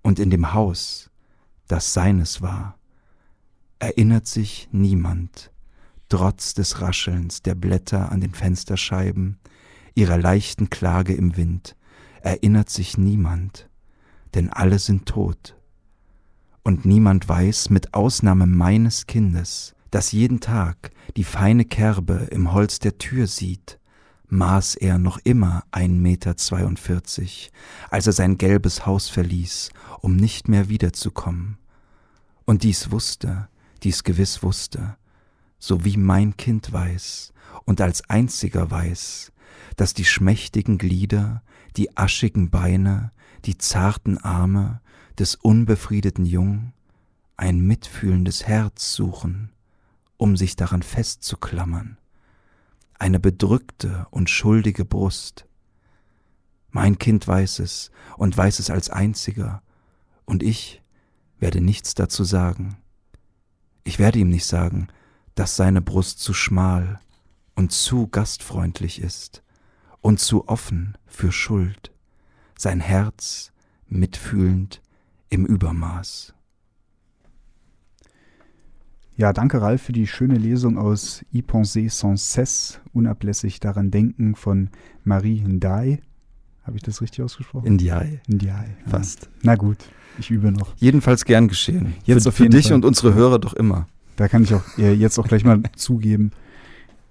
und 0.02 0.20
in 0.20 0.30
dem 0.30 0.54
Haus, 0.54 1.12
das 1.68 1.94
seines 1.94 2.42
war, 2.42 2.78
erinnert 3.82 4.28
sich 4.28 4.70
niemand, 4.72 5.52
trotz 6.08 6.54
des 6.54 6.82
Raschelns 6.82 7.42
der 7.42 7.56
Blätter 7.56 8.12
an 8.12 8.22
den 8.22 8.36
Fensterscheiben, 8.36 9.40
ihrer 9.96 10.20
leichten 10.20 10.70
Klage 10.70 11.14
im 11.16 11.36
Wind, 11.36 11.76
erinnert 12.22 12.70
sich 12.70 13.00
niemand, 13.00 13.70
denn 14.36 14.50
alle 14.50 14.78
sind 14.78 15.08
tot. 15.08 15.58
Und 16.64 16.86
niemand 16.86 17.28
weiß, 17.28 17.72
mit 17.72 17.96
Ausnahme 17.96 18.46
meines 18.46 19.08
Kindes, 19.08 19.74
das 19.90 20.12
jeden 20.12 20.42
Tag 20.42 20.92
die 21.18 21.24
feine 21.24 21.66
Kerbe 21.66 22.28
im 22.30 22.54
Holz 22.54 22.78
der 22.78 23.00
Tür 23.00 23.26
sieht, 23.26 23.80
maß 24.28 24.76
er 24.76 25.00
noch 25.00 25.18
immer 25.24 25.64
ein 25.72 26.00
Meter 26.00 26.38
zweiundvierzig, 26.38 27.52
als 27.90 28.06
er 28.06 28.14
sein 28.14 28.38
gelbes 28.38 28.86
Haus 28.86 29.10
verließ, 29.10 29.72
um 30.02 30.16
nicht 30.16 30.48
mehr 30.48 30.70
wiederzukommen. 30.70 31.58
Und 32.46 32.62
dies 32.62 32.92
wusste, 32.92 33.50
dies 33.84 34.04
gewiss 34.04 34.44
wusste, 34.44 34.98
so 35.60 35.84
wie 35.86 35.98
mein 35.98 36.38
Kind 36.38 36.72
weiß 36.72 37.34
und 37.66 37.82
als 37.82 38.10
einziger 38.10 38.70
weiß, 38.70 39.32
dass 39.76 39.94
die 39.94 40.06
schmächtigen 40.06 40.78
Glieder, 40.78 41.44
die 41.78 41.96
aschigen 41.98 42.50
Beine, 42.50 43.12
die 43.46 43.58
zarten 43.58 44.18
Arme 44.18 44.82
des 45.18 45.36
unbefriedeten 45.36 46.26
Jung 46.26 46.74
ein 47.38 47.60
mitfühlendes 47.60 48.46
Herz 48.46 48.94
suchen, 48.94 49.52
um 50.18 50.38
sich 50.38 50.56
daran 50.56 50.84
festzuklammern, 50.84 51.98
eine 53.00 53.20
bedrückte 53.20 54.06
und 54.12 54.30
schuldige 54.30 54.86
Brust. 54.86 55.48
Mein 56.70 57.00
Kind 57.00 57.28
weiß 57.28 57.60
es 57.60 57.92
und 58.18 58.38
weiß 58.38 58.60
es 58.60 58.70
als 58.70 58.90
einziger, 58.90 59.64
und 60.26 60.44
ich 60.44 60.82
werde 61.40 61.60
nichts 61.60 61.96
dazu 61.96 62.24
sagen. 62.24 62.81
Ich 63.84 64.00
werde 64.00 64.20
ihm 64.20 64.30
nicht 64.30 64.46
sagen, 64.46 64.88
dass 65.36 65.56
seine 65.56 65.82
Brust 65.82 66.20
zu 66.20 66.34
schmal 66.34 67.00
und 67.56 67.72
zu 67.72 68.08
gastfreundlich 68.08 69.02
ist 69.02 69.44
und 70.02 70.20
zu 70.20 70.48
offen 70.48 70.98
für 71.06 71.32
Schuld, 71.32 71.92
sein 72.58 72.80
Herz 72.80 73.52
mitfühlend 73.88 74.82
im 75.30 75.46
Übermaß. 75.46 76.34
Ja, 79.18 79.34
danke 79.34 79.62
Ralf 79.62 79.84
für 79.84 79.92
die 79.92 80.08
schöne 80.08 80.38
Lesung 80.38 80.78
aus 80.78 81.24
Y 81.32 81.46
penser 81.46 81.90
sans 81.90 82.32
cesse, 82.32 82.80
unablässig 82.94 83.60
daran 83.60 83.92
denken 83.92 84.36
von 84.36 84.70
Marie 85.04 85.42
Ndiaye. 85.42 86.02
Habe 86.64 86.78
ich 86.78 86.84
das 86.84 87.02
richtig 87.02 87.24
ausgesprochen? 87.24 87.74
Ndiaye. 87.74 88.22
Ndiaye. 88.28 88.76
Ja. 88.86 88.92
Fast. 88.92 89.30
Na 89.42 89.56
gut, 89.56 89.78
ich 90.20 90.30
übe 90.30 90.52
noch. 90.52 90.74
Jedenfalls 90.78 91.26
gern 91.26 91.48
geschehen. 91.48 91.94
Jetzt 92.06 92.24
für, 92.24 92.32
für 92.32 92.50
dich 92.50 92.68
Fall. 92.68 92.76
und 92.76 92.86
unsere 92.86 93.14
Hörer 93.14 93.40
doch 93.40 93.54
immer. 93.54 93.88
Da 94.16 94.28
kann 94.28 94.44
ich 94.44 94.54
auch 94.54 94.64
jetzt 94.78 95.18
auch 95.18 95.28
gleich 95.28 95.44
mal 95.44 95.62
zugeben, 95.76 96.32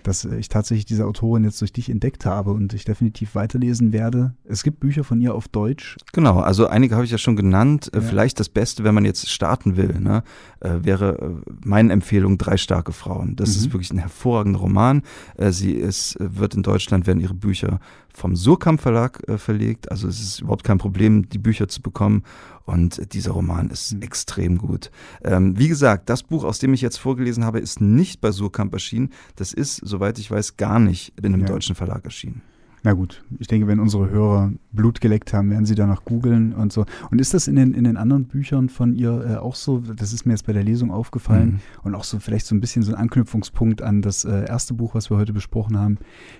dass 0.03 0.24
ich 0.24 0.48
tatsächlich 0.48 0.84
diese 0.86 1.07
Autorin 1.07 1.44
jetzt 1.44 1.61
durch 1.61 1.72
dich 1.72 1.88
entdeckt 1.90 2.26
habe 2.26 2.53
und 2.53 2.72
ich 2.74 2.84
definitiv 2.84 3.34
weiterlesen 3.34 3.92
werde. 3.92 4.34
Es 4.44 4.62
gibt 4.62 4.80
Bücher 4.80 5.05
von 5.05 5.20
ihr 5.20 5.34
auf 5.34 5.48
Deutsch. 5.48 5.96
Genau, 6.12 6.38
also 6.40 6.66
einige 6.66 6.94
habe 6.94 7.05
ich 7.05 7.11
ja 7.11 7.18
schon 7.18 7.36
genannt. 7.36 7.90
Äh, 7.92 7.98
Ja. 7.98 8.03
Vielleicht 8.03 8.40
das 8.40 8.48
Beste, 8.48 8.82
wenn 8.84 8.94
man 8.94 9.05
jetzt 9.05 9.28
starten 9.28 9.76
will, 9.76 9.98
ne, 10.01 10.22
äh, 10.61 10.70
wäre 10.82 11.18
äh, 11.46 11.51
meine 11.64 11.92
Empfehlung 11.92 12.38
Drei 12.38 12.57
starke 12.57 12.92
Frauen. 12.92 13.36
Das 13.36 13.51
Mhm. 13.51 13.57
ist 13.57 13.72
wirklich 13.72 13.90
ein 13.92 13.98
hervorragender 13.98 14.59
Roman. 14.61 15.03
Sie 15.51 15.72
ist, 15.72 16.16
wird 16.18 16.55
in 16.55 16.62
Deutschland, 16.62 17.07
werden 17.07 17.20
ihre 17.20 17.34
Bücher 17.34 17.80
vom 18.12 18.34
Surkamp 18.36 18.80
Verlag 18.80 19.22
verlegt. 19.38 19.90
Also 19.90 20.09
es 20.09 20.20
ist 20.20 20.40
überhaupt 20.40 20.64
kein 20.64 20.78
Problem, 20.78 21.28
die 21.28 21.38
Bücher 21.38 21.68
zu 21.68 21.80
bekommen. 21.82 22.22
Und 22.70 23.12
dieser 23.14 23.32
Roman 23.32 23.68
ist 23.70 23.94
Mhm. 23.94 24.02
extrem 24.02 24.58
gut. 24.58 24.90
Ähm, 25.24 25.58
wie 25.58 25.68
gesagt, 25.68 26.08
das 26.08 26.22
Buch, 26.22 26.44
aus 26.44 26.58
dem 26.58 26.72
ich 26.74 26.80
jetzt 26.80 26.98
vorgelesen 26.98 27.44
habe, 27.44 27.58
ist 27.60 27.80
nicht 27.80 28.20
bei 28.20 28.30
Surkamp 28.30 28.72
erschienen. 28.72 29.10
Das 29.36 29.52
ist, 29.52 29.76
soweit 29.84 30.18
ich 30.18 30.30
weiß, 30.30 30.56
gar 30.56 30.78
nicht 30.78 31.12
in 31.18 31.26
einem 31.26 31.40
Ja. 31.42 31.46
deutschen 31.48 31.74
Verlag 31.74 32.04
erschienen. 32.04 32.42
Na 32.82 32.94
gut, 32.94 33.22
ich 33.38 33.46
denke, 33.46 33.66
wenn 33.66 33.78
unsere 33.78 34.08
Hörer 34.08 34.52
Blut 34.72 35.02
geleckt 35.02 35.34
haben, 35.34 35.50
werden 35.50 35.66
sie 35.66 35.74
danach 35.74 36.02
googeln 36.02 36.54
und 36.54 36.72
so. 36.72 36.86
Und 37.10 37.20
ist 37.20 37.34
das 37.34 37.46
in 37.46 37.56
den, 37.56 37.74
in 37.74 37.84
den 37.84 37.98
anderen 37.98 38.24
Büchern 38.24 38.70
von 38.70 38.94
ihr 38.94 39.22
äh, 39.32 39.36
auch 39.36 39.54
so? 39.54 39.80
Das 39.80 40.14
ist 40.14 40.24
mir 40.24 40.32
jetzt 40.32 40.46
bei 40.46 40.54
der 40.54 40.62
Lesung 40.64 40.90
aufgefallen. 40.90 41.50
Mhm. 41.50 41.60
Und 41.82 41.94
auch 41.94 42.04
so 42.04 42.18
vielleicht 42.20 42.46
so 42.46 42.54
ein 42.54 42.60
bisschen 42.62 42.82
so 42.82 42.92
ein 42.94 42.98
Anknüpfungspunkt 42.98 43.82
an 43.82 44.00
das 44.00 44.24
äh, 44.24 44.46
erste 44.48 44.72
Buch, 44.72 44.94
was 44.94 45.10
wir 45.10 45.18
heute 45.18 45.34
besprochen 45.34 45.76
haben, 45.78 45.98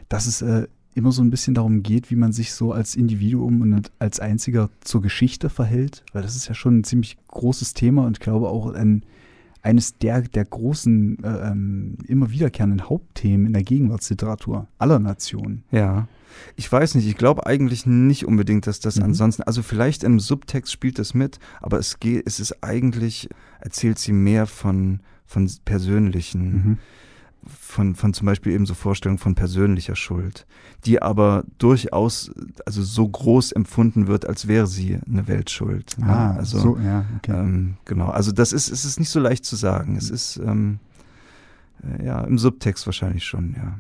dass 0.09 0.27
es 0.27 0.41
äh, 0.41 0.67
immer 0.95 1.13
so 1.13 1.23
ein 1.23 1.31
bisschen 1.31 1.55
darum 1.55 1.83
geht, 1.83 2.11
wie 2.11 2.17
man 2.17 2.33
sich 2.33 2.53
so 2.53 2.73
als 2.73 2.97
Individuum 2.97 3.61
und 3.61 3.93
als 3.99 4.21
einziger 4.21 4.71
zur 4.81 5.03
Geschichte 5.03 5.49
verhält. 5.49 6.05
Weil 6.13 6.23
das 6.23 6.37
ist 6.37 6.49
ja 6.49 6.55
schon 6.55 6.79
ein 6.81 6.85
ziemlich 6.85 7.17
großes 7.29 7.75
Thema 7.75 8.05
und 8.07 8.17
ich 8.19 8.21
glaube 8.21 8.49
auch 8.49 8.73
ein, 8.75 9.05
eines 9.63 9.99
der, 9.99 10.23
der 10.23 10.45
großen, 10.45 11.23
äh, 11.23 11.51
ähm, 11.51 11.99
immer 12.07 12.31
wiederkehrenden 12.31 12.89
Hauptthemen 12.89 13.47
in 13.47 13.53
der 13.53 13.63
Gegenwartsliteratur 13.63 14.67
aller 14.79 14.99
Nationen. 14.99 15.63
Ja. 15.71 16.09
Ich 16.57 16.71
weiß 16.71 16.95
nicht, 16.95 17.07
ich 17.07 17.17
glaube 17.17 17.47
eigentlich 17.47 17.87
nicht 17.87 18.25
unbedingt, 18.25 18.67
dass 18.67 18.81
das 18.81 18.97
Mhm. 18.97 19.03
ansonsten, 19.05 19.43
also 19.43 19.63
vielleicht 19.63 20.05
im 20.05 20.19
Subtext 20.21 20.73
spielt 20.73 20.99
das 20.99 21.13
mit, 21.13 21.39
aber 21.61 21.79
es 21.79 22.01
geht, 22.01 22.27
es 22.27 22.41
ist 22.41 22.63
eigentlich, 22.63 23.29
erzählt 23.61 23.99
sie 23.99 24.13
mehr 24.13 24.47
von, 24.47 25.01
von 25.27 25.51
persönlichen, 25.65 26.53
Mhm. 26.53 26.79
Von, 27.47 27.95
von 27.95 28.13
zum 28.15 28.27
Beispiel 28.27 28.53
eben 28.53 28.67
so 28.67 28.75
Vorstellungen 28.75 29.19
von 29.19 29.35
persönlicher 29.35 29.97
Schuld, 29.97 30.47
die 30.85 31.01
aber 31.01 31.45
durchaus, 31.59 32.31
also 32.67 32.83
so 32.83 33.09
groß 33.09 33.53
empfunden 33.53 34.07
wird, 34.07 34.27
als 34.27 34.47
wäre 34.49 34.67
sie 34.67 34.99
eine 35.07 35.27
Weltschuld. 35.29 35.97
ne? 35.99 36.07
Ah, 36.07 36.37
also, 36.37 36.59
so, 36.59 36.79
ja, 36.79 37.05
okay. 37.17 37.33
ähm, 37.33 37.77
genau, 37.85 38.09
also 38.09 38.33
das 38.33 38.53
ist, 38.53 38.71
es 38.71 38.85
ist 38.85 38.99
nicht 39.01 39.11
so 39.11 39.21
leicht 39.21 39.45
zu 39.45 39.57
sagen. 39.57 39.97
Es 39.97 40.11
ist, 40.11 40.37
ähm, 40.37 40.79
äh, 41.83 42.05
ja, 42.05 42.21
im 42.23 42.39
Subtext 42.39 42.87
wahrscheinlich 42.87 43.25
schon, 43.25 43.55
ja. 43.57 43.79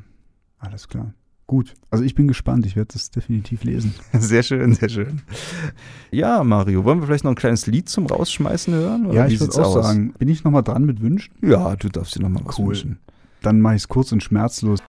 Alles 0.58 0.88
klar. 0.88 1.12
Gut. 1.46 1.74
Also 1.90 2.04
ich 2.04 2.14
bin 2.14 2.28
gespannt. 2.28 2.64
Ich 2.64 2.76
werde 2.76 2.92
das 2.92 3.10
definitiv 3.10 3.64
lesen. 3.64 3.92
Sehr 4.12 4.44
schön, 4.44 4.72
sehr 4.74 4.88
schön. 4.88 5.22
Ja, 6.12 6.44
Mario, 6.44 6.84
wollen 6.84 7.00
wir 7.00 7.06
vielleicht 7.08 7.24
noch 7.24 7.32
ein 7.32 7.36
kleines 7.36 7.66
Lied 7.66 7.88
zum 7.88 8.06
Rausschmeißen 8.06 8.72
hören? 8.72 9.06
oder 9.06 9.14
ja, 9.16 9.26
ich 9.26 9.40
würde 9.40 9.54
auch 9.54 9.74
aus? 9.74 9.84
sagen. 9.86 10.12
Bin 10.16 10.28
ich 10.28 10.44
nochmal 10.44 10.62
dran 10.62 10.84
mit 10.84 11.00
Wünschen? 11.00 11.34
Ja, 11.42 11.74
du 11.74 11.88
darfst 11.88 12.14
dir 12.14 12.20
nochmal 12.22 12.44
was 12.44 12.56
Cool. 12.56 12.68
wünschen. 12.68 12.98
Dann 13.42 13.60
mache 13.60 13.76
ich 13.76 13.82
es 13.82 13.88
kurz 13.88 14.12
und 14.12 14.22
schmerzlos. 14.22 14.78